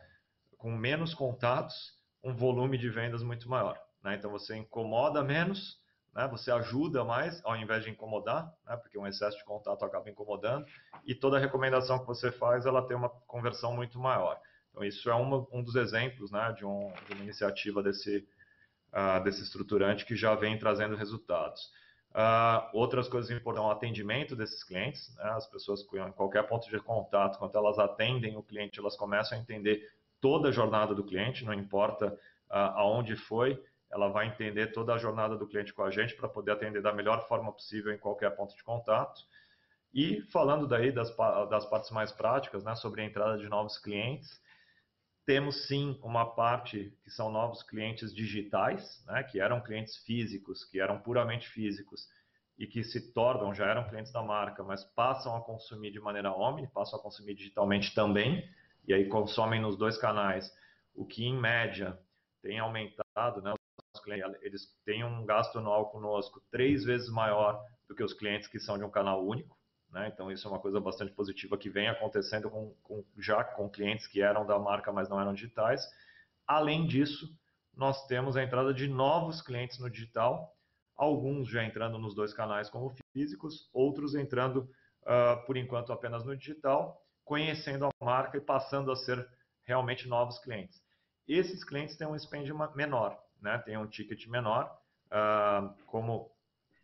com 0.57 0.71
menos 0.71 1.15
contatos, 1.15 1.99
um 2.23 2.35
volume 2.35 2.77
de 2.77 2.87
vendas 2.87 3.23
muito 3.23 3.49
maior. 3.49 3.81
Né? 4.03 4.15
Então 4.15 4.31
você 4.31 4.55
incomoda 4.55 5.23
menos, 5.23 5.81
né? 6.13 6.27
Você 6.29 6.51
ajuda 6.51 7.03
mais 7.03 7.43
ao 7.43 7.55
invés 7.55 7.83
de 7.83 7.89
incomodar, 7.89 8.53
né? 8.65 8.75
porque 8.77 8.97
um 8.97 9.07
excesso 9.07 9.37
de 9.37 9.45
contato 9.45 9.83
acaba 9.83 10.09
incomodando, 10.09 10.65
e 11.05 11.15
toda 11.15 11.39
recomendação 11.39 11.99
que 11.99 12.05
você 12.05 12.31
faz, 12.31 12.65
ela 12.65 12.85
tem 12.85 12.95
uma 12.95 13.09
conversão 13.09 13.73
muito 13.73 13.99
maior. 13.99 14.39
Então, 14.69 14.83
isso 14.83 15.09
é 15.09 15.13
uma, 15.13 15.45
um 15.51 15.61
dos 15.61 15.75
exemplos 15.75 16.31
né, 16.31 16.53
de, 16.57 16.65
um, 16.65 16.93
de 17.03 17.11
uma 17.11 17.23
iniciativa 17.23 17.83
desse, 17.83 18.25
uh, 18.93 19.21
desse 19.23 19.41
estruturante 19.41 20.05
que 20.05 20.15
já 20.15 20.33
vem 20.35 20.57
trazendo 20.57 20.95
resultados. 20.95 21.71
Uh, 22.11 22.69
outras 22.73 23.07
coisas 23.07 23.31
importantes, 23.31 23.67
o 23.67 23.71
atendimento 23.71 24.35
desses 24.35 24.63
clientes, 24.63 25.13
né, 25.15 25.31
as 25.31 25.47
pessoas 25.47 25.81
em 25.81 26.11
qualquer 26.11 26.43
ponto 26.43 26.69
de 26.69 26.79
contato, 26.79 27.39
quando 27.39 27.55
elas 27.55 27.79
atendem 27.79 28.37
o 28.37 28.43
cliente, 28.43 28.79
elas 28.79 28.95
começam 28.95 29.37
a 29.37 29.41
entender 29.41 29.89
toda 30.19 30.49
a 30.49 30.51
jornada 30.51 30.93
do 30.93 31.03
cliente, 31.03 31.43
não 31.43 31.53
importa 31.53 32.07
uh, 32.07 32.53
aonde 32.75 33.15
foi, 33.15 33.61
ela 33.91 34.07
vai 34.09 34.27
entender 34.27 34.67
toda 34.67 34.93
a 34.93 34.97
jornada 34.97 35.37
do 35.37 35.47
cliente 35.47 35.73
com 35.73 35.83
a 35.83 35.91
gente 35.91 36.15
para 36.15 36.29
poder 36.29 36.51
atender 36.51 36.81
da 36.81 36.93
melhor 36.93 37.27
forma 37.27 37.51
possível 37.51 37.93
em 37.93 37.97
qualquer 37.97 38.35
ponto 38.35 38.55
de 38.55 38.63
contato. 38.63 39.21
E 39.93 40.21
falando 40.31 40.65
daí 40.65 40.91
das, 40.91 41.15
das 41.49 41.65
partes 41.65 41.91
mais 41.91 42.11
práticas, 42.11 42.63
né, 42.63 42.75
sobre 42.75 43.01
a 43.01 43.05
entrada 43.05 43.37
de 43.37 43.49
novos 43.49 43.77
clientes, 43.77 44.41
temos 45.25 45.67
sim 45.67 45.99
uma 46.01 46.25
parte 46.25 46.97
que 47.03 47.09
são 47.09 47.31
novos 47.31 47.61
clientes 47.61 48.13
digitais, 48.13 49.03
né, 49.05 49.23
que 49.23 49.39
eram 49.39 49.61
clientes 49.61 49.97
físicos, 49.97 50.63
que 50.63 50.79
eram 50.79 50.99
puramente 50.99 51.47
físicos 51.49 52.07
e 52.57 52.65
que 52.65 52.83
se 52.83 53.11
tornam, 53.13 53.53
já 53.53 53.67
eram 53.67 53.87
clientes 53.89 54.11
da 54.11 54.21
marca, 54.21 54.63
mas 54.63 54.83
passam 54.83 55.35
a 55.35 55.41
consumir 55.41 55.91
de 55.91 55.99
maneira 55.99 56.31
omni, 56.31 56.67
passam 56.67 56.97
a 56.97 57.01
consumir 57.01 57.33
digitalmente 57.33 57.93
também, 57.93 58.47
e 58.87 58.93
aí 58.93 59.07
consomem 59.07 59.61
nos 59.61 59.77
dois 59.77 59.97
canais, 59.97 60.55
o 60.93 61.05
que 61.05 61.25
em 61.25 61.37
média 61.39 61.99
tem 62.41 62.59
aumentado, 62.59 63.41
né, 63.41 63.53
eles 64.41 64.67
têm 64.85 65.03
um 65.03 65.25
gasto 65.25 65.59
anual 65.59 65.89
conosco 65.89 66.41
três 66.51 66.83
vezes 66.83 67.09
maior 67.09 67.61
do 67.87 67.95
que 67.95 68.03
os 68.03 68.13
clientes 68.13 68.47
que 68.47 68.59
são 68.59 68.77
de 68.77 68.83
um 68.83 68.89
canal 68.89 69.25
único. 69.25 69.57
Né? 69.91 70.09
Então, 70.13 70.31
isso 70.31 70.47
é 70.47 70.51
uma 70.51 70.59
coisa 70.59 70.79
bastante 70.79 71.11
positiva 71.11 71.57
que 71.57 71.69
vem 71.69 71.89
acontecendo 71.89 72.49
com, 72.49 72.73
com, 72.81 73.03
já 73.17 73.43
com 73.43 73.69
clientes 73.69 74.07
que 74.07 74.21
eram 74.21 74.45
da 74.45 74.57
marca, 74.57 74.91
mas 74.91 75.09
não 75.09 75.19
eram 75.19 75.33
digitais. 75.33 75.85
Além 76.47 76.87
disso, 76.87 77.27
nós 77.75 78.05
temos 78.07 78.37
a 78.37 78.43
entrada 78.43 78.73
de 78.73 78.87
novos 78.87 79.41
clientes 79.41 79.79
no 79.79 79.89
digital, 79.89 80.55
alguns 80.95 81.49
já 81.49 81.63
entrando 81.63 81.97
nos 81.97 82.15
dois 82.15 82.33
canais 82.33 82.69
como 82.69 82.93
físicos, 83.11 83.69
outros 83.73 84.15
entrando, 84.15 84.69
uh, 85.03 85.45
por 85.45 85.57
enquanto, 85.57 85.91
apenas 85.91 86.23
no 86.23 86.35
digital, 86.35 87.01
conhecendo 87.25 87.85
a 87.85 87.91
marca 87.99 88.37
e 88.37 88.41
passando 88.41 88.91
a 88.91 88.95
ser 88.95 89.27
realmente 89.63 90.07
novos 90.07 90.39
clientes. 90.39 90.81
Esses 91.27 91.63
clientes 91.63 91.95
têm 91.95 92.07
um 92.07 92.17
spend 92.17 92.51
menor, 92.75 93.17
né? 93.41 93.57
tem 93.59 93.77
um 93.77 93.87
ticket 93.87 94.27
menor, 94.27 94.77
uh, 95.07 95.73
como 95.85 96.31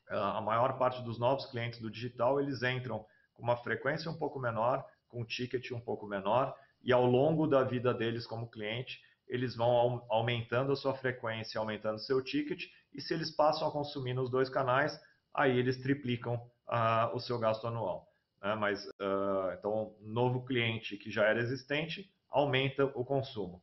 a 0.09 0.39
maior 0.41 0.77
parte 0.77 1.01
dos 1.01 1.19
novos 1.19 1.45
clientes 1.47 1.79
do 1.79 1.91
digital, 1.91 2.39
eles 2.39 2.63
entram 2.63 3.05
com 3.33 3.43
uma 3.43 3.57
frequência 3.57 4.09
um 4.09 4.17
pouco 4.17 4.39
menor, 4.39 4.85
com 5.09 5.21
um 5.21 5.25
ticket 5.25 5.71
um 5.71 5.79
pouco 5.79 6.07
menor, 6.07 6.55
e 6.83 6.93
ao 6.93 7.05
longo 7.05 7.45
da 7.45 7.63
vida 7.63 7.93
deles 7.93 8.25
como 8.25 8.49
cliente, 8.49 9.01
eles 9.27 9.55
vão 9.55 10.05
aumentando 10.09 10.71
a 10.71 10.75
sua 10.75 10.93
frequência, 10.95 11.59
aumentando 11.59 11.99
seu 11.99 12.23
ticket, 12.23 12.63
e 12.93 13.01
se 13.01 13.13
eles 13.13 13.29
passam 13.29 13.67
a 13.67 13.71
consumir 13.71 14.13
nos 14.13 14.29
dois 14.29 14.49
canais, 14.49 14.97
aí 15.33 15.57
eles 15.57 15.81
triplicam 15.81 16.35
uh, 16.67 17.13
o 17.13 17.19
seu 17.19 17.37
gasto 17.37 17.67
anual. 17.67 18.07
Né? 18.41 18.55
Mas, 18.55 18.85
uh, 18.85 19.51
então, 19.57 19.93
novo 20.01 20.45
cliente 20.45 20.97
que 20.97 21.11
já 21.11 21.25
era 21.25 21.39
existente, 21.39 22.09
aumenta 22.29 22.85
o 22.85 23.03
consumo. 23.03 23.61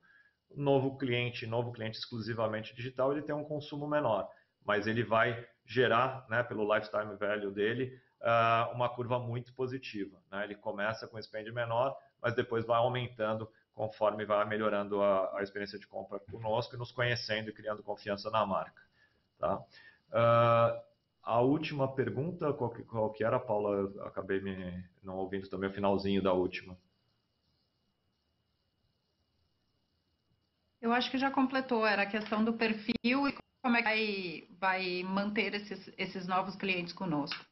Novo 0.57 0.97
cliente, 0.97 1.47
novo 1.47 1.73
cliente 1.73 1.99
exclusivamente 1.99 2.75
digital, 2.75 3.13
ele 3.13 3.23
tem 3.23 3.35
um 3.35 3.45
consumo 3.45 3.87
menor, 3.89 4.29
mas 4.65 4.87
ele 4.87 5.03
vai 5.03 5.47
gerar, 5.67 6.27
né, 6.29 6.43
pelo 6.43 6.73
lifetime 6.75 7.17
value 7.17 7.51
dele, 7.51 7.99
uh, 8.21 8.75
uma 8.75 8.89
curva 8.89 9.19
muito 9.19 9.53
positiva. 9.55 10.19
Né? 10.31 10.45
Ele 10.45 10.55
começa 10.55 11.07
com 11.07 11.21
spend 11.21 11.51
menor, 11.53 11.97
mas 12.21 12.35
depois 12.35 12.65
vai 12.65 12.79
aumentando 12.79 13.49
conforme 13.75 14.25
vai 14.25 14.45
melhorando 14.47 15.03
a, 15.03 15.39
a, 15.39 15.43
experiência 15.43 15.79
de 15.79 15.87
compra 15.87 16.21
conosco 16.21 16.75
e 16.75 16.79
nos 16.79 16.93
conhecendo 16.93 17.51
e 17.51 17.53
criando 17.53 17.83
confiança 17.83 18.31
na 18.31 18.47
marca. 18.47 18.83
Tá? 19.39 19.57
Uh, 19.57 20.81
a 21.23 21.41
última 21.41 21.93
pergunta, 21.93 22.53
qual 22.53 22.71
que, 22.71 22.83
qual 22.85 23.11
que 23.11 23.25
era, 23.25 23.41
Paula? 23.41 23.77
Eu 23.77 24.07
acabei 24.07 24.41
me 24.41 24.85
não 25.03 25.17
ouvindo 25.17 25.49
também 25.49 25.71
o 25.71 25.73
finalzinho 25.73 26.23
da 26.23 26.33
última. 26.33 26.77
Eu 30.85 30.93
acho 30.93 31.11
que 31.11 31.17
já 31.17 31.31
completou, 31.31 31.87
era 31.87 32.03
a 32.03 32.07
questão 32.07 32.45
do 32.45 32.53
perfil 32.53 33.27
e 33.27 33.35
como 33.63 33.75
é 33.75 33.79
que 33.79 33.89
vai, 33.89 34.49
vai 34.61 35.03
manter 35.03 35.55
esses, 35.55 35.91
esses 35.97 36.27
novos 36.27 36.55
clientes 36.57 36.93
conosco? 36.93 37.43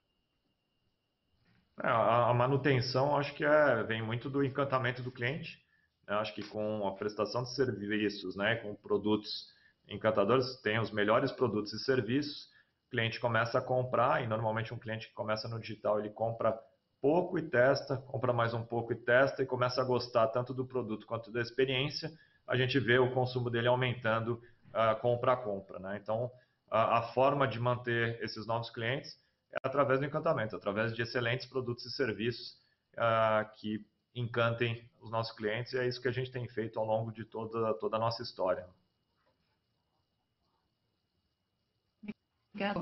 É, 1.82 1.88
a, 1.88 2.34
manutenção 2.34 3.16
acho 3.16 3.34
que 3.34 3.42
é, 3.42 3.82
vem 3.84 4.02
muito 4.02 4.28
do 4.28 4.44
encantamento 4.44 5.02
do 5.02 5.10
cliente. 5.10 5.58
Né? 6.06 6.14
Acho 6.16 6.34
que 6.34 6.46
com 6.46 6.86
a 6.86 6.94
prestação 6.94 7.42
de 7.42 7.54
serviços, 7.54 8.36
né, 8.36 8.56
com 8.56 8.74
produtos 8.74 9.46
encantadores, 9.88 10.60
tem 10.60 10.78
os 10.78 10.90
melhores 10.90 11.32
produtos 11.32 11.72
e 11.72 11.82
serviços, 11.82 12.50
o 12.86 12.90
cliente 12.90 13.18
começa 13.18 13.58
a 13.58 13.62
comprar, 13.62 14.22
e 14.22 14.26
normalmente 14.26 14.74
um 14.74 14.78
cliente 14.78 15.08
que 15.08 15.14
começa 15.14 15.48
no 15.48 15.58
digital, 15.58 15.98
ele 15.98 16.10
compra 16.10 16.54
pouco 17.00 17.38
e 17.38 17.48
testa, 17.48 17.96
compra 17.96 18.34
mais 18.34 18.52
um 18.52 18.62
pouco 18.62 18.92
e 18.92 18.96
testa, 18.96 19.42
e 19.42 19.46
começa 19.46 19.80
a 19.80 19.84
gostar 19.86 20.28
tanto 20.28 20.52
do 20.52 20.66
produto 20.66 21.06
quanto 21.06 21.32
da 21.32 21.40
experiência, 21.40 22.12
a 22.46 22.56
gente 22.56 22.78
vê 22.78 22.98
o 22.98 23.12
consumo 23.12 23.50
dele 23.50 23.68
aumentando 23.68 24.42
uh, 24.72 25.00
compra 25.00 25.32
a 25.32 25.36
compra. 25.36 25.78
Né? 25.78 25.98
Então, 26.02 26.30
a, 26.70 26.98
a, 26.98 27.02
forma 27.12 27.46
de 27.46 27.58
manter 27.58 28.22
esses 28.22 28.46
novos 28.46 28.70
clientes 28.70 29.18
é 29.52 29.58
através 29.62 30.00
do 30.00 30.06
encantamento, 30.06 30.56
através 30.56 30.94
de 30.94 31.02
excelentes 31.02 31.46
produtos 31.46 31.84
e 31.84 31.90
serviços 31.90 32.56
uh, 32.94 33.48
que 33.56 33.86
encantem 34.14 34.90
os 35.00 35.10
nossos 35.10 35.34
clientes, 35.36 35.72
e 35.72 35.78
é 35.78 35.86
isso 35.86 36.00
que 36.00 36.08
a 36.08 36.12
gente 36.12 36.30
tem 36.30 36.46
feito 36.48 36.78
ao 36.78 36.86
longo 36.86 37.10
de 37.10 37.24
toda, 37.24 37.74
toda 37.74 37.96
a 37.96 38.00
nossa 38.00 38.22
história. 38.22 38.66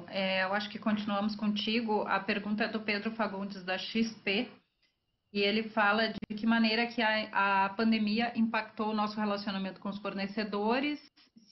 É, 0.08 0.42
eu 0.42 0.52
acho 0.52 0.68
que 0.68 0.78
continuamos 0.78 1.36
contigo. 1.36 2.02
A 2.02 2.18
pergunta 2.18 2.64
é 2.64 2.68
do 2.68 2.80
Pedro 2.80 3.12
Fagundes, 3.12 3.64
da 3.64 3.78
XP, 3.78 4.50
e 5.32 5.40
ele 5.40 5.64
fala 5.70 6.08
de 6.08 6.36
que 6.36 6.46
maneira 6.46 6.86
que 6.86 7.00
a, 7.00 7.64
a 7.64 7.68
pandemia 7.70 8.32
impactou 8.36 8.88
o 8.88 8.94
nosso 8.94 9.18
relacionamento 9.18 9.80
com 9.80 9.88
os 9.88 9.98
fornecedores 9.98 11.00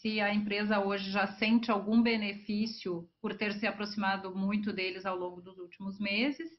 se 0.01 0.21
a 0.21 0.33
empresa 0.33 0.81
hoje 0.81 1.11
já 1.11 1.27
sente 1.27 1.71
algum 1.71 2.01
benefício 2.01 3.09
por 3.21 3.35
ter 3.35 3.53
se 3.55 3.67
aproximado 3.67 4.35
muito 4.35 4.73
deles 4.73 5.05
ao 5.05 5.17
longo 5.17 5.41
dos 5.41 5.59
últimos 5.59 5.99
meses. 5.99 6.51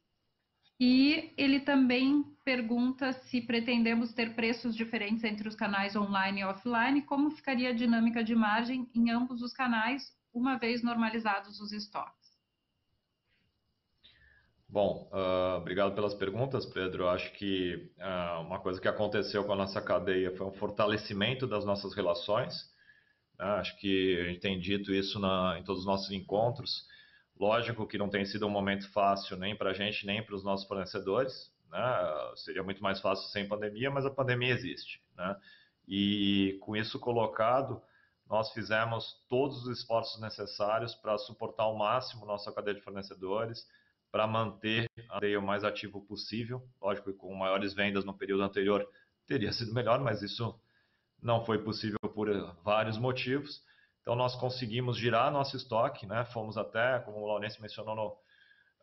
E 0.79 1.33
ele 1.37 1.59
também 1.59 2.23
pergunta 2.43 3.11
se 3.11 3.41
pretendemos 3.41 4.13
ter 4.13 4.33
preços 4.33 4.75
diferentes 4.75 5.23
entre 5.25 5.47
os 5.47 5.55
canais 5.55 5.95
online 5.95 6.41
e 6.41 6.45
offline, 6.45 7.01
como 7.01 7.31
ficaria 7.31 7.69
a 7.69 7.73
dinâmica 7.73 8.23
de 8.23 8.33
margem 8.33 8.89
em 8.95 9.09
ambos 9.09 9.41
os 9.41 9.53
canais, 9.53 10.03
uma 10.33 10.57
vez 10.57 10.81
normalizados 10.81 11.59
os 11.59 11.73
estoques. 11.73 12.18
Bom, 14.71 15.09
uh, 15.11 15.57
obrigado 15.57 15.95
pelas 15.95 16.13
perguntas, 16.13 16.63
Pedro. 16.63 17.09
Acho 17.09 17.31
que 17.33 17.91
uh, 17.97 18.41
uma 18.41 18.59
coisa 18.59 18.79
que 18.79 18.87
aconteceu 18.87 19.43
com 19.43 19.51
a 19.51 19.55
nossa 19.55 19.81
cadeia 19.81 20.31
foi 20.37 20.45
um 20.45 20.51
fortalecimento 20.51 21.47
das 21.47 21.65
nossas 21.65 21.95
relações. 21.95 22.71
Né? 23.39 23.45
Acho 23.45 23.75
que 23.79 24.19
a 24.19 24.25
gente 24.25 24.41
tem 24.41 24.59
dito 24.59 24.93
isso 24.93 25.17
na, 25.19 25.57
em 25.57 25.63
todos 25.63 25.81
os 25.81 25.87
nossos 25.87 26.11
encontros. 26.11 26.87
Lógico 27.39 27.87
que 27.87 27.97
não 27.97 28.09
tem 28.09 28.23
sido 28.25 28.45
um 28.45 28.49
momento 28.49 28.87
fácil 28.91 29.37
nem 29.37 29.55
para 29.55 29.71
a 29.71 29.73
gente, 29.73 30.05
nem 30.05 30.23
para 30.23 30.35
os 30.35 30.43
nossos 30.43 30.67
fornecedores. 30.67 31.51
Né? 31.71 32.31
Seria 32.35 32.61
muito 32.61 32.83
mais 32.83 33.01
fácil 33.01 33.27
sem 33.31 33.47
pandemia, 33.47 33.89
mas 33.89 34.05
a 34.05 34.11
pandemia 34.11 34.53
existe. 34.53 35.01
Né? 35.17 35.35
E 35.87 36.59
com 36.61 36.75
isso 36.75 36.99
colocado, 36.99 37.81
nós 38.29 38.51
fizemos 38.53 39.15
todos 39.27 39.65
os 39.65 39.79
esforços 39.79 40.21
necessários 40.21 40.93
para 40.93 41.17
suportar 41.17 41.63
ao 41.63 41.75
máximo 41.75 42.23
nossa 42.27 42.51
cadeia 42.51 42.75
de 42.75 42.83
fornecedores, 42.83 43.65
para 44.11 44.25
manter 44.27 44.89
a 45.09 45.19
o 45.37 45.41
mais 45.41 45.63
ativo 45.63 46.01
possível. 46.01 46.67
Lógico 46.81 47.11
que 47.11 47.17
com 47.17 47.33
maiores 47.35 47.73
vendas 47.73 48.03
no 48.03 48.17
período 48.17 48.43
anterior 48.43 48.87
teria 49.27 49.51
sido 49.53 49.73
melhor, 49.73 49.99
mas 49.99 50.21
isso 50.21 50.59
não 51.21 51.45
foi 51.45 51.63
possível 51.63 51.99
por 52.13 52.29
vários 52.63 52.97
motivos. 52.97 53.61
Então, 54.01 54.15
nós 54.15 54.35
conseguimos 54.35 54.97
girar 54.97 55.31
nosso 55.31 55.55
estoque, 55.55 56.05
né? 56.07 56.25
fomos 56.25 56.57
até, 56.57 56.99
como 56.99 57.19
o 57.19 57.27
Launense 57.27 57.61
mencionou 57.61 57.95
no, 57.95 58.07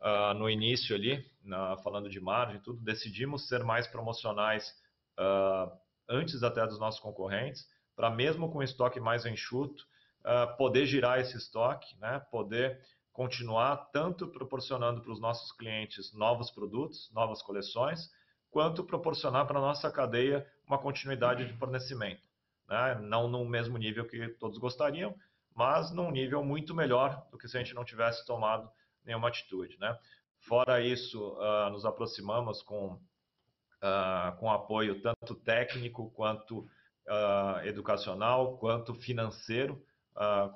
uh, 0.01 0.35
no 0.35 0.49
início 0.49 0.95
ali, 0.95 1.25
na, 1.43 1.77
falando 1.79 2.09
de 2.09 2.21
margem 2.21 2.61
tudo, 2.61 2.81
decidimos 2.83 3.49
ser 3.49 3.65
mais 3.65 3.87
promocionais 3.87 4.73
uh, 5.19 5.73
antes 6.09 6.43
até 6.43 6.65
dos 6.67 6.79
nossos 6.79 7.01
concorrentes, 7.01 7.67
para 7.97 8.11
mesmo 8.11 8.51
com 8.53 8.63
estoque 8.63 9.01
mais 9.01 9.25
enxuto, 9.25 9.83
uh, 10.21 10.57
poder 10.57 10.87
girar 10.87 11.19
esse 11.19 11.37
estoque, 11.37 11.99
né? 11.99 12.21
poder 12.31 12.81
continuar 13.17 13.77
tanto 13.93 14.29
proporcionando 14.29 15.01
para 15.01 15.11
os 15.11 15.21
nossos 15.21 15.51
clientes 15.53 16.13
novos 16.13 16.51
produtos, 16.51 17.11
novas 17.15 17.41
coleções, 17.41 18.11
quanto 18.51 18.85
proporcionar 18.85 19.47
para 19.47 19.59
a 19.59 19.63
nossa 19.63 19.91
cadeia 19.91 20.47
uma 20.67 20.79
continuidade 20.79 21.47
de 21.47 21.55
fornecimento 21.55 22.27
né? 22.69 22.99
não 23.01 23.29
no 23.29 23.45
mesmo 23.45 23.79
nível 23.79 24.07
que 24.07 24.29
todos 24.41 24.59
gostariam, 24.59 25.15
mas 25.55 25.91
num 25.91 26.11
nível 26.11 26.45
muito 26.45 26.75
melhor 26.75 27.27
do 27.31 27.39
que 27.39 27.49
se 27.49 27.57
a 27.57 27.61
gente 27.61 27.75
não 27.75 27.85
tivesse 27.85 28.27
tomado 28.27 28.71
nenhuma 29.05 29.29
atitude. 29.29 29.79
Né? 29.79 29.97
Fora 30.41 30.81
isso, 30.81 31.37
uh, 31.39 31.71
nos 31.71 31.85
aproximamos 31.85 32.63
com, 32.63 32.95
uh, 32.95 34.37
com 34.39 34.51
apoio 34.51 35.01
tanto 35.01 35.35
técnico 35.35 36.11
quanto 36.11 36.59
uh, 36.59 37.65
educacional, 37.65 38.59
quanto 38.59 38.95
financeiro 38.95 39.83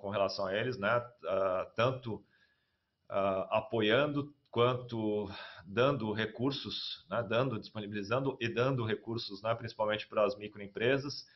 com 0.00 0.08
relação 0.08 0.46
a 0.46 0.56
eles, 0.56 0.78
né? 0.78 1.06
tanto 1.76 2.24
apoiando 3.50 4.32
quanto 4.50 5.30
dando 5.64 6.12
recursos, 6.12 7.04
né? 7.08 7.22
dando, 7.22 7.58
disponibilizando 7.58 8.36
e 8.40 8.48
dando 8.48 8.84
recursos, 8.84 9.42
né? 9.42 9.54
principalmente 9.54 10.08
para 10.08 10.24
as 10.24 10.36
microempresas, 10.36 11.26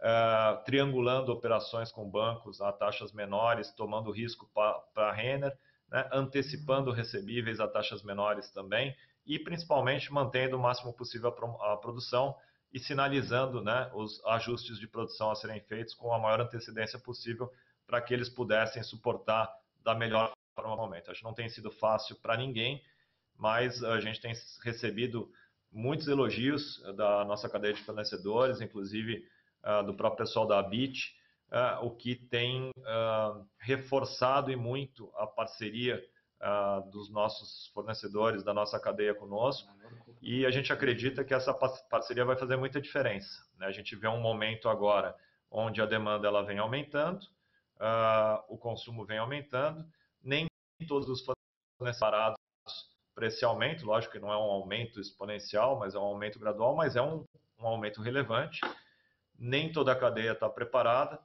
uh, 0.00 0.62
triangulando 0.64 1.32
operações 1.32 1.92
com 1.92 2.08
bancos 2.08 2.60
a 2.60 2.72
taxas 2.72 3.12
menores, 3.12 3.70
tomando 3.72 4.10
risco 4.10 4.48
para 4.54 5.08
a 5.08 5.12
Renner, 5.12 5.56
né, 5.90 6.08
antecipando 6.10 6.90
recebíveis 6.90 7.60
a 7.60 7.68
taxas 7.68 8.02
menores 8.02 8.50
também 8.50 8.96
e 9.26 9.38
principalmente 9.38 10.12
mantendo 10.12 10.56
o 10.56 10.60
máximo 10.60 10.92
possível 10.94 11.28
a, 11.60 11.76
produção 11.76 12.34
e 12.72 12.78
sinalizando 12.78 13.62
né, 13.62 13.90
os 13.94 14.24
ajustes 14.24 14.78
de 14.78 14.88
produção 14.88 15.30
a 15.30 15.34
serem 15.34 15.60
feitos 15.60 15.94
com 15.94 16.12
a 16.12 16.18
maior 16.18 16.40
antecedência 16.40 16.98
possível 16.98 17.52
para 17.86 18.00
que 18.00 18.14
eles 18.14 18.30
pudessem 18.30 18.82
suportar 18.82 19.52
da 19.84 19.94
melhor 19.94 20.32
forma 20.54 20.70
no 20.70 20.76
momento. 20.76 21.10
Acho 21.10 21.20
que 21.20 21.26
não 21.26 21.34
tem 21.34 21.48
sido 21.48 21.70
fácil 21.70 22.16
para 22.16 22.36
ninguém, 22.36 22.82
mas 23.36 23.82
a 23.82 24.00
gente 24.00 24.20
tem 24.20 24.32
recebido 24.62 25.30
muitos 25.72 26.06
elogios 26.06 26.80
da 26.96 27.24
nossa 27.24 27.48
cadeia 27.48 27.72
de 27.72 27.82
fornecedores, 27.82 28.60
inclusive 28.60 29.24
uh, 29.64 29.84
do 29.84 29.94
próprio 29.94 30.24
pessoal 30.26 30.46
da 30.46 30.62
Bit, 30.62 31.16
uh, 31.50 31.84
o 31.84 31.96
que 31.96 32.14
tem 32.14 32.70
uh, 32.70 33.46
reforçado 33.58 34.50
e 34.50 34.56
muito 34.56 35.10
a 35.16 35.26
parceria 35.26 36.02
dos 36.90 37.08
nossos 37.08 37.68
fornecedores, 37.72 38.42
da 38.42 38.52
nossa 38.52 38.76
cadeia 38.80 39.14
conosco, 39.14 39.72
e 40.20 40.44
a 40.44 40.50
gente 40.50 40.72
acredita 40.72 41.22
que 41.22 41.32
essa 41.32 41.54
parceria 41.54 42.24
vai 42.24 42.34
fazer 42.34 42.56
muita 42.56 42.80
diferença. 42.80 43.46
Né? 43.56 43.66
A 43.66 43.70
gente 43.70 43.94
vê 43.94 44.08
um 44.08 44.20
momento 44.20 44.68
agora 44.68 45.14
onde 45.48 45.80
a 45.80 45.86
demanda 45.86 46.26
ela 46.26 46.42
vem 46.42 46.58
aumentando, 46.58 47.24
o 48.48 48.58
consumo 48.58 49.04
vem 49.04 49.18
aumentando, 49.18 49.86
todos 50.86 51.08
os 51.08 51.24
fornecedores 51.24 51.98
parados 51.98 52.36
para 53.14 53.26
esse 53.26 53.44
aumento, 53.44 53.84
lógico 53.84 54.12
que 54.12 54.20
não 54.20 54.32
é 54.32 54.36
um 54.36 54.50
aumento 54.50 55.00
exponencial, 55.00 55.78
mas 55.78 55.94
é 55.94 55.98
um 55.98 56.02
aumento 56.02 56.38
gradual, 56.38 56.74
mas 56.74 56.96
é 56.96 57.02
um, 57.02 57.24
um 57.58 57.66
aumento 57.66 58.00
relevante. 58.00 58.60
Nem 59.38 59.70
toda 59.70 59.92
a 59.92 59.98
cadeia 59.98 60.32
está 60.32 60.48
preparada, 60.48 61.20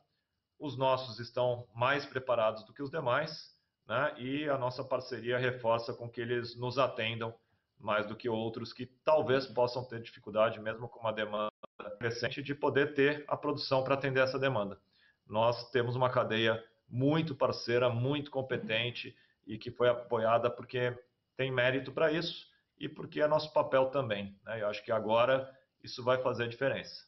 os 0.60 0.78
nossos 0.78 1.20
estão 1.20 1.68
mais 1.74 2.06
preparados 2.06 2.64
do 2.64 2.74
que 2.74 2.82
os 2.82 2.90
demais, 2.90 3.56
né? 3.88 4.14
e 4.18 4.50
a 4.50 4.58
nossa 4.58 4.84
parceria 4.84 5.38
reforça 5.38 5.94
com 5.94 6.10
que 6.10 6.20
eles 6.20 6.56
nos 6.56 6.78
atendam 6.78 7.34
mais 7.80 8.08
do 8.08 8.16
que 8.16 8.28
outros 8.28 8.74
que 8.74 8.88
talvez 9.04 9.46
possam 9.46 9.86
ter 9.86 10.02
dificuldade, 10.02 10.60
mesmo 10.60 10.90
com 10.90 11.00
uma 11.00 11.14
demanda 11.14 11.52
crescente, 12.00 12.42
de 12.42 12.56
poder 12.56 12.94
ter 12.94 13.24
a 13.28 13.38
produção 13.38 13.84
para 13.84 13.94
atender 13.94 14.20
essa 14.20 14.40
demanda. 14.40 14.80
Nós 15.28 15.70
temos 15.70 15.96
uma 15.96 16.10
cadeia 16.10 16.64
muito 16.90 17.36
parceira, 17.36 17.90
muito 17.90 18.32
competente 18.32 19.16
e 19.48 19.58
que 19.58 19.72
foi 19.72 19.90
apoiada 19.90 20.50
porque 20.50 20.96
tem 21.36 21.52
mérito 21.52 21.92
para 21.92 22.12
isso 22.12 22.46
e 22.78 22.88
porque 22.88 23.22
é 23.22 23.28
nosso 23.28 23.52
papel 23.54 23.88
também. 23.90 24.38
Né? 24.44 24.62
Eu 24.62 24.68
acho 24.68 24.84
que 24.84 24.92
agora 24.92 25.50
isso 25.84 26.04
vai 26.04 26.22
fazer 26.22 26.44
a 26.44 26.48
diferença. 26.48 27.06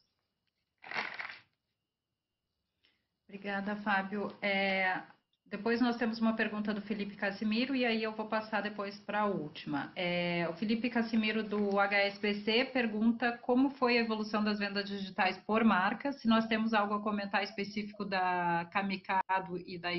Obrigada, 3.28 3.76
Fábio. 3.78 4.36
É, 4.42 5.04
depois 5.46 5.82
nós 5.82 5.98
temos 5.98 6.20
uma 6.20 6.36
pergunta 6.36 6.74
do 6.74 6.82
Felipe 6.82 7.16
Casimiro 7.16 7.76
e 7.76 7.86
aí 7.86 8.04
eu 8.04 8.12
vou 8.12 8.28
passar 8.28 8.62
depois 8.62 9.00
para 9.00 9.22
a 9.22 9.26
última. 9.26 9.92
É, 9.96 10.48
o 10.50 10.54
Felipe 10.54 10.90
Casimiro 10.90 11.44
do 11.44 11.80
HSBC 11.80 12.66
pergunta 12.66 13.38
como 13.40 13.72
foi 13.72 13.98
a 13.98 14.02
evolução 14.02 14.44
das 14.44 14.60
vendas 14.60 14.88
digitais 14.88 15.38
por 15.46 15.64
marca, 15.64 16.12
se 16.12 16.28
nós 16.28 16.48
temos 16.48 16.74
algo 16.74 16.96
a 16.96 17.02
comentar 17.04 17.44
específico 17.44 18.06
da 18.06 18.68
Kamikado 18.72 19.58
e 19.58 19.78
da 19.78 19.90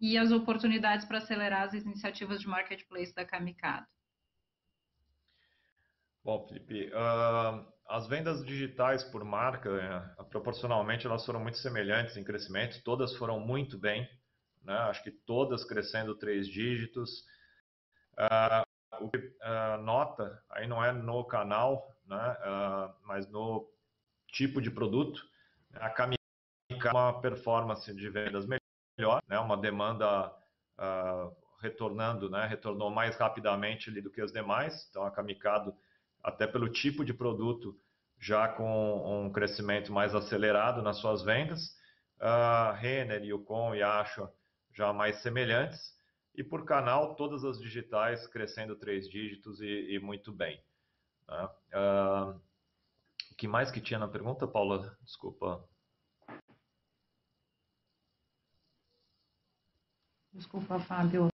e 0.00 0.16
as 0.16 0.30
oportunidades 0.30 1.04
para 1.06 1.18
acelerar 1.18 1.62
as 1.62 1.74
iniciativas 1.74 2.40
de 2.40 2.48
marketplace 2.48 3.14
da 3.14 3.24
Kamikado. 3.24 3.86
Bom, 6.24 6.46
Felipe, 6.46 6.88
uh, 6.88 7.66
as 7.88 8.06
vendas 8.06 8.44
digitais 8.44 9.02
por 9.04 9.24
marca, 9.24 10.14
uh, 10.18 10.24
proporcionalmente, 10.26 11.06
elas 11.06 11.24
foram 11.24 11.40
muito 11.40 11.58
semelhantes 11.58 12.16
em 12.16 12.24
crescimento, 12.24 12.82
todas 12.84 13.16
foram 13.16 13.40
muito 13.40 13.78
bem, 13.78 14.08
né? 14.62 14.74
acho 14.74 15.02
que 15.02 15.10
todas 15.10 15.64
crescendo 15.64 16.14
três 16.14 16.46
dígitos. 16.46 17.24
Uh, 18.18 18.68
o 19.00 19.10
que 19.10 19.18
nota, 19.84 20.42
aí 20.50 20.66
não 20.66 20.84
é 20.84 20.90
no 20.90 21.24
canal, 21.24 21.96
né? 22.04 22.36
mas 23.04 23.30
no 23.30 23.70
tipo 24.26 24.60
de 24.60 24.72
produto, 24.72 25.22
a 25.74 25.88
Kamikado 25.88 26.18
é 26.70 26.90
uma 26.90 27.20
performance 27.20 27.94
de 27.94 28.10
vendas 28.10 28.44
melhor 28.44 28.67
melhor, 28.98 29.22
né? 29.28 29.38
Uma 29.38 29.56
demanda 29.56 30.28
uh, 30.78 31.32
retornando, 31.60 32.28
né? 32.28 32.46
Retornou 32.46 32.90
mais 32.90 33.16
rapidamente 33.16 33.90
do 34.00 34.10
que 34.10 34.20
as 34.20 34.32
demais. 34.32 34.86
Então 34.90 35.04
a 35.04 35.10
Kamikado, 35.10 35.72
até 36.22 36.46
pelo 36.46 36.68
tipo 36.68 37.04
de 37.04 37.14
produto, 37.14 37.78
já 38.18 38.48
com 38.48 39.24
um 39.24 39.30
crescimento 39.30 39.92
mais 39.92 40.14
acelerado 40.14 40.82
nas 40.82 40.98
suas 40.98 41.22
vendas. 41.22 41.76
Uh, 42.20 42.72
Renner, 42.74 43.22
Yukon 43.22 43.74
e 43.76 43.82
Asha 43.82 44.28
já 44.74 44.92
mais 44.92 45.22
semelhantes. 45.22 45.96
E 46.34 46.42
por 46.42 46.64
canal, 46.64 47.14
todas 47.14 47.44
as 47.44 47.58
digitais 47.58 48.26
crescendo 48.26 48.76
três 48.76 49.08
dígitos 49.08 49.60
e, 49.60 49.94
e 49.94 49.98
muito 50.00 50.32
bem. 50.32 50.60
Né? 51.28 51.48
Uh, 51.74 52.40
o 53.32 53.34
que 53.36 53.46
mais 53.46 53.70
que 53.70 53.80
tinha 53.80 53.98
na 53.98 54.08
pergunta, 54.08 54.46
Paula? 54.46 54.96
Desculpa. 55.02 55.64
Desculpa, 60.38 60.78
Fábio. 60.80 61.28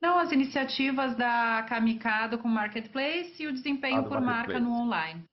Não, 0.00 0.18
as 0.18 0.32
iniciativas 0.32 1.16
da 1.16 1.64
Kamikado 1.68 2.38
com 2.38 2.48
Marketplace 2.48 3.42
e 3.42 3.46
o 3.46 3.52
desempenho 3.52 4.00
ah, 4.00 4.08
por 4.08 4.20
marca 4.20 4.60
no 4.60 4.72
online. 4.72 5.24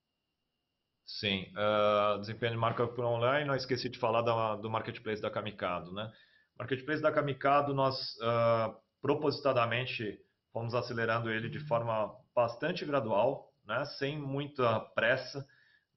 Sim, 1.05 1.51
uh, 1.53 2.19
desempenho 2.19 2.53
de 2.53 2.57
marca 2.57 2.87
por 2.87 3.03
online, 3.03 3.47
não 3.47 3.55
esqueci 3.55 3.89
de 3.89 3.99
falar 3.99 4.21
da, 4.21 4.55
do 4.55 4.69
Marketplace 4.69 5.21
da 5.21 5.29
Kamikado, 5.29 5.91
né? 5.91 6.11
Marketplace 6.57 7.01
da 7.01 7.11
Kamikado, 7.11 7.73
nós 7.73 7.95
uh, 8.17 8.75
propositadamente 9.01 10.19
fomos 10.53 10.73
acelerando 10.73 11.29
ele 11.29 11.49
de 11.49 11.59
forma 11.59 12.15
bastante 12.33 12.85
gradual, 12.85 13.51
né? 13.65 13.83
sem 13.97 14.17
muita 14.17 14.79
pressa, 14.79 15.45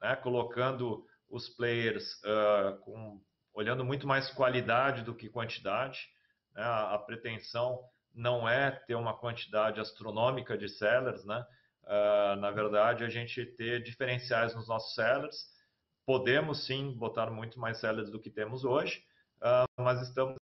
né? 0.00 0.16
colocando 0.16 1.04
os 1.30 1.48
players 1.48 2.04
uh, 2.24 2.76
com, 2.80 3.20
olhando 3.54 3.84
muito 3.84 4.06
mais 4.06 4.30
qualidade 4.30 5.02
do 5.02 5.14
que 5.14 5.28
quantidade, 5.28 5.98
né? 6.58 6.64
A, 6.64 6.94
a, 6.94 6.98
pretensão 6.98 7.84
não 8.12 8.48
é 8.48 8.72
ter 8.72 8.96
uma 8.96 9.16
quantidade 9.16 9.80
astronômica 9.80 10.58
de 10.58 10.68
sellers, 10.68 11.24
né? 11.24 11.46
Uh, 11.84 12.36
na 12.36 12.50
verdade, 12.50 13.04
a 13.04 13.08
gente 13.08 13.46
ter 13.46 13.82
diferenciais 13.82 14.54
nos 14.54 14.66
nossos 14.68 14.94
sellers. 14.94 15.46
Podemos 16.04 16.66
sim 16.66 16.92
botar 16.92 17.30
muito 17.30 17.60
mais 17.60 17.78
sellers 17.78 18.10
do 18.10 18.20
que 18.20 18.28
temos 18.28 18.64
hoje, 18.64 19.04
uh, 19.38 19.82
mas 19.82 20.02
estamos 20.02 20.36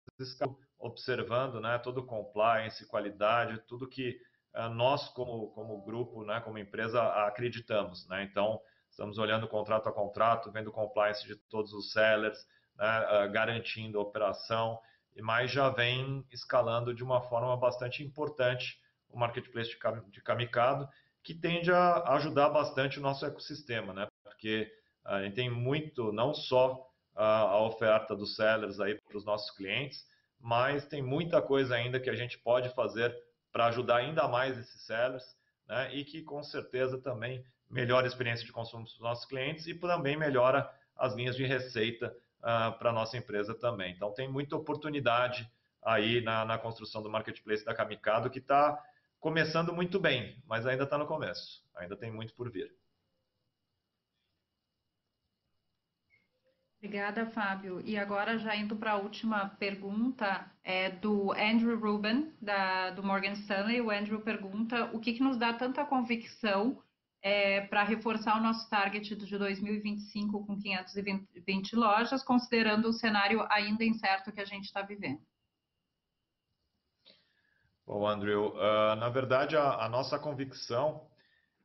observando 0.80 1.60
né, 1.60 1.78
todo 1.80 2.00
o 2.00 2.06
compliance, 2.06 2.86
qualidade, 2.86 3.62
tudo 3.68 3.90
que 3.90 4.20
uh, 4.56 4.70
nós, 4.70 5.10
como, 5.10 5.50
como 5.52 5.84
grupo, 5.84 6.24
né, 6.24 6.40
como 6.42 6.60
empresa, 6.60 7.02
acreditamos. 7.26 8.08
Né? 8.08 8.24
Então, 8.24 8.62
estamos 8.90 9.18
olhando 9.18 9.48
contrato 9.48 9.90
a 9.90 9.94
contrato, 9.94 10.52
vendo 10.52 10.72
compliance 10.72 11.26
de 11.26 11.36
todos 11.36 11.74
os 11.74 11.92
sellers, 11.92 12.46
né, 12.78 13.28
garantindo 13.30 14.00
a 14.00 14.02
operação 14.02 14.80
mas 15.22 15.52
já 15.52 15.70
vem 15.70 16.26
escalando 16.32 16.94
de 16.94 17.04
uma 17.04 17.22
forma 17.22 17.56
bastante 17.58 18.04
importante 18.04 18.80
o 19.10 19.18
marketplace 19.18 19.70
de 20.10 20.22
Kamikado, 20.22 20.90
que 21.22 21.34
tende 21.34 21.72
a 21.72 22.14
ajudar 22.16 22.50
bastante 22.50 23.00
o 23.00 23.02
nosso 23.02 23.26
ecossistema, 23.26 23.94
né? 23.94 24.08
Porque 24.24 24.72
a 25.06 25.22
gente 25.24 25.36
tem 25.36 25.50
muito, 25.50 26.12
não 26.12 26.34
só 26.34 26.90
a 27.16 27.60
oferta 27.62 28.16
dos 28.16 28.36
sellers 28.36 28.80
aí 28.80 29.00
para 29.00 29.18
os 29.18 29.24
nossos 29.24 29.56
clientes, 29.56 30.04
mas 30.40 30.86
tem 30.86 31.02
muita 31.02 31.42
coisa 31.42 31.76
ainda 31.76 32.00
que 32.00 32.10
a 32.10 32.16
gente 32.16 32.38
pode 32.40 32.70
fazer 32.70 33.16
para 33.52 33.68
ajudar 33.68 33.98
ainda 33.98 34.28
mais 34.28 34.58
esses 34.58 34.82
sellers, 34.82 35.24
né? 35.68 35.94
E 35.94 36.04
que 36.04 36.24
com 36.24 36.42
certeza 36.44 37.00
também 37.00 37.46
melhora 37.70 38.06
a 38.06 38.10
experiência 38.10 38.46
de 38.46 38.52
consumo 38.52 38.84
dos 38.84 39.00
nossos 39.00 39.26
clientes 39.26 39.68
e 39.68 39.76
também 39.76 40.18
melhora 40.18 40.70
as 40.96 41.14
linhas 41.16 41.36
de 41.36 41.46
receita 41.46 42.14
uh, 42.44 42.78
para 42.78 42.90
a 42.90 42.94
nossa 42.94 43.18
empresa 43.18 43.56
também. 43.56 43.94
Então, 43.94 44.14
tem 44.14 44.28
muita 44.28 44.56
oportunidade 44.56 45.50
aí 45.82 46.22
na, 46.22 46.46
na 46.46 46.58
construção 46.58 47.02
do 47.02 47.10
marketplace 47.10 47.66
da 47.66 47.74
Kamikado, 47.74 48.30
que 48.30 48.40
está 48.40 48.82
começando 49.20 49.74
muito 49.74 50.00
bem, 50.00 50.42
mas 50.46 50.66
ainda 50.66 50.84
está 50.84 50.98
no 50.98 51.08
começo. 51.08 51.64
Ainda 51.76 51.96
tem 51.96 52.12
muito 52.12 52.34
por 52.34 52.52
vir. 52.52 52.72
Obrigada, 56.78 57.26
Fábio. 57.28 57.82
E 57.86 57.98
agora, 57.98 58.38
já 58.38 58.54
indo 58.54 58.76
para 58.76 58.92
a 58.92 58.98
última 58.98 59.48
pergunta, 59.58 60.52
é 60.66 60.90
do 60.90 61.32
Andrew 61.32 61.80
Rubin, 61.80 62.34
da, 62.42 62.90
do 62.90 63.02
Morgan 63.02 63.32
Stanley. 63.32 63.80
O 63.80 63.90
Andrew 63.90 64.20
pergunta 64.20 64.90
o 64.92 65.00
que, 65.00 65.14
que 65.14 65.24
nos 65.24 65.38
dá 65.38 65.54
tanta 65.54 65.86
convicção 65.86 66.84
é, 67.24 67.62
para 67.62 67.84
reforçar 67.84 68.38
o 68.38 68.44
nosso 68.44 68.70
target 68.70 69.16
de 69.16 69.38
2025 69.38 70.46
com 70.46 70.60
520 70.60 71.74
lojas, 71.74 72.22
considerando 72.22 72.90
o 72.90 72.94
cenário 72.94 73.48
ainda 73.50 73.86
incerto 73.86 74.34
que 74.34 74.42
a 74.42 74.46
gente 74.46 74.66
está 74.66 74.82
vivendo? 74.82 75.22
Bom, 77.88 78.06
Andrew, 78.06 78.54
uh, 78.56 78.96
na 78.98 79.08
verdade, 79.08 79.56
a, 79.56 79.86
a, 79.86 79.90
nossa 79.90 80.20
convicção 80.20 81.08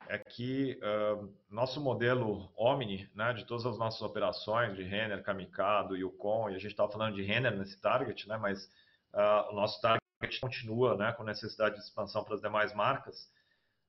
é 0.09 0.17
que 0.17 0.79
uh, 0.81 1.33
nosso 1.51 1.81
modelo 1.81 2.53
Omni, 2.57 3.11
né, 3.15 3.33
de 3.33 3.45
todas 3.45 3.67
as 3.67 3.79
nossas 3.79 4.01
operações, 4.01 4.77
de 4.77 4.85
Renner, 4.85 5.23
Kamikado, 5.25 5.97
Yukon, 5.97 6.51
e 6.51 6.55
a 6.55 6.59
gente 6.59 6.71
estava 6.71 6.91
falando 6.91 7.17
de 7.17 7.23
Renner 7.23 7.57
nesse 7.57 7.81
target, 7.81 8.29
né, 8.29 8.37
mas 8.37 8.65
uh, 9.13 9.51
o 9.51 9.55
nosso 9.55 9.81
target 9.81 10.01
continua 10.41 10.97
né, 10.97 11.13
com 11.13 11.25
necessidade 11.25 11.77
de 11.77 11.83
expansão 11.83 12.23
para 12.23 12.37
as 12.37 12.41
demais 12.41 12.73
marcas, 12.75 13.29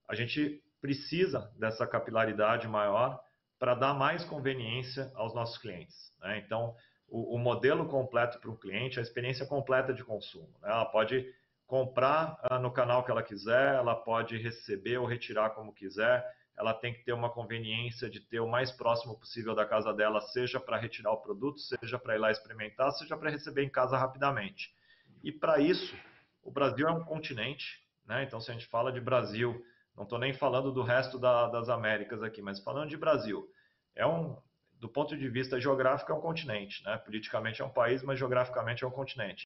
a 0.08 0.16
gente 0.16 0.64
precisa 0.82 1.52
dessa 1.58 1.86
capilaridade 1.86 2.68
maior 2.68 3.20
para 3.58 3.76
dar 3.76 3.94
mais 3.94 4.24
conveniência 4.24 5.12
aos 5.16 5.34
nossos 5.36 5.58
clientes. 5.58 6.14
Né? 6.22 6.40
Então, 6.40 6.74
o, 7.08 7.36
o, 7.36 7.38
modelo 7.38 7.88
completo 7.88 8.40
para 8.40 8.50
o 8.50 8.58
cliente, 8.58 9.00
a 9.00 9.02
experiência 9.02 9.46
completa 9.46 9.94
de 9.94 10.04
consumo. 10.04 10.54
Né? 10.62 10.70
Ela 10.70 10.86
pode 10.86 11.26
comprar 11.68 12.40
uh, 12.50 12.60
no 12.60 12.72
canal 12.72 13.04
que 13.04 13.12
ela 13.12 13.22
quiser, 13.22 13.76
ela 13.76 13.96
pode 13.96 14.38
receber 14.38 14.98
ou 14.98 15.06
retirar 15.06 15.52
como 15.52 15.74
quiser, 15.74 16.26
ela 16.58 16.74
tem 16.74 16.94
que 16.94 17.04
ter 17.04 17.14
uma 17.14 17.30
conveniência 17.30 18.10
de 18.10 18.20
ter 18.20 18.40
o 18.40 18.48
mais 18.48 18.72
próximo 18.72 19.18
possível 19.18 19.56
da 19.56 19.66
casa 19.66 19.94
dela, 19.94 20.20
seja 20.20 20.60
para 20.60 20.78
retirar 20.78 21.12
o 21.12 21.22
produto, 21.22 21.60
seja 21.60 21.98
para 21.98 22.16
ir 22.16 22.20
lá 22.20 22.32
experimentar, 22.32 22.92
seja 22.92 23.16
para 23.16 23.30
receber 23.30 23.64
em 23.64 23.70
casa 23.70 23.98
rapidamente. 23.98 24.74
E 25.24 25.32
para 25.32 25.60
isso, 25.60 25.96
o 26.44 26.52
Brasil 26.52 26.88
é 26.88 26.92
um 26.92 27.04
continente, 27.04 27.82
né? 28.06 28.24
então 28.24 28.42
se 28.42 28.52
a 28.52 28.54
gente 28.54 28.68
fala 28.68 28.92
de 28.92 29.00
Brasil, 29.00 29.64
não 30.00 30.04
estou 30.06 30.18
nem 30.18 30.32
falando 30.32 30.72
do 30.72 30.82
resto 30.82 31.20
da, 31.20 31.50
das 31.50 31.68
Américas 31.68 32.24
aqui, 32.24 32.42
mas 32.42 32.62
falando 32.62 32.90
de 32.90 32.96
Brasil, 32.96 33.46
é 33.94 34.08
um, 34.08 34.42
do 34.76 34.88
ponto 34.88 35.16
de 35.18 35.28
vista 35.28 35.60
geográfico, 35.60 36.10
é 36.10 36.16
um 36.16 36.22
continente, 36.22 36.82
né? 36.86 36.98
politicamente 37.00 37.62
é 37.62 37.66
um 37.66 37.70
país, 37.70 38.02
mas 38.02 38.18
geograficamente 38.18 38.86
é 38.86 38.88
um 38.88 38.92
continente. 38.92 39.46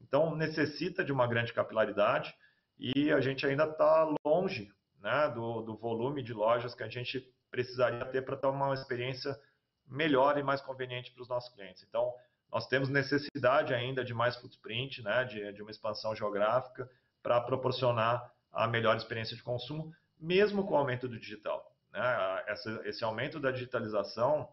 Então 0.00 0.36
necessita 0.36 1.04
de 1.04 1.10
uma 1.10 1.26
grande 1.26 1.52
capilaridade 1.52 2.32
e 2.78 3.10
a 3.10 3.20
gente 3.20 3.44
ainda 3.44 3.64
está 3.64 4.08
longe 4.24 4.72
né, 5.00 5.28
do, 5.30 5.62
do 5.62 5.76
volume 5.76 6.22
de 6.22 6.32
lojas 6.32 6.76
que 6.76 6.84
a 6.84 6.88
gente 6.88 7.20
precisaria 7.50 8.04
ter 8.06 8.24
para 8.24 8.36
ter 8.36 8.46
uma 8.46 8.72
experiência 8.72 9.36
melhor 9.84 10.38
e 10.38 10.44
mais 10.44 10.60
conveniente 10.60 11.10
para 11.10 11.22
os 11.22 11.28
nossos 11.28 11.52
clientes. 11.54 11.82
Então, 11.82 12.14
nós 12.52 12.68
temos 12.68 12.88
necessidade 12.88 13.74
ainda 13.74 14.04
de 14.04 14.14
mais 14.14 14.36
footprint, 14.36 15.02
né, 15.02 15.24
de, 15.24 15.52
de 15.52 15.60
uma 15.60 15.72
expansão 15.72 16.14
geográfica 16.14 16.88
para 17.20 17.40
proporcionar 17.40 18.31
a 18.52 18.66
melhor 18.66 18.96
experiência 18.96 19.36
de 19.36 19.42
consumo, 19.42 19.92
mesmo 20.18 20.66
com 20.66 20.74
o 20.74 20.76
aumento 20.76 21.08
do 21.08 21.18
digital. 21.18 21.74
Né? 21.92 22.44
Essa, 22.46 22.82
esse 22.84 23.04
aumento 23.04 23.40
da 23.40 23.50
digitalização, 23.50 24.48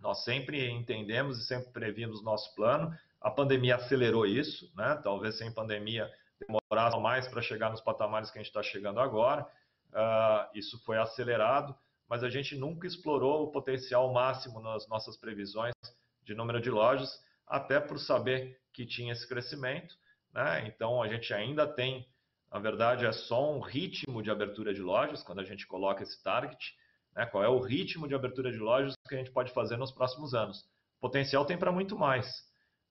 nós 0.00 0.24
sempre 0.24 0.68
entendemos 0.70 1.38
e 1.38 1.46
sempre 1.46 1.70
previmos 1.72 2.18
no 2.18 2.24
nosso 2.24 2.54
plano. 2.54 2.96
A 3.20 3.30
pandemia 3.30 3.76
acelerou 3.76 4.26
isso, 4.26 4.70
né? 4.76 4.98
talvez 5.02 5.38
sem 5.38 5.52
pandemia 5.52 6.10
demorasse 6.38 6.98
mais 7.00 7.26
para 7.26 7.42
chegar 7.42 7.70
nos 7.70 7.80
patamares 7.80 8.30
que 8.30 8.38
a 8.38 8.42
gente 8.42 8.50
está 8.50 8.62
chegando 8.62 9.00
agora 9.00 9.46
uh, 9.92 10.48
isso 10.54 10.78
foi 10.84 10.98
acelerado, 10.98 11.74
mas 12.08 12.22
a 12.22 12.30
gente 12.30 12.56
nunca 12.56 12.86
explorou 12.86 13.44
o 13.44 13.50
potencial 13.50 14.12
máximo 14.12 14.60
nas 14.60 14.88
nossas 14.88 15.16
previsões 15.16 15.74
de 16.22 16.34
número 16.34 16.60
de 16.60 16.70
lojas, 16.70 17.22
até 17.46 17.80
por 17.80 17.98
saber 17.98 18.60
que 18.72 18.86
tinha 18.86 19.12
esse 19.12 19.26
crescimento. 19.26 19.94
Né? 20.32 20.66
Então, 20.66 21.02
a 21.02 21.08
gente 21.08 21.32
ainda 21.32 21.66
tem, 21.66 22.06
na 22.50 22.58
verdade, 22.58 23.04
é 23.04 23.12
só 23.12 23.52
um 23.52 23.60
ritmo 23.60 24.22
de 24.22 24.30
abertura 24.30 24.72
de 24.72 24.80
lojas, 24.80 25.22
quando 25.22 25.40
a 25.40 25.44
gente 25.44 25.66
coloca 25.66 26.02
esse 26.02 26.22
target, 26.22 26.74
né? 27.14 27.26
qual 27.26 27.44
é 27.44 27.48
o 27.48 27.60
ritmo 27.60 28.08
de 28.08 28.14
abertura 28.14 28.50
de 28.50 28.58
lojas 28.58 28.94
que 29.08 29.14
a 29.14 29.18
gente 29.18 29.30
pode 29.30 29.52
fazer 29.52 29.76
nos 29.76 29.92
próximos 29.92 30.34
anos. 30.34 30.64
Potencial 31.00 31.44
tem 31.44 31.58
para 31.58 31.70
muito 31.70 31.96
mais. 31.96 32.26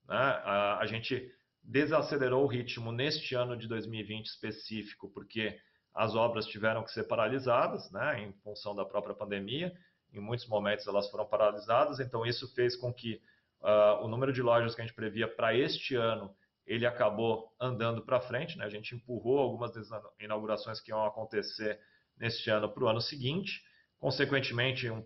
Né? 0.08 0.16
A, 0.16 0.80
a 0.80 0.86
gente 0.86 1.32
desacelerou 1.64 2.44
o 2.44 2.48
ritmo 2.48 2.92
neste 2.92 3.36
ano 3.36 3.58
de 3.58 3.68
2020 3.68 4.28
específico, 4.28 5.10
porque 5.10 5.60
as 5.94 6.16
obras 6.16 6.46
tiveram 6.46 6.84
que 6.84 6.92
ser 6.92 7.06
paralisadas, 7.06 7.92
né, 7.92 8.22
em 8.22 8.32
função 8.44 8.76
da 8.76 8.86
própria 8.86 9.16
pandemia. 9.16 9.74
Em 10.14 10.20
muitos 10.20 10.48
momentos 10.48 10.88
elas 10.88 11.10
foram 11.10 11.26
paralisadas, 11.26 12.00
então 12.00 12.26
isso 12.26 12.48
fez 12.54 12.76
com 12.76 12.94
que 12.94 13.20
uh, 13.62 14.06
o 14.06 14.08
número 14.08 14.32
de 14.32 14.42
lojas 14.42 14.76
que 14.76 14.82
a 14.82 14.86
gente 14.86 14.96
previa 14.96 15.28
para 15.28 15.56
este 15.56 15.96
ano 15.96 16.34
ele 16.68 16.86
acabou 16.86 17.56
andando 17.60 18.02
para 18.04 18.20
frente. 18.20 18.58
Né? 18.58 18.66
A 18.66 18.70
gente 18.70 18.94
empurrou 18.94 19.40
algumas 19.40 19.72
inaugurações 20.20 20.82
que 20.82 20.92
iam 20.92 21.04
acontecer 21.06 21.80
neste 22.18 22.50
ano 22.50 22.70
para 22.70 22.84
o 22.84 22.88
ano 22.88 23.00
seguinte. 23.00 23.64
Consequentemente, 23.98 24.90
um, 24.90 25.04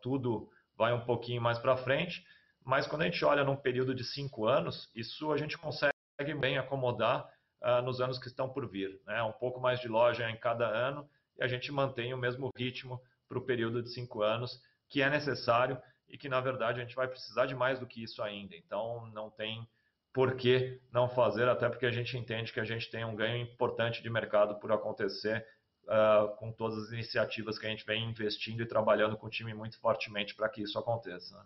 tudo 0.00 0.48
vai 0.76 0.92
um 0.94 1.04
pouquinho 1.04 1.42
mais 1.42 1.58
para 1.58 1.76
frente. 1.76 2.24
Mas 2.64 2.86
quando 2.86 3.02
a 3.02 3.04
gente 3.04 3.22
olha 3.24 3.44
num 3.44 3.56
período 3.56 3.94
de 3.94 4.02
cinco 4.02 4.46
anos, 4.46 4.90
isso 4.94 5.30
a 5.30 5.36
gente 5.36 5.58
consegue 5.58 5.92
bem 6.40 6.56
acomodar 6.56 7.28
uh, 7.62 7.82
nos 7.82 8.00
anos 8.00 8.18
que 8.18 8.28
estão 8.28 8.48
por 8.48 8.66
vir. 8.66 8.98
Né? 9.06 9.22
Um 9.22 9.32
pouco 9.32 9.60
mais 9.60 9.78
de 9.78 9.88
loja 9.88 10.30
em 10.30 10.36
cada 10.36 10.66
ano 10.66 11.08
e 11.38 11.44
a 11.44 11.48
gente 11.48 11.70
mantém 11.70 12.14
o 12.14 12.18
mesmo 12.18 12.50
ritmo 12.56 13.00
para 13.28 13.38
o 13.38 13.44
período 13.44 13.82
de 13.82 13.90
cinco 13.92 14.22
anos, 14.22 14.60
que 14.88 15.02
é 15.02 15.10
necessário 15.10 15.80
e 16.08 16.16
que, 16.16 16.28
na 16.28 16.40
verdade, 16.40 16.80
a 16.80 16.84
gente 16.84 16.96
vai 16.96 17.08
precisar 17.08 17.46
de 17.46 17.54
mais 17.54 17.78
do 17.78 17.86
que 17.86 18.02
isso 18.02 18.22
ainda. 18.22 18.54
Então, 18.56 19.06
não 19.12 19.30
tem 19.30 19.66
por 20.12 20.36
que 20.36 20.80
não 20.92 21.08
fazer, 21.08 21.48
até 21.48 21.68
porque 21.68 21.86
a 21.86 21.90
gente 21.90 22.16
entende 22.16 22.52
que 22.52 22.60
a 22.60 22.64
gente 22.64 22.90
tem 22.90 23.04
um 23.04 23.16
ganho 23.16 23.42
importante 23.42 24.02
de 24.02 24.10
mercado 24.10 24.56
por 24.56 24.70
acontecer 24.70 25.46
uh, 25.84 26.36
com 26.36 26.52
todas 26.52 26.84
as 26.84 26.92
iniciativas 26.92 27.58
que 27.58 27.66
a 27.66 27.70
gente 27.70 27.86
vem 27.86 28.04
investindo 28.04 28.62
e 28.62 28.66
trabalhando 28.66 29.16
com 29.16 29.26
o 29.26 29.30
time 29.30 29.54
muito 29.54 29.78
fortemente 29.80 30.34
para 30.34 30.48
que 30.48 30.62
isso 30.62 30.78
aconteça. 30.78 31.44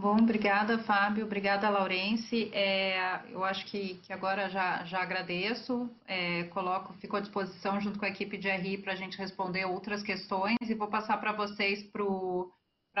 Bom, 0.00 0.16
obrigada, 0.16 0.78
Fábio. 0.78 1.26
Obrigada, 1.26 1.68
Laurence. 1.68 2.50
É, 2.54 3.20
eu 3.30 3.44
acho 3.44 3.66
que, 3.66 3.96
que 3.96 4.14
agora 4.14 4.48
já, 4.48 4.82
já 4.86 5.02
agradeço. 5.02 5.90
É, 6.06 6.44
coloco, 6.44 6.94
fico 6.94 7.16
à 7.16 7.20
disposição 7.20 7.78
junto 7.82 7.98
com 7.98 8.06
a 8.06 8.08
equipe 8.08 8.38
de 8.38 8.48
RI 8.48 8.78
para 8.78 8.94
a 8.94 8.96
gente 8.96 9.18
responder 9.18 9.66
outras 9.66 10.02
questões 10.02 10.56
e 10.62 10.74
vou 10.74 10.88
passar 10.88 11.18
para 11.18 11.32
vocês 11.32 11.82
para 11.82 12.02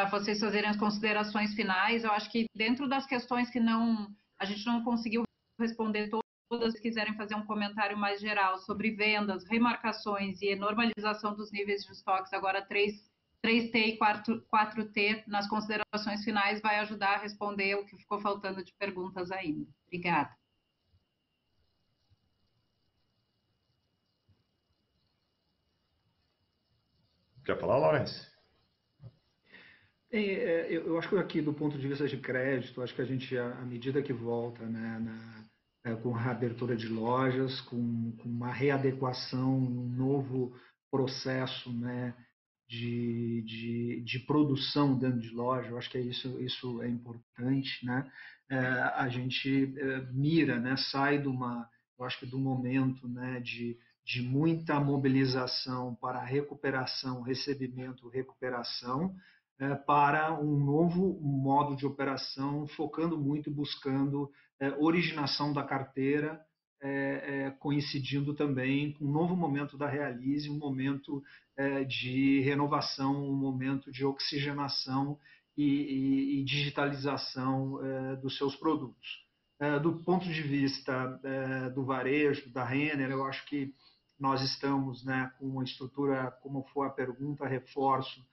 vocês 0.06 0.40
fazerem 0.40 0.70
as 0.70 0.76
considerações 0.76 1.54
finais. 1.54 2.04
Eu 2.04 2.12
acho 2.12 2.30
que 2.30 2.46
dentro 2.54 2.88
das 2.88 3.06
questões 3.06 3.50
que 3.50 3.60
não 3.60 4.14
a 4.38 4.44
gente 4.44 4.64
não 4.64 4.82
conseguiu 4.82 5.22
responder 5.58 6.08
todas, 6.48 6.72
se 6.72 6.80
quiserem 6.80 7.14
fazer 7.14 7.34
um 7.34 7.44
comentário 7.44 7.96
mais 7.96 8.20
geral 8.20 8.58
sobre 8.58 8.90
vendas, 8.92 9.44
remarcações 9.44 10.40
e 10.40 10.56
normalização 10.56 11.34
dos 11.34 11.52
níveis 11.52 11.84
de 11.84 11.92
estoques, 11.92 12.32
agora 12.32 12.62
três 12.62 13.10
3T 13.44 13.74
e 13.74 13.96
4, 13.96 14.46
4T 14.52 15.24
nas 15.26 15.48
considerações 15.48 16.24
finais 16.24 16.60
vai 16.60 16.78
ajudar 16.80 17.14
a 17.14 17.18
responder 17.18 17.74
o 17.74 17.86
que 17.86 17.96
ficou 17.96 18.20
faltando 18.20 18.62
de 18.64 18.72
perguntas 18.74 19.30
ainda. 19.30 19.66
Obrigada. 19.86 20.36
Quer 27.44 27.58
falar, 27.58 27.78
Laurence? 27.78 28.29
É, 30.12 30.18
é, 30.18 30.76
eu 30.76 30.98
acho 30.98 31.08
que 31.08 31.16
aqui, 31.16 31.40
do 31.40 31.52
ponto 31.52 31.78
de 31.78 31.86
vista 31.86 32.06
de 32.08 32.16
crédito, 32.16 32.82
acho 32.82 32.94
que 32.94 33.02
a 33.02 33.04
gente, 33.04 33.36
à 33.38 33.64
medida 33.64 34.02
que 34.02 34.12
volta 34.12 34.66
né, 34.66 34.98
na, 34.98 35.44
é, 35.84 35.94
com 35.94 36.14
a 36.14 36.20
reabertura 36.20 36.76
de 36.76 36.88
lojas, 36.88 37.60
com, 37.62 38.12
com 38.18 38.28
uma 38.28 38.52
readequação, 38.52 39.56
um 39.56 39.88
novo 39.88 40.52
processo 40.90 41.72
né, 41.72 42.14
de, 42.68 43.42
de, 43.42 44.00
de, 44.02 44.18
produção 44.20 44.98
dentro 44.98 45.20
de 45.20 45.30
loja, 45.30 45.68
eu 45.68 45.78
acho 45.78 45.88
que 45.88 45.98
é 45.98 46.00
isso, 46.00 46.40
isso 46.40 46.82
é 46.82 46.88
importante, 46.88 47.86
né? 47.86 48.10
É, 48.50 48.58
a 48.58 49.08
gente 49.08 49.72
é, 49.78 50.00
mira, 50.12 50.58
né? 50.58 50.76
Sai 50.76 51.18
de 51.18 51.28
uma, 51.28 51.68
eu 51.96 52.04
acho 52.04 52.18
que 52.18 52.26
do 52.26 52.38
momento, 52.38 53.08
né? 53.08 53.38
De, 53.40 53.78
de 54.04 54.22
muita 54.22 54.80
mobilização 54.80 55.94
para 55.94 56.24
recuperação, 56.24 57.22
recebimento, 57.22 58.08
recuperação, 58.08 59.14
é, 59.60 59.74
para 59.74 60.32
um 60.40 60.56
novo 60.58 61.20
modo 61.20 61.76
de 61.76 61.86
operação, 61.86 62.66
focando 62.68 63.18
muito 63.18 63.50
e 63.50 63.52
buscando 63.52 64.30
é, 64.58 64.70
originação 64.78 65.52
da 65.52 65.62
carteira 65.62 66.40
é, 66.82 66.88
é, 66.88 67.50
coincidindo 67.50 68.32
também 68.32 68.94
com 68.94 69.04
um 69.04 69.12
novo 69.12 69.36
momento 69.36 69.76
da 69.76 69.86
Realize, 69.86 70.48
um 70.48 70.56
momento 70.56 71.22
é, 71.54 71.84
de 71.84 72.40
renovação, 72.40 73.28
um 73.28 73.36
momento 73.36 73.92
de 73.92 74.02
oxigenação 74.02 75.18
e, 75.54 75.62
e, 75.62 76.40
e 76.40 76.44
digitalização 76.44 77.84
é, 77.84 78.16
dos 78.16 78.38
seus 78.38 78.56
produtos. 78.56 79.28
Do 79.82 80.02
ponto 80.04 80.24
de 80.24 80.40
vista 80.40 81.20
do 81.74 81.84
varejo, 81.84 82.50
da 82.50 82.64
Renner, 82.64 83.10
eu 83.10 83.26
acho 83.26 83.44
que 83.44 83.74
nós 84.18 84.40
estamos 84.40 85.04
né, 85.04 85.30
com 85.38 85.44
uma 85.44 85.62
estrutura, 85.62 86.30
como 86.42 86.66
foi 86.72 86.86
a 86.86 86.90
pergunta, 86.90 87.46
reforço, 87.46 88.26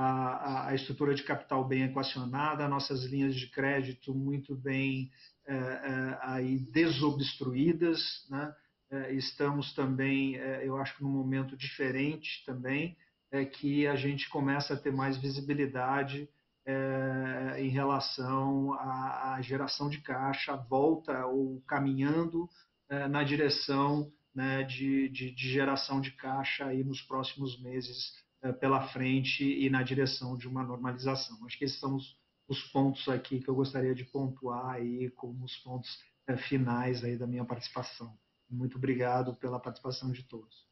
a, 0.00 0.68
a, 0.68 0.74
estrutura 0.74 1.14
de 1.14 1.22
capital 1.22 1.66
bem 1.66 1.84
equacionada, 1.84 2.68
nossas 2.68 3.04
linhas 3.04 3.34
de 3.34 3.48
crédito 3.48 4.14
muito 4.14 4.54
bem 4.54 5.10
é, 5.46 5.54
é, 5.54 6.18
aí 6.22 6.58
desobstruídas, 6.58 8.26
né? 8.30 8.54
É, 8.92 9.12
estamos 9.14 9.72
também, 9.72 10.34
eu 10.34 10.76
acho 10.76 10.96
que 10.96 11.02
num 11.04 11.10
momento 11.10 11.56
diferente 11.56 12.42
também, 12.44 12.96
é 13.30 13.44
que 13.44 13.86
a 13.86 13.94
gente 13.94 14.28
começa 14.28 14.74
a 14.74 14.76
ter 14.76 14.92
mais 14.92 15.16
visibilidade 15.16 16.28
é, 16.66 17.56
em 17.58 17.68
relação 17.68 18.72
à, 18.74 19.34
à, 19.34 19.42
geração 19.42 19.88
de 19.88 20.00
caixa, 20.00 20.56
volta 20.56 21.26
ou 21.26 21.60
caminhando 21.62 22.48
é, 22.88 23.08
na 23.08 23.22
direção 23.22 24.12
né, 24.34 24.62
de, 24.64 25.08
de, 25.08 25.30
de, 25.30 25.48
geração 25.52 26.00
de 26.00 26.10
caixa 26.12 26.66
aí 26.66 26.84
nos 26.84 27.00
próximos 27.02 27.60
meses 27.62 28.12
pela 28.58 28.88
frente 28.88 29.44
e 29.44 29.68
na 29.68 29.82
direção 29.82 30.36
de 30.36 30.48
uma 30.48 30.62
normalização. 30.62 31.44
Acho 31.44 31.58
que 31.58 31.64
esses 31.64 31.78
são 31.78 31.96
os, 31.96 32.16
os 32.48 32.62
pontos 32.72 33.08
aqui 33.08 33.40
que 33.40 33.48
eu 33.48 33.54
gostaria 33.54 33.94
de 33.94 34.04
pontuar 34.04 34.70
aí 34.70 35.10
como 35.10 35.44
os 35.44 35.56
pontos 35.58 35.88
é, 36.26 36.36
finais 36.36 37.04
aí 37.04 37.16
da 37.16 37.26
minha 37.26 37.44
participação. 37.44 38.16
Muito 38.48 38.78
obrigado 38.78 39.34
pela 39.36 39.60
participação 39.60 40.10
de 40.10 40.22
todos. 40.24 40.68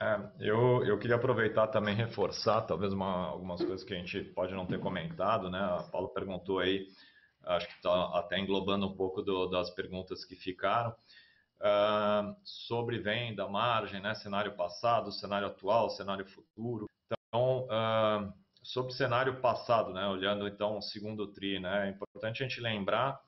É, 0.00 0.30
eu, 0.40 0.84
eu 0.84 0.98
queria 0.98 1.16
aproveitar 1.16 1.68
também 1.68 1.94
reforçar 1.94 2.62
talvez 2.62 2.92
uma, 2.92 3.26
algumas 3.26 3.60
coisas 3.60 3.84
que 3.84 3.92
a 3.92 3.98
gente 3.98 4.20
pode 4.32 4.54
não 4.54 4.66
ter 4.66 4.80
comentado, 4.80 5.50
né? 5.50 5.58
A 5.58 5.82
Paulo 5.90 6.08
perguntou 6.08 6.60
aí, 6.60 6.86
acho 7.44 7.66
que 7.66 7.74
está 7.74 8.18
até 8.18 8.38
englobando 8.38 8.86
um 8.86 8.96
pouco 8.96 9.20
do, 9.20 9.48
das 9.48 9.70
perguntas 9.70 10.24
que 10.24 10.36
ficaram, 10.36 10.94
sobre 12.42 12.98
venda, 12.98 13.48
margem, 13.48 14.00
né? 14.00 14.14
Cenário 14.14 14.56
passado, 14.56 15.12
cenário 15.12 15.46
atual, 15.46 15.90
cenário 15.90 16.26
futuro. 16.26 16.86
Então, 17.28 17.66
uh, 17.66 18.32
sobre 18.62 18.92
cenário 18.92 19.40
passado, 19.40 19.92
né? 19.92 20.06
Olhando 20.06 20.46
então 20.46 20.78
o 20.78 20.82
segundo 20.82 21.26
tri, 21.28 21.58
né? 21.60 21.88
É 21.88 21.90
importante 21.90 22.42
a 22.42 22.48
gente 22.48 22.60
lembrar 22.60 23.20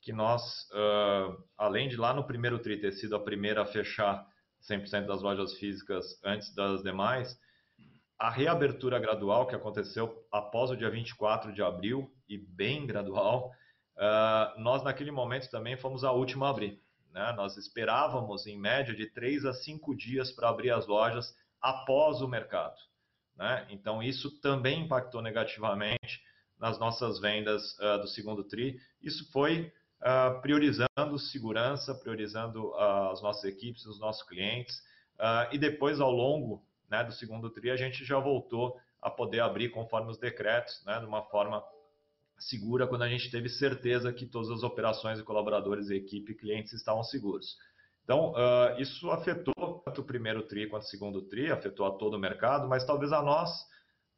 que 0.00 0.12
nós, 0.12 0.68
uh, 0.72 1.42
além 1.56 1.88
de 1.88 1.96
lá 1.96 2.12
no 2.12 2.24
primeiro 2.24 2.58
tri 2.58 2.80
ter 2.80 2.92
sido 2.92 3.14
a 3.14 3.20
primeira 3.20 3.62
a 3.62 3.66
fechar 3.66 4.26
100% 4.68 5.06
das 5.06 5.22
lojas 5.22 5.54
físicas 5.54 6.20
antes 6.24 6.52
das 6.54 6.82
demais, 6.82 7.38
a 8.18 8.30
reabertura 8.30 8.98
gradual 8.98 9.46
que 9.46 9.54
aconteceu 9.54 10.26
após 10.30 10.70
o 10.70 10.76
dia 10.76 10.90
24 10.90 11.52
de 11.52 11.62
abril, 11.62 12.12
e 12.28 12.38
bem 12.38 12.86
gradual, 12.86 13.50
uh, 13.96 14.60
nós 14.60 14.82
naquele 14.82 15.10
momento 15.10 15.50
também 15.50 15.76
fomos 15.76 16.04
a 16.04 16.12
última 16.12 16.46
a 16.46 16.50
abrir. 16.50 16.81
Né? 17.12 17.32
Nós 17.36 17.56
esperávamos, 17.56 18.46
em 18.46 18.58
média, 18.58 18.94
de 18.94 19.06
3 19.06 19.44
a 19.44 19.52
5 19.52 19.94
dias 19.94 20.32
para 20.32 20.48
abrir 20.48 20.70
as 20.70 20.86
lojas 20.86 21.36
após 21.60 22.20
o 22.20 22.28
mercado. 22.28 22.76
Né? 23.36 23.66
Então, 23.70 24.02
isso 24.02 24.40
também 24.40 24.84
impactou 24.84 25.20
negativamente 25.22 26.22
nas 26.58 26.78
nossas 26.78 27.20
vendas 27.20 27.76
uh, 27.78 28.00
do 28.00 28.08
segundo 28.08 28.44
TRI. 28.44 28.78
Isso 29.02 29.30
foi 29.32 29.72
uh, 30.00 30.40
priorizando 30.40 31.18
segurança, 31.18 31.94
priorizando 31.94 32.70
uh, 32.70 33.10
as 33.10 33.20
nossas 33.20 33.44
equipes, 33.44 33.84
os 33.84 33.98
nossos 33.98 34.22
clientes. 34.22 34.78
Uh, 35.16 35.52
e 35.52 35.58
depois, 35.58 36.00
ao 36.00 36.10
longo 36.10 36.64
né, 36.88 37.04
do 37.04 37.12
segundo 37.12 37.50
TRI, 37.50 37.70
a 37.70 37.76
gente 37.76 38.04
já 38.04 38.18
voltou 38.18 38.78
a 39.00 39.10
poder 39.10 39.40
abrir 39.40 39.70
conforme 39.70 40.10
os 40.10 40.18
decretos, 40.18 40.82
né, 40.86 41.00
de 41.00 41.06
uma 41.06 41.22
forma 41.24 41.62
segura, 42.48 42.86
quando 42.86 43.02
a 43.02 43.08
gente 43.08 43.30
teve 43.30 43.48
certeza 43.48 44.12
que 44.12 44.26
todas 44.26 44.50
as 44.50 44.62
operações 44.62 45.18
e 45.18 45.22
colaboradores, 45.22 45.90
equipe 45.90 46.32
e 46.32 46.34
clientes 46.36 46.72
estavam 46.72 47.02
seguros. 47.02 47.56
Então, 48.04 48.32
uh, 48.32 48.80
isso 48.80 49.10
afetou 49.10 49.82
tanto 49.84 50.00
o 50.00 50.04
primeiro 50.04 50.42
TRI 50.42 50.68
quanto 50.68 50.82
o 50.82 50.86
segundo 50.86 51.22
TRI, 51.22 51.50
afetou 51.52 51.86
a 51.86 51.92
todo 51.92 52.14
o 52.14 52.18
mercado, 52.18 52.68
mas 52.68 52.84
talvez 52.84 53.12
a 53.12 53.22
nós, 53.22 53.50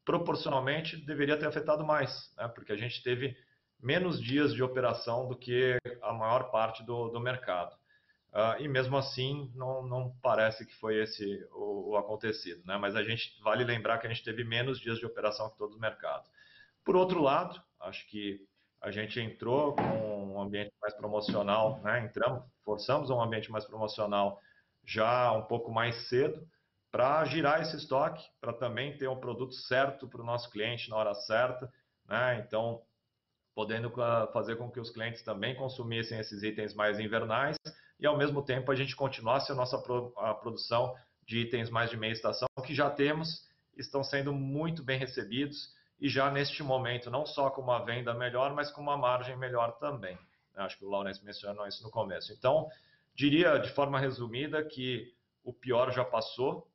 proporcionalmente, 0.04 0.96
deveria 0.96 1.38
ter 1.38 1.46
afetado 1.46 1.84
mais, 1.84 2.32
né? 2.36 2.48
porque 2.48 2.72
a 2.72 2.76
gente 2.76 3.02
teve 3.02 3.36
menos 3.80 4.20
dias 4.20 4.54
de 4.54 4.62
operação 4.62 5.28
do 5.28 5.36
que 5.36 5.76
a 6.02 6.12
maior 6.12 6.50
parte 6.50 6.82
do, 6.84 7.08
do 7.08 7.20
mercado. 7.20 7.74
Uh, 8.34 8.60
e 8.60 8.66
mesmo 8.66 8.96
assim, 8.96 9.52
não, 9.54 9.86
não, 9.86 10.16
parece 10.20 10.66
que 10.66 10.74
foi 10.76 11.00
esse 11.00 11.46
o, 11.52 11.90
o, 11.90 11.96
acontecido, 11.96 12.64
né? 12.66 12.76
Mas 12.76 12.96
a 12.96 13.02
gente 13.04 13.40
vale 13.44 13.62
lembrar 13.62 13.98
que 13.98 14.08
a 14.08 14.10
gente 14.10 14.24
teve 14.24 14.42
menos 14.42 14.80
dias 14.80 14.98
de 14.98 15.06
operação 15.06 15.50
que 15.50 15.56
todo 15.56 15.76
o 15.76 15.80
mercado. 15.80 16.24
Por 16.84 16.96
outro 16.96 17.22
lado, 17.22 17.62
acho 17.84 18.06
que 18.08 18.40
a 18.80 18.90
gente 18.90 19.18
entrou 19.20 19.74
com 19.74 20.34
um 20.34 20.40
ambiente 20.40 20.72
mais 20.80 20.94
promocional, 20.94 21.80
né? 21.82 22.04
Entramos, 22.04 22.44
forçamos 22.64 23.10
um 23.10 23.20
ambiente 23.20 23.50
mais 23.50 23.64
promocional 23.64 24.40
já 24.84 25.32
um 25.32 25.42
pouco 25.42 25.72
mais 25.72 26.08
cedo 26.08 26.46
para 26.90 27.24
girar 27.24 27.62
esse 27.62 27.76
estoque, 27.76 28.22
para 28.40 28.52
também 28.52 28.96
ter 28.96 29.08
um 29.08 29.18
produto 29.18 29.54
certo 29.54 30.06
para 30.06 30.20
o 30.20 30.24
nosso 30.24 30.50
cliente 30.50 30.90
na 30.90 30.96
hora 30.96 31.14
certa, 31.14 31.72
né? 32.06 32.44
Então 32.46 32.82
podendo 33.54 33.90
fazer 34.32 34.56
com 34.56 34.70
que 34.70 34.80
os 34.80 34.90
clientes 34.90 35.22
também 35.22 35.54
consumissem 35.54 36.18
esses 36.18 36.42
itens 36.42 36.74
mais 36.74 36.98
invernais 36.98 37.56
e, 38.00 38.06
ao 38.06 38.18
mesmo 38.18 38.42
tempo, 38.42 38.70
a 38.72 38.74
gente 38.74 38.96
continuasse 38.96 39.52
a 39.52 39.54
nossa 39.54 39.76
a 40.16 40.34
produção 40.34 40.94
de 41.24 41.38
itens 41.38 41.70
mais 41.70 41.88
de 41.88 41.96
meia 41.96 42.12
estação, 42.12 42.48
que 42.66 42.74
já 42.74 42.90
temos, 42.90 43.48
estão 43.76 44.02
sendo 44.02 44.32
muito 44.32 44.82
bem 44.82 44.98
recebidos 44.98 45.72
e 46.00 46.08
já 46.08 46.30
neste 46.30 46.62
momento, 46.62 47.10
não 47.10 47.24
só 47.24 47.50
com 47.50 47.62
uma 47.62 47.84
venda 47.84 48.12
melhor, 48.14 48.54
mas 48.54 48.70
com 48.70 48.80
uma 48.80 48.96
margem 48.96 49.36
melhor 49.36 49.72
também. 49.78 50.18
Acho 50.54 50.78
que 50.78 50.84
o 50.84 50.90
Laurence 50.90 51.24
mencionou 51.24 51.66
isso 51.66 51.82
no 51.82 51.90
começo. 51.90 52.32
Então, 52.32 52.68
diria 53.14 53.58
de 53.58 53.70
forma 53.70 53.98
resumida 53.98 54.64
que 54.64 55.12
o 55.42 55.52
pior 55.52 55.92
já 55.92 56.04
passou. 56.04 56.68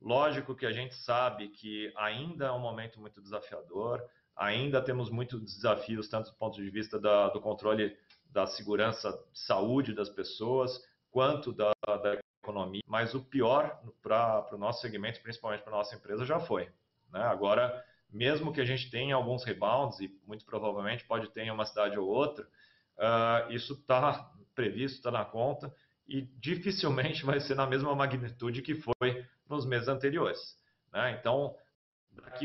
Lógico 0.00 0.54
que 0.54 0.66
a 0.66 0.72
gente 0.72 0.94
sabe 0.94 1.48
que 1.48 1.92
ainda 1.96 2.46
é 2.46 2.52
um 2.52 2.60
momento 2.60 3.00
muito 3.00 3.20
desafiador, 3.20 4.02
Ainda 4.38 4.80
temos 4.80 5.10
muitos 5.10 5.40
desafios, 5.40 6.08
tanto 6.08 6.30
do 6.30 6.36
ponto 6.36 6.62
de 6.62 6.70
vista 6.70 6.98
da, 6.98 7.28
do 7.28 7.40
controle 7.40 7.96
da 8.30 8.46
segurança, 8.46 9.12
saúde 9.34 9.92
das 9.92 10.08
pessoas, 10.08 10.80
quanto 11.10 11.52
da, 11.52 11.72
da 11.84 12.20
economia. 12.40 12.82
Mas 12.86 13.14
o 13.14 13.24
pior 13.24 13.82
para 14.00 14.46
o 14.52 14.56
nosso 14.56 14.80
segmento, 14.80 15.20
principalmente 15.22 15.64
para 15.64 15.72
a 15.72 15.78
nossa 15.78 15.96
empresa, 15.96 16.24
já 16.24 16.38
foi. 16.38 16.70
Né? 17.10 17.20
Agora, 17.20 17.84
mesmo 18.10 18.52
que 18.52 18.60
a 18.60 18.64
gente 18.64 18.90
tenha 18.90 19.14
alguns 19.14 19.44
rebounds, 19.44 20.00
e 20.00 20.10
muito 20.26 20.44
provavelmente 20.44 21.04
pode 21.04 21.28
ter 21.30 21.42
em 21.42 21.50
uma 21.50 21.66
cidade 21.66 21.98
ou 21.98 22.08
outra, 22.08 22.44
uh, 22.96 23.52
isso 23.52 23.74
está 23.74 24.30
previsto, 24.54 24.96
está 24.96 25.10
na 25.10 25.24
conta, 25.24 25.74
e 26.06 26.22
dificilmente 26.22 27.24
vai 27.24 27.38
ser 27.40 27.54
na 27.54 27.66
mesma 27.66 27.94
magnitude 27.94 28.62
que 28.62 28.74
foi 28.74 29.26
nos 29.48 29.66
meses 29.66 29.88
anteriores. 29.88 30.56
Né? 30.92 31.18
Então, 31.20 31.54
daqui 32.10 32.44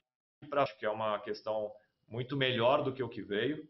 para 0.50 0.64
acho 0.64 0.78
que 0.78 0.86
é 0.86 0.90
uma 0.90 1.20
questão 1.20 1.72
muito 2.08 2.36
melhor 2.36 2.84
do 2.84 2.94
que 2.94 3.02
o 3.02 3.10
que 3.10 3.22
veio. 3.22 3.64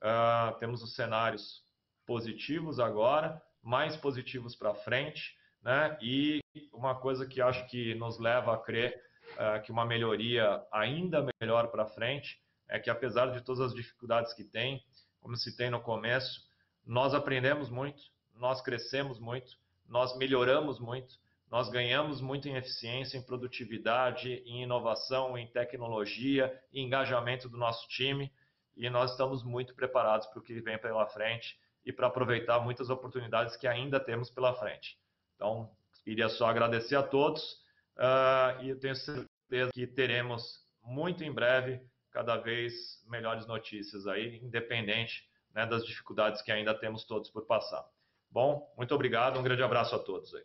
Uh, 0.00 0.58
temos 0.58 0.82
os 0.82 0.94
cenários 0.94 1.62
positivos 2.06 2.80
agora, 2.80 3.42
mais 3.62 3.96
positivos 3.96 4.56
para 4.56 4.74
frente, 4.74 5.36
né? 5.62 5.98
E 6.00 6.40
uma 6.72 6.94
coisa 6.94 7.26
que 7.26 7.40
acho 7.40 7.66
que 7.68 7.94
nos 7.96 8.18
leva 8.18 8.54
a 8.54 8.58
crer 8.58 9.00
uh, 9.32 9.62
que 9.62 9.72
uma 9.72 9.84
melhoria 9.84 10.62
ainda 10.72 11.26
melhor 11.40 11.68
para 11.68 11.86
frente 11.86 12.40
é 12.68 12.78
que, 12.78 12.90
apesar 12.90 13.26
de 13.32 13.42
todas 13.42 13.60
as 13.60 13.74
dificuldades 13.74 14.32
que 14.32 14.44
tem, 14.44 14.82
como 15.20 15.36
se 15.36 15.56
tem 15.56 15.70
no 15.70 15.80
começo, 15.80 16.48
nós 16.86 17.14
aprendemos 17.14 17.68
muito, 17.68 18.02
nós 18.34 18.62
crescemos 18.62 19.18
muito, 19.18 19.58
nós 19.88 20.16
melhoramos 20.16 20.78
muito, 20.78 21.14
nós 21.50 21.68
ganhamos 21.68 22.20
muito 22.20 22.48
em 22.48 22.56
eficiência, 22.56 23.18
em 23.18 23.22
produtividade, 23.22 24.42
em 24.46 24.62
inovação, 24.62 25.36
em 25.36 25.48
tecnologia, 25.48 26.56
em 26.72 26.86
engajamento 26.86 27.48
do 27.48 27.58
nosso 27.58 27.88
time 27.88 28.32
e 28.76 28.88
nós 28.88 29.10
estamos 29.10 29.42
muito 29.42 29.74
preparados 29.74 30.26
para 30.28 30.38
o 30.38 30.42
que 30.42 30.60
vem 30.60 30.78
pela 30.78 31.06
frente 31.08 31.58
e 31.84 31.92
para 31.92 32.06
aproveitar 32.06 32.60
muitas 32.60 32.88
oportunidades 32.88 33.56
que 33.56 33.66
ainda 33.66 33.98
temos 33.98 34.30
pela 34.30 34.54
frente. 34.54 34.96
Então, 35.34 35.70
queria 36.04 36.28
só 36.28 36.46
agradecer 36.46 36.96
a 36.96 37.02
todos 37.02 37.59
uh, 38.00 38.62
e 38.62 38.70
eu 38.70 38.78
tenho 38.80 38.96
certeza 38.96 39.70
que 39.72 39.86
teremos 39.86 40.66
muito 40.82 41.22
em 41.22 41.32
breve 41.32 41.80
cada 42.10 42.36
vez 42.36 43.02
melhores 43.06 43.46
notícias 43.46 44.06
aí, 44.06 44.38
independente 44.42 45.28
né, 45.54 45.66
das 45.66 45.84
dificuldades 45.84 46.42
que 46.42 46.50
ainda 46.50 46.74
temos 46.74 47.04
todos 47.04 47.30
por 47.30 47.46
passar. 47.46 47.84
Bom, 48.30 48.72
muito 48.76 48.94
obrigado, 48.94 49.38
um 49.38 49.42
grande 49.42 49.62
abraço 49.62 49.94
a 49.94 49.98
todos 49.98 50.34
aí. 50.34 50.44